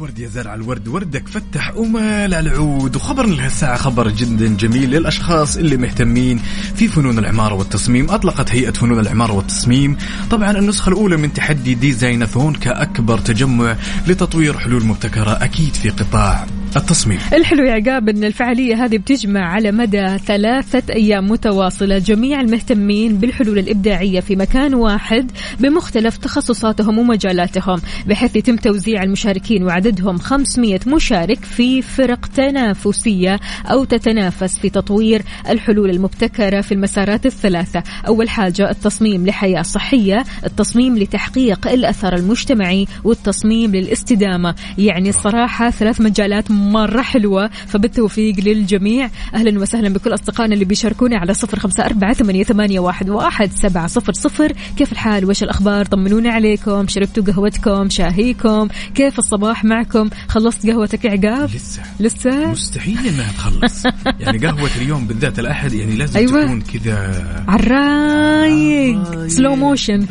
ورد 0.00 0.18
يا 0.18 0.28
زرع 0.28 0.54
الورد 0.54 0.88
وردك 0.88 1.28
فتح 1.28 1.76
ومال 1.76 2.34
على 2.34 2.40
العود. 2.40 2.96
وخبرنا 2.96 3.34
لهالساعة 3.34 3.76
خبر 3.76 4.08
جدا 4.08 4.56
جميل 4.56 4.90
للأشخاص 4.90 5.56
اللي 5.56 5.76
مهتمين 5.76 6.40
في 6.74 6.88
فنون 6.88 7.18
العمارة 7.18 7.54
والتصميم. 7.54 8.10
أطلقت 8.10 8.50
هيئة 8.50 8.70
فنون 8.70 9.00
العمارة 9.00 9.32
والتصميم. 9.32 9.96
طبعا 10.30 10.50
النسخة 10.50 10.88
الأولى 10.88 11.16
من 11.16 11.32
تحدي 11.32 11.74
ديزايناثون 11.74 12.54
كأكبر 12.54 13.18
تجمع 13.18 13.76
لتطوير 14.06 14.58
حلول 14.58 14.84
مبتكرة 14.84 15.30
أكيد 15.44 15.74
في 15.74 15.90
قطاع 15.90 16.46
التصميم. 16.76 17.18
الحلو 17.32 17.64
يا 17.64 17.72
عقاب 17.72 18.08
إن 18.08 18.24
الفعالية 18.24 18.84
هذه 18.84 18.98
بتجمع 18.98 19.40
على 19.40 19.72
مدى 19.72 20.18
ثلاثة 20.18 20.94
أيام 20.94 21.30
متواصلة. 21.30 21.98
جميع 21.98 22.40
المهتمين 22.40 23.16
بالحلول 23.16 23.58
الإبداعية 23.58 24.20
في 24.20 24.36
مكان 24.36 24.74
واحد 24.74 25.30
بمختلف 25.60 26.16
تخصصاتهم 26.16 26.98
ومجالاتهم 26.98 27.80
بحيث 28.06 28.36
يتم 28.36 28.56
توزيع 28.56 29.02
المشاركين 29.02 29.62
وعددهم 29.62 30.18
500 30.18 30.80
مشارك 30.86 31.44
في 31.44 31.82
فرق 31.82 32.26
تنافسية 32.26 33.40
أو 33.66 33.84
تتنافس 33.84 34.58
في 34.58 34.70
تطوير 34.70 35.22
الحلول 35.48 35.90
المبتكرة 35.90 36.60
في 36.60 36.72
المسارات 36.72 37.26
الثلاثة. 37.26 37.82
أول 38.06 38.28
حاجة 38.28 38.70
التصميم 38.70 39.26
لحياة 39.26 39.62
صحية 39.62 40.24
التصميم 40.44 40.98
لتحقيق 40.98 41.68
الأثر 41.68 42.14
المجتمعي 42.14 42.86
والتصميم 43.04 43.76
للاستدامة. 43.76 44.54
يعني 44.78 45.08
الصراحة 45.08 45.70
ثلاث 45.70 46.00
مجالات 46.00 46.50
مرة 46.60 47.02
حلوة. 47.02 47.50
فبالتوفيق 47.66 48.34
للجميع. 48.40 49.10
أهلا 49.34 49.60
وسهلا 49.60 49.88
بكل 49.88 50.14
أصدقائنا 50.14 50.54
اللي 50.54 50.64
بيشاركونا 50.64 51.18
على 51.18 51.34
صفر 51.34 51.58
خمسة 51.58 51.84
أربعة 51.84 52.12
ثمانية, 52.12 52.80
واحد, 52.80 53.10
واحد 53.10 53.52
سبعة 53.52 53.86
صفر 53.86 54.12
صفر. 54.12 54.52
كيف 54.76 54.92
الحال؟ 54.92 55.24
وش 55.24 55.42
الأخبار؟ 55.42 55.84
طمنونا 55.86 56.30
عليكم. 56.30 56.86
شربتوا 56.88 57.24
قهوتكم؟ 57.24 57.88
شاهيكم؟ 57.88 58.68
كيف 58.94 59.18
الصباح 59.18 59.64
معكم؟ 59.64 60.10
خلصت 60.28 60.66
قهوتك 60.66 61.06
عقاب؟ 61.06 61.50
لسه. 61.54 61.82
لسه؟ 62.00 62.50
مستحيل 62.50 62.98
إنها 63.08 63.32
تخلص. 63.32 63.84
يعني 64.20 64.38
قهوة 64.38 64.70
اليوم 64.76 65.06
بالذات 65.06 65.38
الأحد 65.38 65.72
يعني 65.72 65.96
لازم 65.96 66.16
أيوة. 66.16 66.44
تكون 66.44 66.60
كذا. 66.60 67.24
عالرايق 67.48 69.26
سلو 69.26 69.56
موشن 69.56 70.06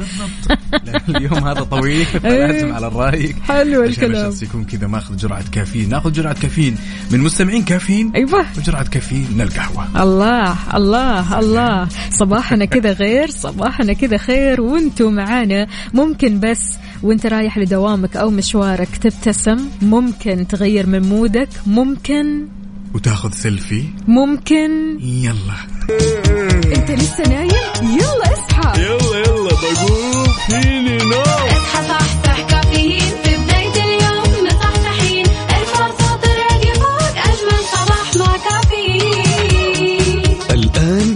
اليوم 1.10 1.48
هذا 1.48 1.62
طويل 1.64 2.00
إيه. 2.26 2.48
فلازم 2.48 2.74
على 2.74 2.88
الرايق 2.88 3.36
حلو 3.40 3.84
الكلام. 3.84 4.34
يكون 4.42 4.64
كذا 4.64 4.88
ماخذ 4.88 5.16
جرعة 5.18 5.44
كافيين. 5.52 5.90
ناخذ 5.90 6.12
جرعة 6.12 6.39
كافيين. 6.42 6.76
من 7.12 7.20
مستمعين 7.20 7.64
كافيين 7.64 8.12
أيوة. 8.16 8.46
وجرعة 8.58 8.90
كافيين 8.90 9.28
من 9.36 9.42
القهوة. 9.42 10.04
الله 10.04 10.56
الله 10.76 11.40
الله. 11.40 11.88
صباحنا 12.20 12.66
كذا 12.66 12.92
غير 12.92 13.30
صباحنا 13.30 13.94
كذا 13.94 14.18
خير 14.18 14.62
وأنتم 14.62 15.14
معانا. 15.14 15.68
ممكن 15.94 16.40
بس 16.40 16.78
وانت 17.04 17.26
رايح 17.26 17.58
لدوامك 17.58 18.18
أو 18.18 18.30
مشوارك 18.30 18.98
تبتسم 18.98 19.60
ممكن 19.82 20.48
تغير 20.48 20.88
من 20.88 21.02
mood 21.02 21.40
ك 21.40 21.50
ممكن 21.68 22.48
وتاخذ 22.94 23.32
سيلفي. 23.32 23.84
ممكن 24.08 25.00
يلا. 25.00 25.60
انت 26.78 26.92
لسه 26.92 27.24
نايم؟ 27.30 27.50
يلا 27.82 28.34
اصحى. 28.34 28.82
يلا 28.82 29.18
يلا 29.18 29.50
بقوم 29.50 30.34
فيني 30.48 30.98
نوم 30.98 31.49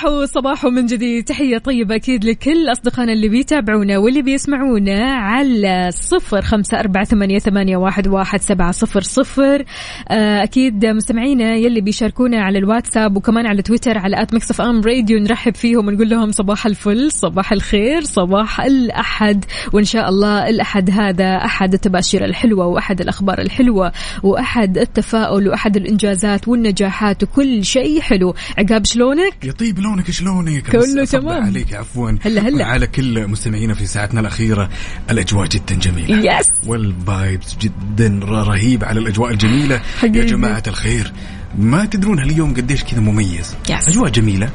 صباحو 0.00 0.24
صباحو 0.24 0.70
من 0.70 0.86
جديد. 0.86 1.24
تحية 1.24 1.58
طيبة 1.58 1.94
أكيد 1.94 2.24
لكل 2.24 2.72
أصدقائنا 2.72 3.12
اللي 3.12 3.28
بيتابعونا 3.28 3.98
واللي 3.98 4.22
بيسمعونا 4.22 5.12
على 5.12 5.90
صفر 5.92 6.42
خمسة 6.42 6.80
أربعة 6.80 7.04
ثمانية, 7.04 7.38
ثمانية 7.38 7.76
واحد, 7.76 8.08
واحد 8.08 8.40
سبعة 8.40 8.72
صفر 8.72 9.00
صفر. 9.00 9.64
آه، 10.08 10.42
أكيد 10.42 10.86
مستمعينا 10.86 11.54
يلي 11.54 11.80
بيشاركونا 11.80 12.42
على 12.42 12.58
الواتساب 12.58 13.16
وكمان 13.16 13.46
على 13.46 13.62
تويتر 13.62 13.98
على 13.98 14.22
at 14.22 14.34
Mix 14.34 14.50
FM 14.50 14.80
Radio 14.80 15.18
نرحب 15.18 15.54
فيهم 15.54 15.88
ونقول 15.88 16.08
لهم 16.08 16.32
صباح 16.32 16.66
الفل 16.66 17.12
صباح 17.12 17.52
الخير 17.52 18.02
صباح 18.02 18.60
الأحد. 18.60 19.44
وإن 19.72 19.84
شاء 19.84 20.08
الله 20.08 20.48
الأحد 20.48 20.90
هذا 20.90 21.36
أحد 21.36 21.74
التباشير 21.74 22.24
الحلوة 22.24 22.66
وأحد 22.66 23.00
الأخبار 23.00 23.38
الحلوة 23.38 23.92
وأحد 24.22 24.78
التفاؤل 24.78 25.48
وأحد 25.48 25.76
الإنجازات 25.76 26.48
والنجاحات 26.48 27.22
وكل 27.22 27.64
شيء 27.64 28.00
حلو. 28.00 28.34
عقاب 28.58 28.84
شلونك؟ 28.86 29.44
يطيب 29.44 29.78
لونك 29.78 29.89
شلونك؟ 30.10 30.70
كله 30.70 30.80
بس 30.80 31.14
أصبح 31.14 31.20
تمام. 31.20 31.44
عليك 31.44 31.74
عفوا. 31.74 32.10
هلا 32.22 32.48
هلا. 32.48 32.64
وعلى 32.66 32.86
كل 32.86 33.28
مستمعينا 33.28 33.74
في 33.74 33.86
ساعتنا 33.86 34.20
الأخيرة 34.20 34.70
الأجواء 35.10 35.48
جدا 35.48 35.74
جميلة. 35.74 36.38
yes 36.38 36.50
وال 36.66 36.92
vibes 36.92 37.56
جدا 37.60 38.20
رهيب 38.24 38.84
على 38.84 39.00
الأجواء 39.00 39.30
الجميلة. 39.30 39.74
يا 39.74 39.80
حقيقي. 40.00 40.26
جماعة 40.26 40.62
الخير. 40.66 41.12
ما 41.58 41.84
تدرون 41.84 42.18
هاليوم 42.18 42.54
قديش 42.54 42.84
كذا 42.84 43.00
مميز. 43.00 43.56
yes. 43.70 43.88
أجواء 43.88 44.10
جميلة. 44.10 44.50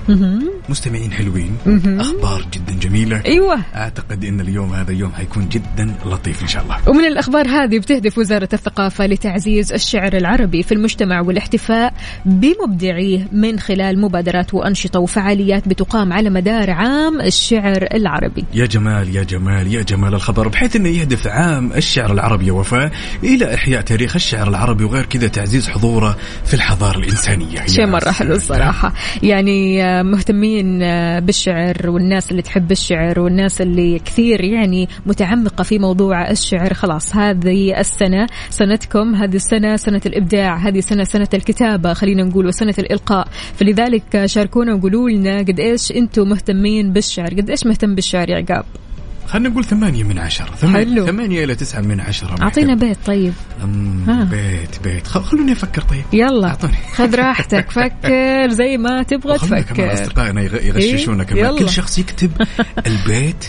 مستمعين 0.70 1.12
حلوين. 1.12 1.58
أخبار 2.00 2.46
جدا 2.54 2.74
جميلة. 2.80 3.22
أيوه. 3.26 3.62
أعتقد 3.76 4.26
أن 4.26 4.42
اليوم 4.42 4.74
هذا 4.74 4.92
اليوم 4.92 5.12
حيكون 5.12 5.50
جدا 5.50 5.96
لطيف 6.06 6.42
إن 6.42 6.48
شاء 6.48 6.64
الله. 6.64 6.90
ومن 6.90 7.06
الأخبار 7.06 7.48
هذه 7.48 7.80
بتهدف 7.80 8.18
وزارة 8.18 8.50
الثقافة 8.54 9.06
لتعزيز 9.06 9.74
الشعر 9.74 10.18
العربي 10.18 10.64
في 10.64 10.72
المجتمع 10.72 11.22
والاحتفاء 11.22 11.94
بمبدعيه 12.26 13.28
من 13.32 13.60
خلال 13.60 14.02
مبادرات 14.02 14.54
وأنشطة 14.54 15.00
وفعاليات 15.00 15.68
بتقام 15.68 16.14
على 16.14 16.30
مدار 16.30 16.72
عام 16.72 17.22
الشعر 17.22 17.88
العربي. 17.94 18.46
يا 18.54 18.66
جمال 18.66 19.16
يا 19.16 19.24
جمال 19.24 19.74
يا 19.74 19.82
جمال 19.82 20.14
الخبر 20.14 20.48
بحيث 20.48 20.76
إنه 20.76 20.90
يهدف 20.90 21.28
عام 21.28 21.74
الشعر 21.74 22.14
العربي 22.14 22.52
وفاء 22.52 22.92
إلى 23.24 23.56
إحياء 23.56 23.82
تاريخ 23.82 24.16
الشعر 24.16 24.48
العربي 24.48 24.84
وغير 24.84 25.06
كذا 25.06 25.28
تعزيز 25.28 25.70
حضوره 25.70 26.18
في 26.46 26.54
الحضارة. 26.54 26.85
الإنسانية 26.92 27.62
يا 27.62 27.68
شيء 27.68 27.86
مرة 27.86 28.12
حلو. 28.12 28.36
الصراحة. 28.36 28.94
يعني 29.24 29.84
آه، 29.84 30.02
مهتمين 30.04 30.84
آه، 30.84 31.20
بالشعر 31.20 31.90
والناس 31.90 32.32
اللي 32.32 32.42
تحب 32.42 32.72
الشعر 32.72 33.20
والناس 33.20 33.62
اللي 33.62 34.00
كثير 34.00 34.44
يعني 34.44 34.90
متعمقة 35.06 35.64
في 35.64 35.80
موضوع 35.80 36.32
الشعر. 36.32 36.74
خلاص 36.74 37.16
هذه 37.16 37.80
السنة 37.80 38.28
سنتكم 38.50 39.16
هذه 39.16 39.36
السنة 39.36 39.76
سنة 39.76 40.02
الإبداع 40.06 40.58
هذه 40.58 40.78
السنة 40.78 41.04
سنة 41.04 41.30
الكتابة 41.34 41.94
خلينا 41.94 42.24
نقول 42.24 42.48
وسنة 42.48 42.76
الإلقاء. 42.80 43.28
فلذلك 43.56 44.26
شاركونا 44.26 44.74
وقولوا 44.74 45.10
لنا 45.10 45.40
قد 45.40 45.60
إيش 45.60 45.92
أنتم 45.92 46.30
مهتمين 46.30 46.94
بالشعر 46.94 47.28
قد 47.28 47.50
إيش 47.50 47.66
مهتم 47.66 47.96
بالشعر 47.96 48.30
يا 48.30 48.36
عقاب؟ 48.36 48.66
خلينا 49.28 49.50
نقول 49.50 49.66
ثمانية 49.66 50.04
من 50.04 50.20
عشرة 50.20 50.56
ثمانية, 50.56 50.96
حلو. 50.96 51.06
ثمانية 51.06 51.44
إلى 51.44 51.56
تسعة 51.56 51.82
من 51.82 52.00
عشرة 52.02 52.42
أعطينا 52.44 52.76
بيت 52.76 52.98
طيب 53.06 53.34
ها. 54.08 54.24
بيت 54.24 54.84
بيت 54.84 55.08
خ- 55.08 55.18
خلوني 55.24 55.52
أفكر 55.52 55.82
طيب 55.82 56.04
يلا 56.14 56.48
أعطوني. 56.48 56.78
خذ 56.96 57.16
راحتك 57.16 57.72
فكر 57.82 58.50
زي 58.50 58.78
ما 58.78 59.04
تبغى 59.04 59.38
كمان 59.38 59.66
تفكر 59.66 59.94
أصدقائنا 59.94 60.42
يغ- 60.42 60.66
يغششونا 60.66 61.24
إيه؟ 61.24 61.28
كمان 61.30 61.46
يلا. 61.46 61.60
كل 61.60 61.70
شخص 61.70 62.00
يكتب 62.00 62.32
البيت 62.88 63.46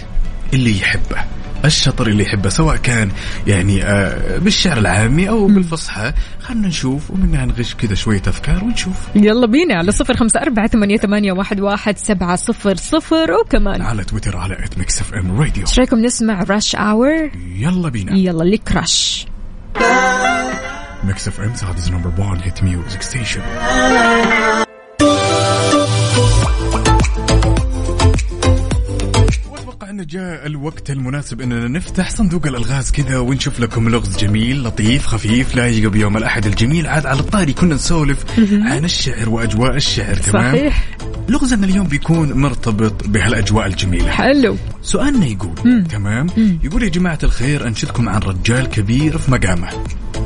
اللي 0.54 0.78
يحبه 0.78 1.24
الشطر 1.66 2.06
اللي 2.06 2.22
يحبه 2.22 2.48
سواء 2.48 2.76
كان 2.76 3.08
يعني 3.46 3.84
آه 3.84 4.38
بالشعر 4.38 4.78
العامي 4.78 5.28
أو 5.28 5.46
بالفصحى. 5.46 6.12
خلنا 6.40 6.68
نشوف 6.68 7.10
ومنها 7.10 7.46
نغش 7.46 7.74
كذا 7.74 7.94
شوية 7.94 8.22
أفكار 8.26 8.64
ونشوف. 8.64 8.96
يلا 9.14 9.46
بينا 9.46 9.74
على 9.74 9.92
صفر 9.92 10.16
خمسة 10.16 10.40
أربعة 10.40 10.66
ثمانية, 10.66 10.96
ثمانية 10.96 11.32
واحد, 11.32 11.60
واحد 11.60 11.98
سبعة 11.98 12.36
صفر 12.36 12.74
صفر 12.76 13.32
وكمان 13.32 13.82
على 13.82 14.04
تويتر 14.04 14.36
على 14.36 14.54
at 14.64 14.78
Mix 14.78 15.00
FM 15.00 15.40
Radio 15.40 15.62
إيش 15.62 15.78
رأيكم 15.78 15.98
نسمع 15.98 16.42
Rush 16.42 16.76
Hour 16.76 17.30
يلا 17.56 17.88
بينا. 17.88 18.16
يلا 18.16 18.42
اللي 18.42 18.58
Crush 18.58 19.26
Mix 21.04 21.28
FM 21.28 21.54
Saudi's 21.54 21.90
number 21.90 22.12
1 22.18 22.40
hit 22.42 22.62
music 22.62 23.02
station 23.02 23.40
إنه 29.90 30.04
جاء 30.04 30.46
الوقت 30.46 30.90
المناسب 30.90 31.40
إننا 31.40 31.68
نفتح 31.68 32.10
صندوق 32.10 32.46
الألغاز 32.46 32.90
كذا 32.90 33.18
ونشوف 33.18 33.60
لكم 33.60 33.88
لغز 33.88 34.16
جميل 34.16 34.64
لطيف 34.64 35.06
خفيف 35.06 35.54
لايق 35.54 35.90
بيوم 35.90 36.16
الأحد 36.16 36.46
الجميل 36.46 36.86
عاد 36.86 37.06
على 37.06 37.20
الطاري 37.20 37.52
كنا 37.52 37.74
نسولف 37.74 38.24
عن 38.38 38.84
الشعر 38.84 39.28
وأجواء 39.28 39.76
الشعر 39.76 40.14
تمام؟ 40.14 40.56
صحيح. 40.56 40.96
لغزنا 41.28 41.66
اليوم 41.66 41.86
بيكون 41.86 42.32
مرتبط 42.32 43.06
بهالأجواء 43.06 43.66
الجميلة. 43.66 44.10
حلو. 44.10 44.56
سؤالنا 44.82 45.26
يقول 45.26 45.84
تمام؟ 45.90 46.26
يقول 46.64 46.82
يا 46.82 46.88
جماعة 46.88 47.18
الخير 47.22 47.66
أنشدكم 47.66 48.08
عن 48.08 48.20
رجال 48.20 48.66
كبير 48.66 49.18
في 49.18 49.30
مقامه. 49.30 49.68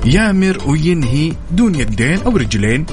يامر 0.07 0.59
وينهي 0.67 1.33
دون 1.53 1.75
يدين 1.75 2.23
أو 2.23 2.37
رجلين 2.37 2.87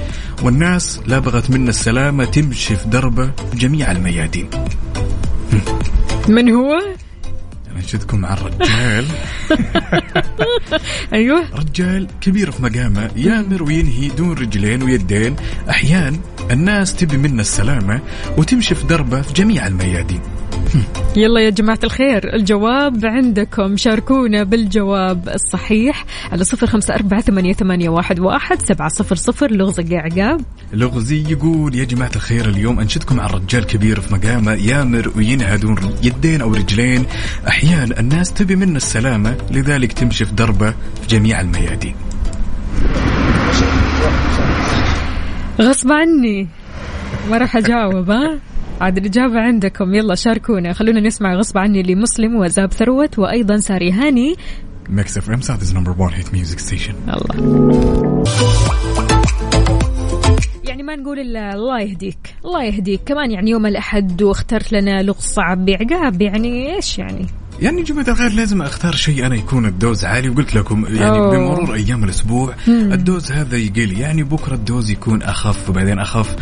والناس 0.44 1.00
لا 1.08 1.20
بغت 1.20 1.50
منا 1.50 1.70
السلامة 1.70 2.26
تمشي 2.26 2.76
في 2.76 2.88
دربة 2.90 3.32
جميع 3.54 3.92
الميادين. 3.92 4.50
من 6.30 6.50
هو؟ 6.50 6.80
أنشدكم 7.76 8.26
عن 8.26 8.38
رجال 8.38 9.06
أيوه. 11.14 11.44
رجال 11.56 12.08
كبير 12.22 12.52
في 12.52 12.64
مقامه 12.64 13.12
يامر 13.16 13.64
وينهي 13.64 14.08
دون 14.08 14.34
رجلين 14.38 14.84
ويدين. 14.84 15.36
أحيان 15.70 16.20
الناس 16.52 16.96
تبي 16.96 17.18
منا 17.18 17.42
السلامة 17.42 18.02
وتمشي 18.38 18.76
في 18.76 18.88
دربه 18.88 19.22
في 19.22 19.34
جميع 19.34 19.68
الميادين. 19.68 20.22
يلا 21.16 21.42
يا 21.42 21.50
جماعة 21.50 21.80
الخير 21.84 22.34
الجواب 22.34 23.06
عندكم. 23.06 23.78
شاركونا 23.78 24.44
بالجواب 24.44 25.30
الصحيح 25.30 26.06
على 26.32 26.44
صفر 26.44 26.68
خمسة 26.68 26.96
أربعة 26.96 27.22
ثمانية, 27.22 27.54
ثمانية 27.54 27.90
واحد, 27.90 28.20
واحد 28.20 28.62
سبعة 28.62 28.90
صفر 28.90 29.16
صفر. 29.16 29.52
لغز 29.52 29.80
يا 29.80 30.00
عقاب 30.00 30.42
لغزي 30.74 31.24
يقول 31.32 31.76
يا 31.76 31.84
جماعة 31.84 32.12
الخير 32.16 32.50
اليوم 32.50 32.80
أنشدكم 32.80 33.20
عن 33.20 33.30
رجال 33.30 33.66
كبير 33.66 34.00
في 34.00 34.14
مقامه 34.14 34.54
يامر 34.54 35.12
وينهى 35.16 35.58
دون 35.58 35.78
يدين 36.04 36.42
أو 36.42 36.54
رجلين. 36.54 37.06
أحيانا 37.48 38.00
الناس 38.00 38.34
تبي 38.34 38.56
منه 38.56 38.78
السلامة 38.78 39.38
لذلك 39.52 39.94
تمشي 39.94 40.26
في 40.26 40.34
دربة 40.34 40.70
في 40.72 41.08
جميع 41.10 41.42
الميادين. 41.42 41.96
غصب 45.62 45.92
عني. 45.92 46.48
ما 47.30 47.38
راح 47.38 47.58
أجاوب 47.58 48.10
ها؟ 48.10 48.40
عاد 48.82 48.98
الإجابة 48.98 49.40
عندكم. 49.40 49.94
يلا 49.94 50.16
شاركونا. 50.16 50.74
خلونا 50.74 51.00
نسمع 51.00 51.34
غصب 51.36 51.58
عني 51.58 51.84
لمسلم 51.84 52.36
وزاب 52.36 52.72
ثروت 52.74 53.20
وأيضا 53.20 53.58
ساري 53.58 53.92
هاني. 53.92 54.36
Mix 54.90 55.18
FM 55.18 55.42
Saudi's 55.42 55.76
number 55.76 55.96
1 56.00 56.14
hit 56.14 56.34
music 56.34 56.60
station 56.60 56.94
الله. 57.10 58.26
يعني 60.64 60.84
ما 60.84 60.96
نقول 60.96 61.20
إلا 61.20 61.54
الله 61.54 61.82
يهديك. 61.82 62.18
الله 62.46 62.64
يهديك. 62.64 63.02
كمان 63.06 63.32
يعني 63.32 63.52
يوم 63.52 63.66
الأحد 63.66 64.22
واخترت 64.22 64.74
لنا 64.74 65.04
لغز 65.04 65.24
صعب. 65.24 65.66
بعقاب 65.66 66.22
يعني 66.22 66.76
إيش 66.76 67.00
يعني؟ 67.00 67.26
يعني 67.62 67.84
جماعة 67.84 68.10
الخير 68.10 68.32
لازم 68.32 68.62
أختار 68.62 68.96
شيء 68.96 69.26
أنا 69.26 69.36
يكون 69.36 69.66
ال 69.66 69.74
dose 69.74 70.06
عالي. 70.06 70.30
وقلت 70.30 70.56
لكم 70.56 70.86
يعني 70.86 71.18
أوه. 71.18 71.32
بمرور 71.32 71.74
أيام 71.74 72.04
الأسبوع 72.04 72.56
ال 72.68 72.80
dose 72.80 73.32
هذا 73.32 73.58
يقل. 73.58 74.00
يعني 74.00 74.24
بكرة 74.24 74.56
ال 74.56 74.62
dose 74.62 74.90
يكون 74.90 75.22
أخف 75.22 75.70
وبعدين 75.70 76.00
أخف. 76.00 76.36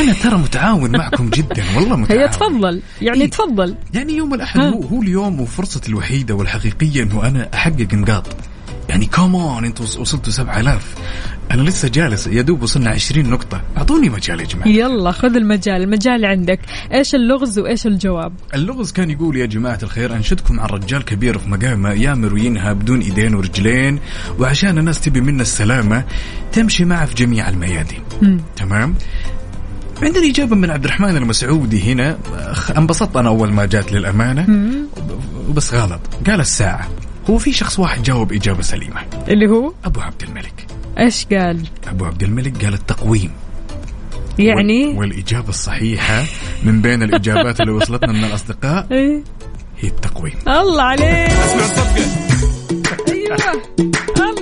أنا 0.00 0.12
ترى 0.12 0.38
متعاون 0.38 0.96
معكم 0.96 1.30
جدا 1.36 1.64
والله 1.76 1.96
متعاون. 1.96 2.22
هي 2.22 2.28
تفضل. 2.28 2.82
يعني 3.02 3.20
إيه. 3.20 3.30
تفضل. 3.30 3.74
يعني 3.94 4.16
يوم 4.16 4.34
الأحد. 4.34 4.60
هو, 4.60 4.82
هو 4.82 5.02
اليوم 5.02 5.40
وفرصتي 5.40 5.88
الوحيدة 5.88 6.34
والحقيقية 6.34 7.02
إنه 7.02 7.26
أنا 7.26 7.48
أحقق 7.54 7.94
نقاط. 7.94 8.36
يعني 8.88 9.06
كمان 9.06 9.64
أنتوا 9.64 9.86
وصلتوا 9.98 10.32
7000 10.32 10.94
أنا 11.50 11.62
لسه 11.62 11.88
جالس 11.88 12.26
يا 12.26 12.42
دوب 12.42 12.62
وصلنا 12.62 12.90
20 12.90 13.30
نقطة. 13.30 13.62
أعطوني 13.76 14.08
مجال 14.08 14.40
يا 14.40 14.46
جماعة. 14.46 14.68
يلا 14.68 15.12
خذ 15.12 15.36
المجال 15.36 15.82
المجال 15.82 16.24
عندك. 16.24 16.60
إيش 16.92 17.14
اللغز 17.14 17.58
وإيش 17.58 17.86
الجواب؟ 17.86 18.32
اللغز 18.54 18.92
كان 18.92 19.10
يقول 19.10 19.36
يا 19.36 19.46
جماعة 19.46 19.78
الخير 19.82 20.16
أنشدكم 20.16 20.60
عن 20.60 20.68
رجال 20.68 21.04
كبير 21.04 21.38
في 21.38 21.48
مقامه 21.48 21.92
يامر 21.92 22.34
وينهى 22.34 22.74
بدون 22.74 23.00
إيدين 23.00 23.34
ورجلين 23.34 23.98
وعشان 24.38 24.78
الناس 24.78 25.00
تبي 25.00 25.20
منا 25.20 25.42
السلامة 25.42 26.04
تمشي 26.52 26.84
معه 26.84 27.06
في 27.06 27.14
جميع 27.14 27.48
الميادين. 27.48 28.02
تمام؟ 28.56 28.94
عندنا 30.02 30.30
إجابة 30.30 30.56
من 30.56 30.70
عبد 30.70 30.84
الرحمن 30.84 31.16
المسعودي 31.16 31.92
هنا. 31.92 32.18
انبسطت 32.76 33.16
أنا 33.16 33.28
أول 33.28 33.52
ما 33.52 33.66
جات 33.66 33.92
للأمانة. 33.92 34.46
بس 35.54 35.74
غلط. 35.74 36.00
قال 36.26 36.40
الساعة. 36.40 36.88
هو 37.30 37.38
في 37.38 37.52
شخص 37.52 37.78
واحد 37.78 38.02
جاوب 38.02 38.32
إجابة 38.32 38.62
سليمة. 38.62 39.00
اللي 39.28 39.46
هو؟ 39.46 39.72
أبو 39.84 40.00
عبد 40.00 40.22
الملك. 40.22 40.66
إيش 40.98 41.26
قال؟ 41.32 41.60
أبو 41.86 42.04
عبد 42.04 42.22
الملك 42.22 42.64
قال 42.64 42.74
التقويم. 42.74 43.30
يعني؟ 44.38 44.86
وال- 44.86 44.98
والإجابة 44.98 45.48
الصحيحة 45.48 46.24
من 46.64 46.82
بين 46.82 47.02
الإجابات 47.02 47.60
اللي 47.60 47.72
وصلتنا 47.72 48.12
من 48.12 48.24
الأصدقاء 48.24 48.86
إيه؟ 48.92 49.22
هي 49.80 49.88
التقويم. 49.88 50.34
الله 50.48 50.82
عليك. 50.82 51.04
أيوه. 53.08 53.36
الله 54.16 54.33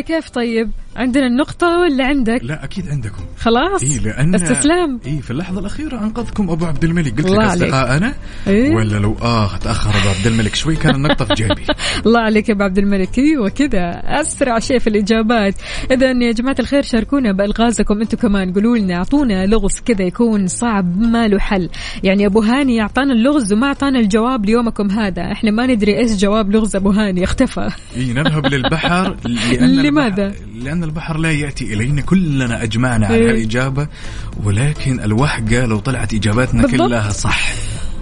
كذا 0.00 0.18
كيف 0.20 0.30
طيب؟ 0.30 0.70
عندنا 0.96 1.26
النقطة 1.26 1.78
ولا 1.78 2.04
عندك؟ 2.06 2.40
لا 2.44 2.64
أكيد 2.64 2.88
عندكم. 2.88 3.22
خلاص 3.38 3.82
اي 3.82 3.98
لأن 3.98 4.34
استسلام. 4.34 5.00
اي 5.06 5.22
في 5.22 5.30
اللحظة 5.30 5.60
الأخيرة 5.60 6.02
أنقذكم 6.02 6.50
أبو 6.50 6.66
عبد 6.66 6.84
الملك. 6.84 7.20
قلت 7.20 7.30
لك 7.30 7.74
أنا؟ 7.74 8.14
إيه؟ 8.46 8.74
ولا 8.74 8.98
لو 8.98 9.16
آه 9.22 9.56
تأخر 9.56 9.90
أبو 9.90 10.08
عبد 10.08 10.26
الملك 10.26 10.54
شوي 10.54 10.76
كان 10.76 10.94
النقطة 10.94 11.24
في 11.24 11.34
جيبي. 11.34 11.62
الله 12.06 12.20
عليك 12.20 12.48
يا 12.48 12.54
أبو 12.54 12.62
عبد 12.62 12.78
الملك. 12.78 13.18
أيوه 13.18 13.48
كذا. 13.48 14.02
أسرع 14.04 14.58
شيء 14.58 14.78
في 14.78 14.86
الإجابات. 14.86 15.54
اذا 15.90 16.06
يا 16.06 16.32
جماعة 16.32 16.56
الخير 16.58 16.82
شاركونا 16.82 17.32
بألغازكم 17.32 18.00
أنتم 18.00 18.18
كمان. 18.18 18.52
قولوا 18.52 18.78
لنا 18.78 18.94
أعطونا 18.94 19.46
لغز 19.46 19.80
كذا 19.84 20.02
يكون 20.02 20.46
صعب 20.46 20.98
ما 20.98 21.28
له 21.28 21.38
حل. 21.38 21.70
يعني 22.02 22.26
أبو 22.26 22.40
هاني 22.42 22.80
أعطانا 22.80 23.12
اللغز 23.12 23.52
وما 23.52 23.66
أعطانا 23.66 23.98
الجواب 23.98 24.46
ليومكم 24.46 24.90
هذا. 24.90 25.32
إحنا 25.32 25.50
ما 25.50 25.66
ندري 25.66 25.98
إيش 25.98 26.16
جواب 26.16 26.50
لغز 26.50 26.76
أبو 26.76 26.90
هاني. 26.90 27.24
اختفى. 27.24 27.68
اي 27.96 28.12
نذهب 28.12 28.46
للبحر 28.46 29.16
لأن 29.52 29.85
لماذا؟ 29.90 30.32
لأن 30.62 30.84
البحر 30.84 31.16
لا 31.18 31.32
يأتي 31.32 31.74
إلينا 31.74 32.02
كلنا 32.02 32.62
أجمعنا 32.62 33.06
على 33.06 33.16
إيه. 33.16 33.30
الاجابه 33.30 33.88
ولكن 34.44 35.00
الوحقة 35.00 35.64
لو 35.66 35.78
طلعت 35.78 36.14
إجاباتنا 36.14 36.62
بالضبط. 36.62 36.80
كلها 36.88 37.10
صح 37.10 37.52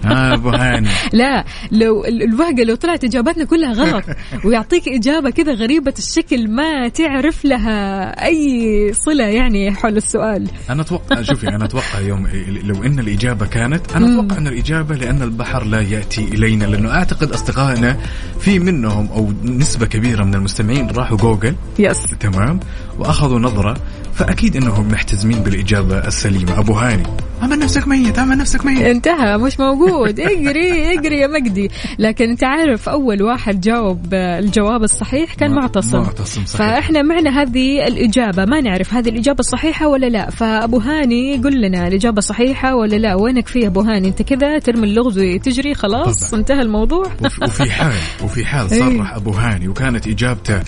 ها 0.05 0.33
أبو 0.33 0.49
هاني. 0.49 0.89
لا 1.13 1.45
لو 1.71 2.05
ال- 2.05 2.23
الوهقة 2.23 2.63
لو 2.63 2.75
طلعت 2.75 3.03
إجاباتنا 3.03 3.43
كلها 3.45 3.73
غلط. 3.73 4.03
ويعطيك 4.45 4.87
إجابة 4.87 5.29
كذا 5.29 5.53
غريبة 5.53 5.93
الشكل 5.97 6.47
ما 6.49 6.87
تعرف 6.87 7.45
لها 7.45 8.09
أي 8.25 8.91
صلة 8.93 9.23
يعني 9.23 9.71
حول 9.71 9.97
السؤال. 9.97 10.47
أنا 10.69 10.81
أتوقع 10.81 11.21
شوفي 11.21 11.47
أنا 11.47 11.65
أتوقع 11.65 11.99
يوم 11.99 12.27
لو 12.63 12.83
إن 12.83 12.99
الإجابة 12.99 13.45
كانت 13.45 13.95
أنا 13.95 14.19
أتوقع 14.19 14.37
إن 14.37 14.47
الإجابة 14.47 14.95
لأن 14.95 15.21
البحر 15.21 15.63
لا 15.63 15.81
يأتي 15.81 16.23
إلينا 16.23 16.65
لأنه 16.65 16.91
أعتقد 16.91 17.31
أصدقائنا 17.31 17.97
في 18.39 18.59
منهم 18.59 19.07
أو 19.11 19.31
نسبة 19.43 19.85
كبيرة 19.85 20.23
من 20.23 20.35
المستمعين 20.35 20.89
راحوا 20.89 21.17
Google. 21.17 21.55
yes 21.79 22.15
تمام؟ 22.19 22.59
وأخذوا 22.99 23.39
نظرة 23.39 23.77
فأكيد 24.13 24.55
إنهم 24.55 24.87
محتزمين 24.87 25.39
بالإجابة 25.39 25.97
السليمة. 26.07 26.59
أبو 26.59 26.73
هاني 26.73 27.03
اعمل 27.41 27.59
نفسك 27.59 27.87
ميت 27.87 28.19
اعمل 28.19 28.37
نفسك 28.37 28.65
ميت. 28.65 28.81
انتهى 28.81 29.37
مش 29.37 29.59
موجود. 29.59 29.91
اقري 30.03 30.97
اقري 30.99 31.17
يا 31.19 31.27
مجدي. 31.27 31.71
لكن 31.99 32.29
انت 32.29 32.43
عارف 32.43 32.89
أول 32.89 33.23
واحد 33.23 33.61
جاوب 33.61 34.13
الجواب 34.13 34.83
الصحيح 34.83 35.33
كان 35.33 35.51
معتصم. 35.51 35.97
معتصم، 35.97 36.45
صحيح. 36.45 36.67
فاحنا 36.67 37.01
معنا 37.01 37.41
هذه 37.41 37.87
الإجابة. 37.87 38.45
ما 38.45 38.61
نعرف 38.61 38.93
هذه 38.93 39.09
الإجابة 39.09 39.39
الصحيحه 39.39 39.87
ولا 39.87 40.05
لا. 40.05 40.29
فأبو 40.29 40.77
هاني 40.77 41.37
قل 41.37 41.61
لنا 41.61 41.87
الإجابة 41.87 42.21
صحيحة 42.21 42.75
ولا 42.75 42.95
لا. 42.95 43.15
وينك 43.15 43.47
فيها 43.47 43.67
أبو 43.67 43.81
هاني؟ 43.81 44.07
انت 44.07 44.21
كذا 44.21 44.59
ترمي 44.59 44.83
اللغز 44.87 45.19
وتجري 45.19 45.73
خلاص؟ 45.73 46.29
طبعاً. 46.29 46.39
انتهى 46.39 46.61
الموضوع. 46.61 47.05
وفي- 47.43 47.71
حال 47.71 47.91
وفي 48.23 48.45
حال 48.45 48.71
إيه. 48.73 48.79
صرح 48.79 49.13
أبو 49.13 49.31
هاني. 49.31 49.67
وكانت 49.67 50.07
إجابته 50.07 50.59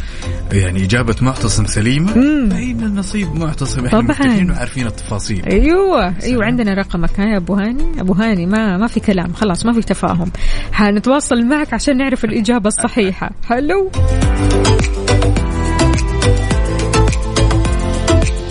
يعني 0.51 0.83
إجابة 0.83 1.15
معتصم 1.21 1.65
سليمة. 1.65 2.07
فان 2.13 2.83
النصيب 2.83 3.35
معتصم. 3.35 3.85
إحنا 3.85 3.99
طبعاً. 4.01 4.47
وعارفين 4.51 4.87
التفاصيل. 4.87 5.45
أيوه 5.45 6.13
أيوه 6.23 6.45
عندنا 6.45 6.73
رقمك. 6.73 7.19
ها 7.19 7.25
يا 7.25 7.37
أبو 7.37 7.53
هاني. 7.53 8.01
أبو 8.01 8.13
هاني 8.13 8.45
ما 8.45 8.77
ما 8.77 8.87
في 8.87 8.99
كلام 9.07 9.33
خلاص 9.33 9.65
ما 9.65 9.73
في 9.73 9.81
تفاهم. 9.81 10.31
حنتواصل 10.73 11.45
معك 11.45 11.73
عشان 11.73 11.97
نعرف 11.97 12.25
الإجابة 12.25 12.67
الصحيحة. 12.67 13.31
حلو 13.49 13.91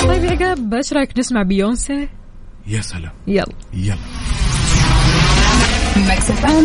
طيب 0.01 0.25
يا 0.25 0.31
عقاب 0.31 0.75
إيش 0.75 0.93
رأيك 0.93 1.19
نسمع 1.19 1.43
بيونسي 1.43 2.09
يا 2.67 2.81
سلام. 2.81 3.13
يلا. 3.27 3.47
يلا. 3.75 3.97
Mix 5.97 6.23
FM. 6.41 6.65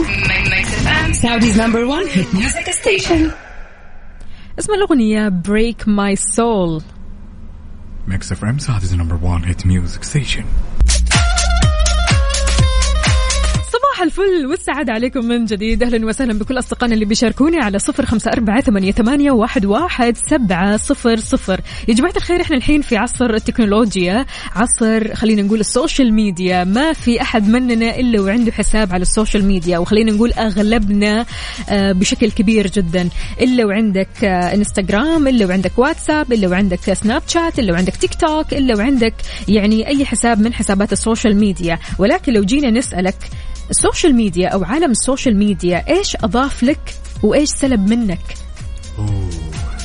Mix 0.53 0.67
FM. 0.85 1.09
Saudi's 1.23 1.57
number 1.63 1.83
one 1.95 2.07
hit 2.15 2.33
music 2.33 2.67
station. 2.81 3.31
اسم 4.59 4.73
الأغنية 4.73 5.29
Break 5.29 5.87
My 5.87 6.15
Soul 6.15 6.81
Mix 8.07 8.31
FM 8.31 8.57
Saudi's 8.57 8.81
number 8.93 9.19
1 9.21 9.45
hit 9.45 9.65
music 9.67 10.03
station 10.03 10.43
الفل 14.03 14.45
والسعادة 14.49 14.93
عليكم 14.93 15.25
من 15.25 15.45
جديد. 15.45 15.83
أهلا 15.83 16.05
وسهلا 16.05 16.33
بكل 16.33 16.59
أصدقائنا 16.59 16.93
اللي 16.93 17.05
بيشاركوني 17.05 17.57
على 17.57 17.79
صفر 17.79 18.05
خمسة 18.05 18.31
أربعة 18.31 18.61
ثمانية, 18.61 19.31
واحد, 19.31 19.65
واحد 19.65 20.17
سبعة 20.17 20.77
صفر 20.77 21.17
صفر. 21.17 21.61
يا 21.87 21.93
جماعة 21.93 22.13
الخير 22.17 22.41
إحنا 22.41 22.57
الحين 22.57 22.81
في 22.81 22.97
عصر 22.97 23.33
التكنولوجيا 23.33 24.25
عصر 24.55 25.15
خلينا 25.15 25.41
نقول 25.41 25.59
ال 25.59 25.67
social 25.67 26.13
media. 26.13 26.63
ما 26.63 26.93
في 26.93 27.21
أحد 27.21 27.47
مننا 27.47 27.99
إلا 27.99 28.21
وعنده 28.21 28.51
حساب 28.51 28.93
على 28.93 29.01
ال 29.01 29.08
social 29.08 29.45
media 29.45 29.77
وخلينا 29.77 30.11
نقول 30.11 30.31
أغلبنا 30.33 31.25
آه، 31.69 31.91
بشكل 31.91 32.31
كبير 32.31 32.67
جدا. 32.67 33.09
إلا 33.41 33.65
وعندك 33.65 34.23
آه، 34.23 34.53
إنستغرام 34.53 35.27
إلا 35.27 35.45
وعندك 35.45 35.79
واتساب 35.79 36.33
إلا 36.33 36.47
وعندك 36.47 36.93
سناب 36.93 37.21
شات 37.27 37.59
إلا 37.59 37.73
وعندك 37.73 37.95
تيك 37.95 38.13
توك 38.13 38.53
إلا 38.53 38.75
وعندك 38.75 39.13
يعني 39.47 39.87
أي 39.87 40.05
حساب 40.05 40.39
من 40.39 40.53
حسابات 40.53 40.93
ال 40.93 40.99
social 40.99 41.35
media. 41.35 41.79
ولكن 41.99 42.33
لو 42.33 42.43
جينا 42.43 42.69
نسألك 42.69 43.15
ال 43.71 43.78
social 43.78 44.15
media 44.15 44.49
أو 44.49 44.63
عالم 44.63 44.91
ال 44.91 44.98
social 44.98 45.37
media 45.37 45.85
إيش 45.89 46.15
أضاف 46.15 46.63
لك 46.63 46.95
وإيش 47.23 47.49
سلب 47.49 47.89
منك؟ 47.89 48.19
أوه 48.97 49.29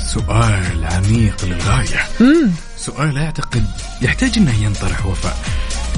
سؤال 0.07 0.85
عميق 0.85 1.45
للغاية. 1.45 2.01
امم 2.21 2.51
سؤال 2.77 3.19
أعتقد 3.19 3.65
يحتاج 4.03 4.39
إنه 4.39 4.63
ينطرح 4.65 5.07
وفاء. 5.07 5.37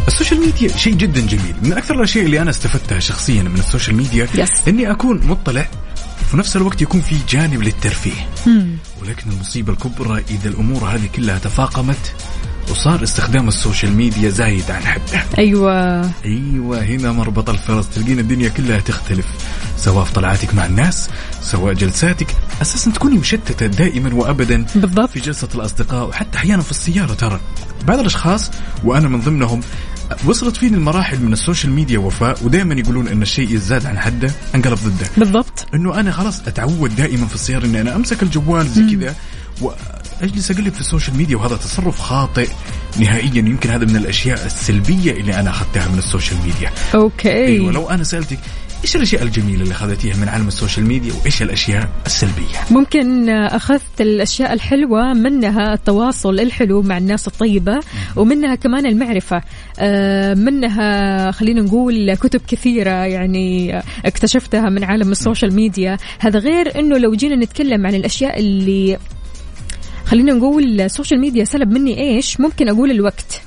ال 0.08 0.13
social 0.13 0.40
media 0.40 0.76
شيء 0.76 0.94
جدا 0.94 1.20
جميل. 1.20 1.54
من 1.62 1.72
أكثر 1.72 1.94
الأشياء 1.94 2.24
اللي 2.24 2.42
أنا 2.42 2.50
استفدتها 2.50 3.00
شخصيا 3.00 3.42
من 3.42 3.58
ال 3.58 3.64
social 3.64 3.96
media 3.96 4.26
Yes. 4.26 4.68
إني 4.68 4.90
أكون 4.90 5.26
مطلع 5.26 5.66
وفي 6.22 6.36
نفس 6.36 6.56
الوقت 6.56 6.82
يكون 6.82 7.00
في 7.00 7.16
جانب 7.28 7.62
للترفيه. 7.62 8.28
مم. 8.46 8.76
ولكن 9.02 9.30
المصيبة 9.30 9.72
الكبرى 9.72 10.24
إذا 10.30 10.48
الأمور 10.48 10.84
هذه 10.84 11.06
كلها 11.16 11.38
تفاقمت 11.38 12.14
وصار 12.70 13.02
استخدام 13.02 13.48
ال 13.48 13.54
social 13.54 13.92
media 13.92 14.30
زايد 14.30 14.70
عن 14.70 14.82
حده. 14.82 15.24
أيوه. 15.38 16.10
أيوه 16.24 16.82
هنا 16.82 17.12
مربط 17.12 17.50
الفرس 17.50 17.88
تلقين 17.88 18.18
الدنيا 18.18 18.48
كلها 18.48 18.80
تختلف. 18.80 19.26
سواء 19.76 20.04
في 20.04 20.12
طلعاتك 20.12 20.54
مع 20.54 20.66
الناس 20.66 21.08
سواء 21.42 21.74
جلساتك 21.74 22.26
أساسا 22.62 22.90
تكوني 22.90 23.18
مشتتة 23.18 23.66
دائما 23.66 24.14
وابدا 24.14 24.66
بالضبط. 24.74 25.10
في 25.10 25.20
جلسة 25.20 25.48
الأصدقاء 25.54 26.08
وحتى 26.08 26.38
أحيانا 26.38 26.62
في 26.62 26.70
السيارة 26.70 27.14
ترى. 27.14 27.40
بعض 27.86 27.98
الأشخاص 27.98 28.50
وأنا 28.84 29.08
من 29.08 29.20
ضمنهم 29.20 29.60
وصلت 30.24 30.56
فيني 30.56 30.76
المراحل 30.76 31.22
من 31.22 31.32
ال 31.32 31.38
social 31.38 31.72
media 31.72 31.98
وفاء 31.98 32.38
ودائما 32.44 32.74
يقولون 32.74 33.08
إن 33.08 33.22
الشيء 33.22 33.54
يزداد 33.54 33.86
عن 33.86 33.98
حده 33.98 34.30
انقلب 34.54 34.78
ضده. 34.84 35.06
بالضبط. 35.16 35.66
إنه 35.74 36.00
أنا 36.00 36.12
خلاص 36.12 36.40
أتعود 36.46 36.96
دائما 36.96 37.26
في 37.26 37.34
السيارة 37.34 37.64
إني 37.66 37.80
أنا 37.80 37.96
أمسك 37.96 38.22
الجوال 38.22 38.68
زي 38.68 38.96
كذا 38.96 39.14
واجلس 40.22 40.50
اقلب 40.50 40.72
في 40.72 40.80
ال 40.80 40.85
social 40.85 41.16
media 41.16 41.36
وهذا 41.36 41.56
تصرف 41.56 42.00
خاطئ 42.00 42.48
نهائيا. 43.00 43.38
يمكن 43.38 43.70
هذا 43.70 43.84
من 43.84 43.96
الأشياء 43.96 44.46
السلبية 44.46 45.12
اللي 45.12 45.34
أنا 45.40 45.50
أخذتها 45.50 45.88
من 45.88 45.98
ال 45.98 46.04
social 46.04 46.38
media. 46.46 46.70
Okay. 46.94 47.32
أيوه 47.32 47.72
لو 47.72 47.90
أنا 47.90 48.04
سألتك 48.04 48.38
إيش 48.84 48.96
الأشياء 48.96 49.22
الجميلة 49.22 49.62
اللي 49.62 49.74
أخذتيها 49.74 50.16
من 50.16 50.28
عالم 50.28 50.48
ال 50.48 50.53
social 50.53 50.86
media 50.86 51.12
وإيش 51.12 51.42
الأشياء 51.42 51.88
السلبية؟ 52.06 52.58
ممكن 52.70 53.28
أخذت 53.28 54.00
الأشياء 54.00 54.52
الحلوة 54.52 55.12
منها 55.12 55.74
التواصل 55.74 56.40
الحلو 56.40 56.82
مع 56.82 56.98
الناس 56.98 57.28
الطيبة 57.28 57.80
ومنها 58.16 58.54
كمان 58.54 58.86
المعرفة. 58.86 59.42
آه، 59.78 60.34
منها 60.34 61.30
خلينا 61.30 61.60
نقول 61.60 62.14
كتب 62.14 62.40
كثيرة 62.48 62.90
يعني 62.90 63.78
اكتشفتها 64.04 64.68
من 64.68 64.84
عالم 64.84 65.12
ال 65.12 65.18
social 65.18 65.54
media. 65.54 65.96
هذا 66.18 66.38
غير 66.38 66.78
إنه 66.78 66.98
لو 66.98 67.14
جينا 67.14 67.36
نتكلم 67.36 67.86
عن 67.86 67.94
الأشياء 67.94 68.38
اللي 68.38 68.98
خلينا 70.08 70.32
نقول 70.32 70.80
ال 70.80 70.86
social 70.86 71.20
media 71.20 71.44
سلب 71.44 71.70
مني 71.70 72.00
إيش؟ 72.00 72.40
ممكن 72.40 72.68
أقول 72.68 72.90
الوقت. 72.90 73.42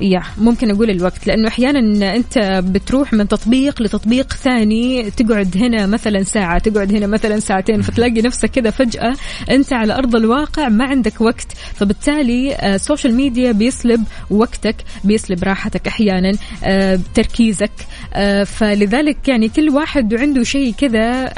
يا 0.00 0.22
ممكن 0.38 0.70
أقول 0.70 0.90
الوقت 0.90 1.26
لأنه 1.26 1.48
أحيانا 1.48 2.16
أنت 2.16 2.38
بتروح 2.64 3.12
من 3.12 3.28
تطبيق 3.28 3.82
لتطبيق 3.82 4.32
ثاني 4.32 5.10
تقعد 5.10 5.56
هنا 5.56 5.86
مثلا 5.86 6.22
ساعة 6.22 6.58
تقعد 6.58 6.94
هنا 6.94 7.06
مثلا 7.06 7.40
ساعتين 7.40 7.82
فتلاقي 7.82 8.22
نفسك 8.22 8.50
كذا 8.50 8.70
فجأة 8.70 9.14
أنت 9.50 9.72
على 9.72 9.94
أرض 9.94 10.16
الواقع 10.16 10.68
ما 10.68 10.84
عندك 10.84 11.20
وقت. 11.20 11.52
فبالتالي 11.74 12.54
آه، 12.54 12.74
ال 12.74 12.80
social 12.80 13.14
media 13.14 13.52
بيسلب 13.52 14.04
وقتك 14.30 14.76
بيسلب 15.04 15.44
راحتك 15.44 15.86
أحيانا 15.86 16.32
آه، 16.64 17.00
تركيزك. 17.14 17.72
آه، 18.14 18.44
فلذلك 18.44 19.28
يعني 19.28 19.48
كل 19.48 19.68
واحد 19.68 20.14
عنده 20.14 20.42
شيء 20.42 20.74
كذا 20.78 21.32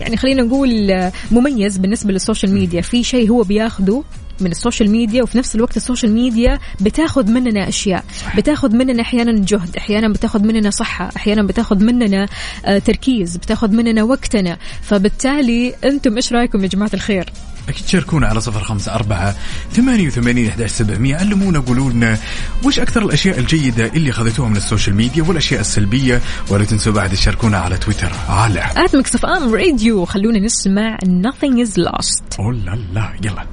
يعني 0.00 0.16
خلينا 0.16 0.42
نقول 0.42 1.10
مميز 1.30 1.78
بالنسبة 1.78 2.12
لل 2.12 2.22
social 2.22 2.54
media. 2.54 2.80
في 2.80 3.04
شيء 3.04 3.30
هو 3.30 3.42
بياخذه 3.82 4.04
من 4.40 4.50
ال 4.50 4.56
social 4.56 4.90
media 4.90 5.22
وفي 5.22 5.38
نفس 5.38 5.54
الوقت 5.54 5.76
ال 5.76 5.81
social 5.81 6.12
media 6.12 6.58
بتاخذ 6.80 7.30
مننا 7.30 7.68
أشياء. 7.68 8.04
بتاخذ 8.36 8.76
مننا 8.76 9.02
أحيانا 9.02 9.44
جهد 9.44 9.76
أحيانا 9.76 10.08
بتاخذ 10.08 10.42
مننا 10.42 10.70
صحة 10.70 11.10
أحيانا 11.16 11.42
بتاخذ 11.42 11.84
مننا 11.84 12.28
آه، 12.64 12.78
تركيز 12.78 13.36
بتاخذ 13.36 13.70
مننا 13.70 14.02
وقتنا. 14.02 14.58
فبالتالي 14.82 15.74
أنتم 15.84 16.16
إيش 16.16 16.32
رأيكم 16.32 16.62
يا 16.62 16.68
جماعة 16.68 16.90
الخير؟ 16.94 17.32
أكيد 17.68 17.86
شاركونا 17.86 18.26
على 18.26 18.40
صفر 18.40 18.60
خمسة 18.60 18.94
أربعة 18.94 19.36
ثمانية 19.72 20.06
وثمانين 20.06 20.48
أحداش 20.48 20.70
سبعمية. 20.70 21.16
علمونا 21.16 21.60
قولوا 21.60 21.90
لنا 21.90 22.18
وش 22.64 22.78
أكثر 22.78 23.02
الأشياء 23.02 23.38
الجيدة 23.38 23.86
اللي 23.86 24.10
أخذتوها 24.10 24.48
من 24.48 24.56
ال 24.56 24.62
social 24.62 24.96
media 24.96 25.22
والأشياء 25.22 25.60
السلبية. 25.60 26.20
ولا 26.50 26.64
تنسوا 26.64 26.92
بعد 26.92 27.10
تشاركونا 27.10 27.58
على 27.58 27.76
تويتر 27.76 28.10
على 28.28 28.64
at 28.76 28.96
Mix 28.96 29.14
FM 29.14 29.54
Radio. 29.54 30.04
خلونا 30.04 30.38
نسمع 30.38 30.96
nothing 31.04 31.66
is 31.66 31.70
lost. 31.70 32.40
أوه 32.40 32.52
لا 32.52 32.78
لا 32.92 33.12
يلا. 33.24 33.46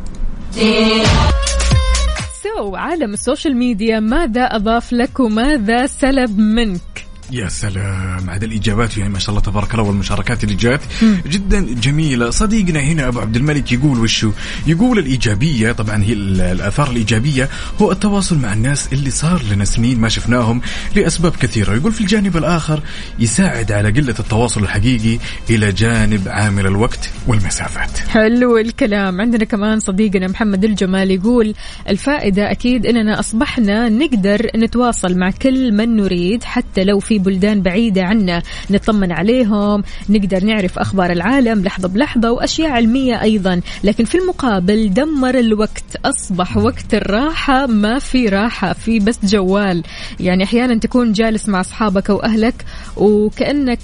So 2.43 2.75
عالم 2.75 3.13
ال 3.13 3.19
social 3.19 3.55
media 3.57 3.99
ماذا 3.99 4.41
أضاف 4.41 4.93
لك 4.93 5.19
وماذا 5.19 5.85
سلب 5.85 6.39
منك؟ 6.39 7.08
يا 7.31 7.49
سلام. 7.49 8.29
هذه 8.29 8.45
الإجابات 8.45 8.97
يعني 8.97 9.09
ما 9.13 9.19
شاء 9.19 9.29
الله 9.29 9.41
تبارك 9.41 9.73
الله 9.73 9.83
والمشاركات 9.83 10.43
اللي 10.43 10.55
جات 10.55 10.81
جدا 11.27 11.59
جميلة. 11.73 12.29
صديقنا 12.29 12.79
هنا 12.79 13.07
أبو 13.07 13.19
عبد 13.19 13.35
الملك 13.35 13.71
يقول 13.71 13.99
وشو؟ 13.99 14.31
يقول 14.67 14.99
الإيجابية 14.99 15.71
طبعا 15.71 16.03
هي 16.03 16.13
ال- 16.13 16.41
الآثار 16.41 16.91
الإيجابية 16.91 17.49
هو 17.81 17.91
التواصل 17.91 18.37
مع 18.37 18.53
الناس 18.53 18.93
اللي 18.93 19.09
صار 19.09 19.41
لنا 19.51 19.65
سنين 19.65 19.99
ما 19.99 20.09
شفناهم 20.09 20.61
لأسباب 20.95 21.31
كثيرة. 21.35 21.75
يقول 21.75 21.91
في 21.91 22.01
الجانب 22.01 22.37
الآخر 22.37 22.81
يساعد 23.19 23.71
على 23.71 23.89
قلة 23.91 24.15
التواصل 24.19 24.63
الحقيقي 24.63 25.19
إلى 25.49 25.71
جانب 25.71 26.27
عامل 26.27 26.65
الوقت 26.67 27.09
والمسافات. 27.27 27.97
حلو 27.97 28.57
الكلام. 28.57 29.21
عندنا 29.21 29.45
كمان 29.45 29.79
صديقنا 29.79 30.27
محمد 30.27 30.63
الجمال 30.65 31.11
يقول 31.11 31.53
الفائدة 31.89 32.51
أكيد 32.51 32.85
أننا 32.85 33.19
أصبحنا 33.19 33.89
نقدر 33.89 34.47
نتواصل 34.55 35.17
مع 35.17 35.31
كل 35.31 35.71
من 35.71 35.95
نريد 35.95 36.43
حتى 36.43 36.83
لو 36.83 36.99
في 36.99 37.18
في 37.19 37.25
بلدان 37.25 37.61
بعيدة 37.61 38.03
عنا. 38.03 38.41
نطمن 38.71 39.11
عليهم 39.11 39.83
نقدر 40.09 40.43
نعرف 40.43 40.79
أخبار 40.79 41.11
العالم 41.11 41.63
لحظة 41.63 41.87
بلحظة 41.87 42.31
وأشياء 42.31 42.69
علمية 42.69 43.21
أيضا. 43.21 43.61
لكن 43.83 44.05
في 44.05 44.17
المقابل 44.17 44.93
دمر 44.93 45.39
الوقت 45.39 45.83
أصبح 46.05 46.57
وقت 46.57 46.93
الراحة 46.93 47.65
ما 47.65 47.99
في 47.99 48.25
راحة 48.27 48.73
في 48.73 48.99
بس 48.99 49.19
جوال. 49.23 49.83
يعني 50.19 50.43
أحيانا 50.43 50.75
تكون 50.79 51.11
جالس 51.11 51.49
مع 51.49 51.59
أصحابك 51.59 52.09
أو 52.09 52.23
أهلك 52.23 52.65
وكأنك 52.97 53.79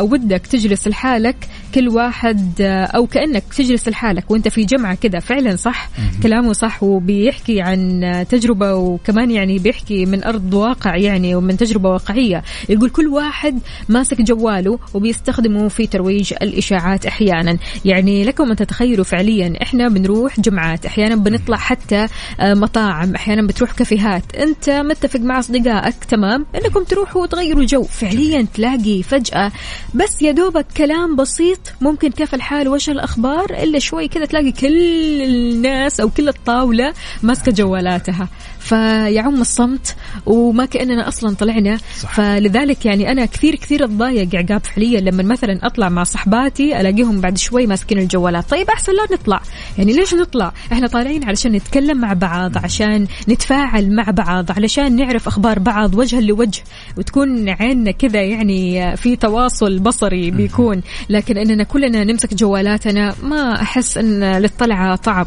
ودك 0.00 0.46
تجلس 0.46 0.88
لحالك 0.88 1.36
كل 1.74 1.88
واحد 1.88 2.60
أو 2.94 3.06
كأنك 3.06 3.44
تجلس 3.56 3.88
لحالك 3.88 4.30
وأنت 4.30 4.48
في 4.48 4.64
جمعة 4.64 4.94
كذا 4.94 5.18
فعلا 5.18 5.56
صح 5.56 5.90
كلامه 6.22 6.52
صح 6.52 6.82
وبيحكي 6.82 7.60
عن 7.60 8.00
تجربة 8.28 8.74
وكمان 8.74 9.30
يعني 9.30 9.58
بيحكي 9.58 10.06
من 10.06 10.24
أرض 10.24 10.54
واقع 10.54 10.96
يعني 10.96 11.34
ومن 11.34 11.56
تجربة 11.56 11.88
واقعية. 11.88 12.42
يقول 12.80 12.90
كل 12.90 13.08
واحد 13.08 13.60
ماسك 13.88 14.22
جواله 14.22 14.78
وبيستخدمه 14.94 15.68
في 15.68 15.86
ترويج 15.86 16.32
الإشاعات 16.42 17.06
أحيانا. 17.06 17.58
يعني 17.84 18.24
لكم 18.24 18.50
أن 18.50 18.56
تتخيلوا 18.56 19.04
فعليا 19.04 19.54
إحنا 19.62 19.88
بنروح 19.88 20.40
جمعات 20.40 20.86
أحيانا 20.86 21.16
بنطلع 21.16 21.56
حتى 21.56 22.06
آه، 22.40 22.54
مطاعم 22.54 23.14
أحيانا 23.14 23.46
بتروح 23.46 23.72
كافيهات. 23.72 24.36
أنت 24.36 24.70
متفق 24.70 25.20
مع 25.20 25.38
أصدقائك؟ 25.38 26.04
تمام. 26.08 26.46
أنكم 26.54 26.84
تروحوا 26.84 27.22
وتغيروا 27.22 27.64
جو. 27.64 27.82
فعليا 27.82 28.46
تلاقي 28.54 29.02
فجأة 29.02 29.52
بس 29.94 30.22
يا 30.22 30.32
دوبك 30.32 30.66
كلام 30.76 31.16
بسيط 31.16 31.60
ممكن 31.80 32.10
كيف 32.10 32.34
الحال؟ 32.34 32.68
وش 32.68 32.90
الأخبار؟ 32.90 33.50
إلا 33.62 33.78
شوي 33.78 34.08
كذا 34.08 34.24
تلاقي 34.24 34.52
كل 34.52 34.78
الناس 35.22 36.00
أو 36.00 36.08
كل 36.08 36.28
الطاولة 36.28 36.92
ماسكة 37.22 37.52
جوالاتها. 37.52 38.28
فيعم 38.60 39.40
الصمت 39.40 39.96
وما 40.26 40.64
كأننا 40.64 41.08
أصلا 41.08 41.34
طلعنا. 41.34 41.78
صح. 42.00 42.14
فلذلك 42.14 42.86
يعني 42.86 43.12
أنا 43.12 43.26
كثير 43.26 43.54
كثير 43.54 43.84
أتضايق 43.84 44.34
عقاب 44.34 44.64
فعليا 44.64 45.00
لما 45.00 45.22
مثلا 45.22 45.66
أطلع 45.66 45.88
مع 45.88 46.04
صحباتي 46.04 46.80
ألاقيهم 46.80 47.20
بعد 47.20 47.38
شوي 47.38 47.66
ماسكين 47.66 47.98
الجوالات. 47.98 48.50
طيب 48.50 48.70
أحسن 48.70 48.92
لا 48.92 49.16
نطلع. 49.16 49.40
يعني 49.78 49.92
ليش 49.92 50.14
نطلع؟ 50.14 50.52
إحنا 50.72 50.86
طالعين 50.86 51.24
علشان 51.24 51.52
نتكلم 51.52 51.98
مع 52.00 52.12
بعض 52.12 52.58
عشان 52.58 53.06
نتفاعل 53.28 53.94
مع 53.94 54.04
بعض 54.10 54.52
علشان 54.52 54.96
نعرف 54.96 55.26
أخبار 55.26 55.58
بعض 55.58 55.94
وجها 55.94 56.20
لوجه 56.20 56.62
وتكون 56.96 57.48
عيننا 57.48 57.90
كذا 57.90 58.22
يعني 58.22 58.96
في 58.96 59.16
تواصل 59.16 59.78
بصري 59.78 60.30
بيكون. 60.30 60.82
لكن 61.08 61.38
إننا 61.38 61.64
كلنا 61.64 62.04
نمسك 62.04 62.34
جوالاتنا 62.34 63.14
ما 63.22 63.62
أحس 63.62 63.98
أن 63.98 64.24
للطلعة 64.38 64.96
طعم. 64.96 65.26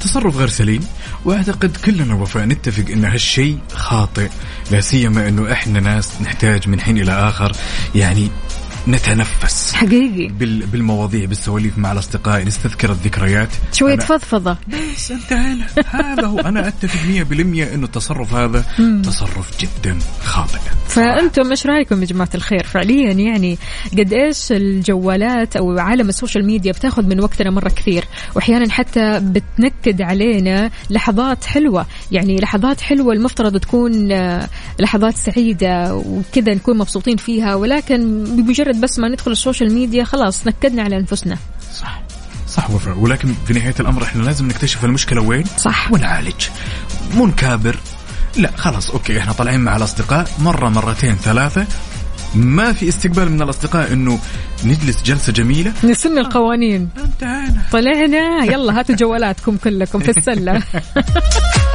تصرف 0.00 0.36
غير 0.36 0.48
سليم 0.48 0.86
وأعتقد 1.24 1.76
كلنا 1.84 2.14
وفاء 2.14 2.44
نتفق 2.44 2.90
إن 2.92 3.04
هالشيء 3.04 3.58
خاطئ 3.72 4.28
لا 4.70 4.80
سيما 4.80 5.28
إنه 5.28 5.52
إحنا 5.52 5.80
ناس 5.80 6.20
نحتاج 6.20 6.68
من 6.68 6.80
حين 6.80 6.98
إلى 6.98 7.12
آخر. 7.12 7.52
يعني 7.94 8.30
نتنفس. 8.88 9.72
حقيقي. 9.74 10.26
بال 10.28 10.66
بالمواضيع 10.66 11.24
بالسواليف 11.24 11.78
مع 11.78 11.92
الأصدقاء. 11.92 12.44
نستذكر 12.44 12.90
الذكريات. 12.90 13.48
شوية 13.72 13.96
أنا- 13.96 14.00
فضفضة. 14.02 14.56
بس 14.68 15.10
انتهينا 15.10 15.66
هذا 15.90 16.26
هو. 16.26 16.38
أنا 16.38 16.68
أتفق 16.68 17.00
100% 17.06 17.74
إنه 17.74 17.84
التصرف 17.86 18.34
هذا 18.34 18.64
تصرف 19.04 19.50
جدا 19.60 19.98
خاطئ. 20.24 20.58
فأنتم 20.88 21.50
إيش 21.50 21.66
رأيكم 21.66 22.00
يا 22.00 22.06
جماعة 22.06 22.28
الخير؟ 22.34 22.62
فعليا 22.66 23.12
يعني 23.12 23.58
قد 23.98 24.12
إيش 24.12 24.52
الجوالات 24.52 25.56
أو 25.56 25.78
عالم 25.78 26.08
ال 26.08 26.13
social 26.13 26.46
media 26.46 26.72
بتاخذ 26.72 27.02
من 27.06 27.20
وقتنا 27.20 27.50
مرة 27.50 27.68
كثير 27.68 28.04
واحيانا 28.34 28.72
حتى 28.72 29.20
بتنكد 29.22 30.02
علينا 30.02 30.70
لحظات 30.90 31.44
حلوة. 31.44 31.86
يعني 32.12 32.36
لحظات 32.36 32.80
حلوة 32.80 33.12
المفترض 33.12 33.56
تكون 33.56 34.12
آه، 34.12 34.48
لحظات 34.80 35.16
سعيدة 35.16 35.94
وكذا 35.94 36.54
نكون 36.54 36.78
مبسوطين 36.78 37.16
فيها 37.16 37.54
ولكن 37.54 38.24
بمجرد 38.24 38.77
بس 38.78 38.98
ما 38.98 39.08
ندخل 39.08 39.30
ال 39.30 39.36
social 39.36 39.72
media 39.72 40.04
خلاص 40.04 40.46
نكدنا 40.46 40.82
على 40.82 40.96
أنفسنا. 40.96 41.36
صح. 41.80 42.02
صح 42.48 42.70
وفاء. 42.70 42.98
ولكن 42.98 43.34
في 43.46 43.52
نهاية 43.52 43.74
الأمر 43.80 44.02
إحنا 44.02 44.22
لازم 44.22 44.48
نكتشف 44.48 44.84
المشكلة 44.84 45.20
وين 45.20 45.44
صح. 45.58 45.92
ونعالج. 45.92 46.46
مو 47.14 47.26
نكابر 47.26 47.76
لا 48.36 48.50
خلاص 48.56 48.90
okay 48.90 49.18
إحنا 49.18 49.32
طالعين 49.32 49.60
مع 49.60 49.76
الأصدقاء 49.76 50.30
مرة 50.38 50.68
مرتين 50.68 51.14
ثلاثة. 51.14 51.66
ما 52.34 52.72
في 52.72 52.88
استقبال 52.88 53.32
من 53.32 53.42
الأصدقاء 53.42 53.92
إنه 53.92 54.18
نجلس 54.64 55.02
جلسة 55.02 55.32
جميلة. 55.32 55.72
نسن 55.84 56.18
القوانين. 56.18 56.88
طلعنا. 57.72 58.44
يلا 58.44 58.78
هاتوا 58.78 58.94
جوالاتكم 58.94 59.56
كلكم 59.56 59.98
في 59.98 60.10
السلة. 60.10 60.62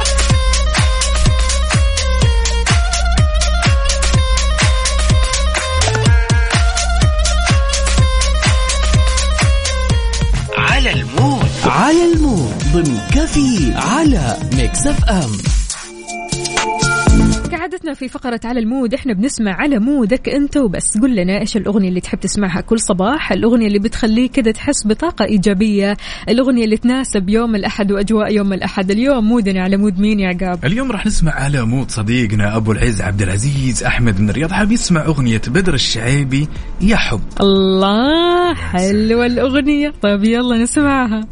على 11.94 12.12
ال 12.12 12.20
mood 12.20 12.54
ضمن 12.72 12.98
كفي 13.14 13.72
على 13.74 14.36
Mix 14.56 14.86
FM 14.86 15.30
كعادتنا 17.50 17.94
في 17.94 18.08
فقرة 18.08 18.40
على 18.44 18.60
ال 18.60 18.67
mood 18.67 18.94
إحنا 18.94 19.12
بنسمع 19.12 19.52
على 19.52 19.78
mood 19.78 20.18
ك 20.18 20.28
أنت 20.28 20.56
وبس. 20.56 20.98
قل 20.98 21.16
لنا 21.16 21.40
إيش 21.40 21.56
الأغنية 21.56 21.88
اللي 21.88 22.00
تحب 22.00 22.20
تسمعها 22.20 22.60
كل 22.60 22.80
صباح؟ 22.80 23.32
الأغنية 23.32 23.66
اللي 23.66 23.78
بتخليك 23.78 24.30
كده 24.30 24.50
تحس 24.50 24.86
بطاقة 24.86 25.24
إيجابية. 25.24 25.96
الأغنية 26.28 26.64
اللي 26.64 26.76
تناسب 26.76 27.28
يوم 27.28 27.54
الأحد 27.54 27.92
وأجواء 27.92 28.32
يوم 28.32 28.52
الأحد. 28.52 28.90
اليوم 28.90 29.28
mood 29.28 29.55
نا 29.55 29.62
على 29.62 29.76
mood 29.76 29.98
مين 29.98 30.20
يا 30.20 30.28
عقاب؟ 30.28 30.64
اليوم 30.64 30.92
راح 30.92 31.06
نسمع 31.06 31.32
على 31.32 31.62
mood 31.62 31.90
صديقنا 31.90 32.56
أبو 32.56 32.72
العز 32.72 33.02
عبد 33.02 33.22
العزيز 33.22 33.84
أحمد 33.84 34.20
من 34.20 34.30
الرياض 34.30 34.52
حاب 34.52 34.72
يسمع 34.72 35.04
أغنية 35.04 35.42
بدر 35.48 35.74
الشعيبي 35.74 36.48
يا 36.80 36.96
حب. 36.96 37.20
الله 37.40 38.54
حلوة 38.54 39.26
الأغنية. 39.26 39.92
طيب 40.02 40.24
يلا 40.24 40.56
نسمعها. 40.56 41.26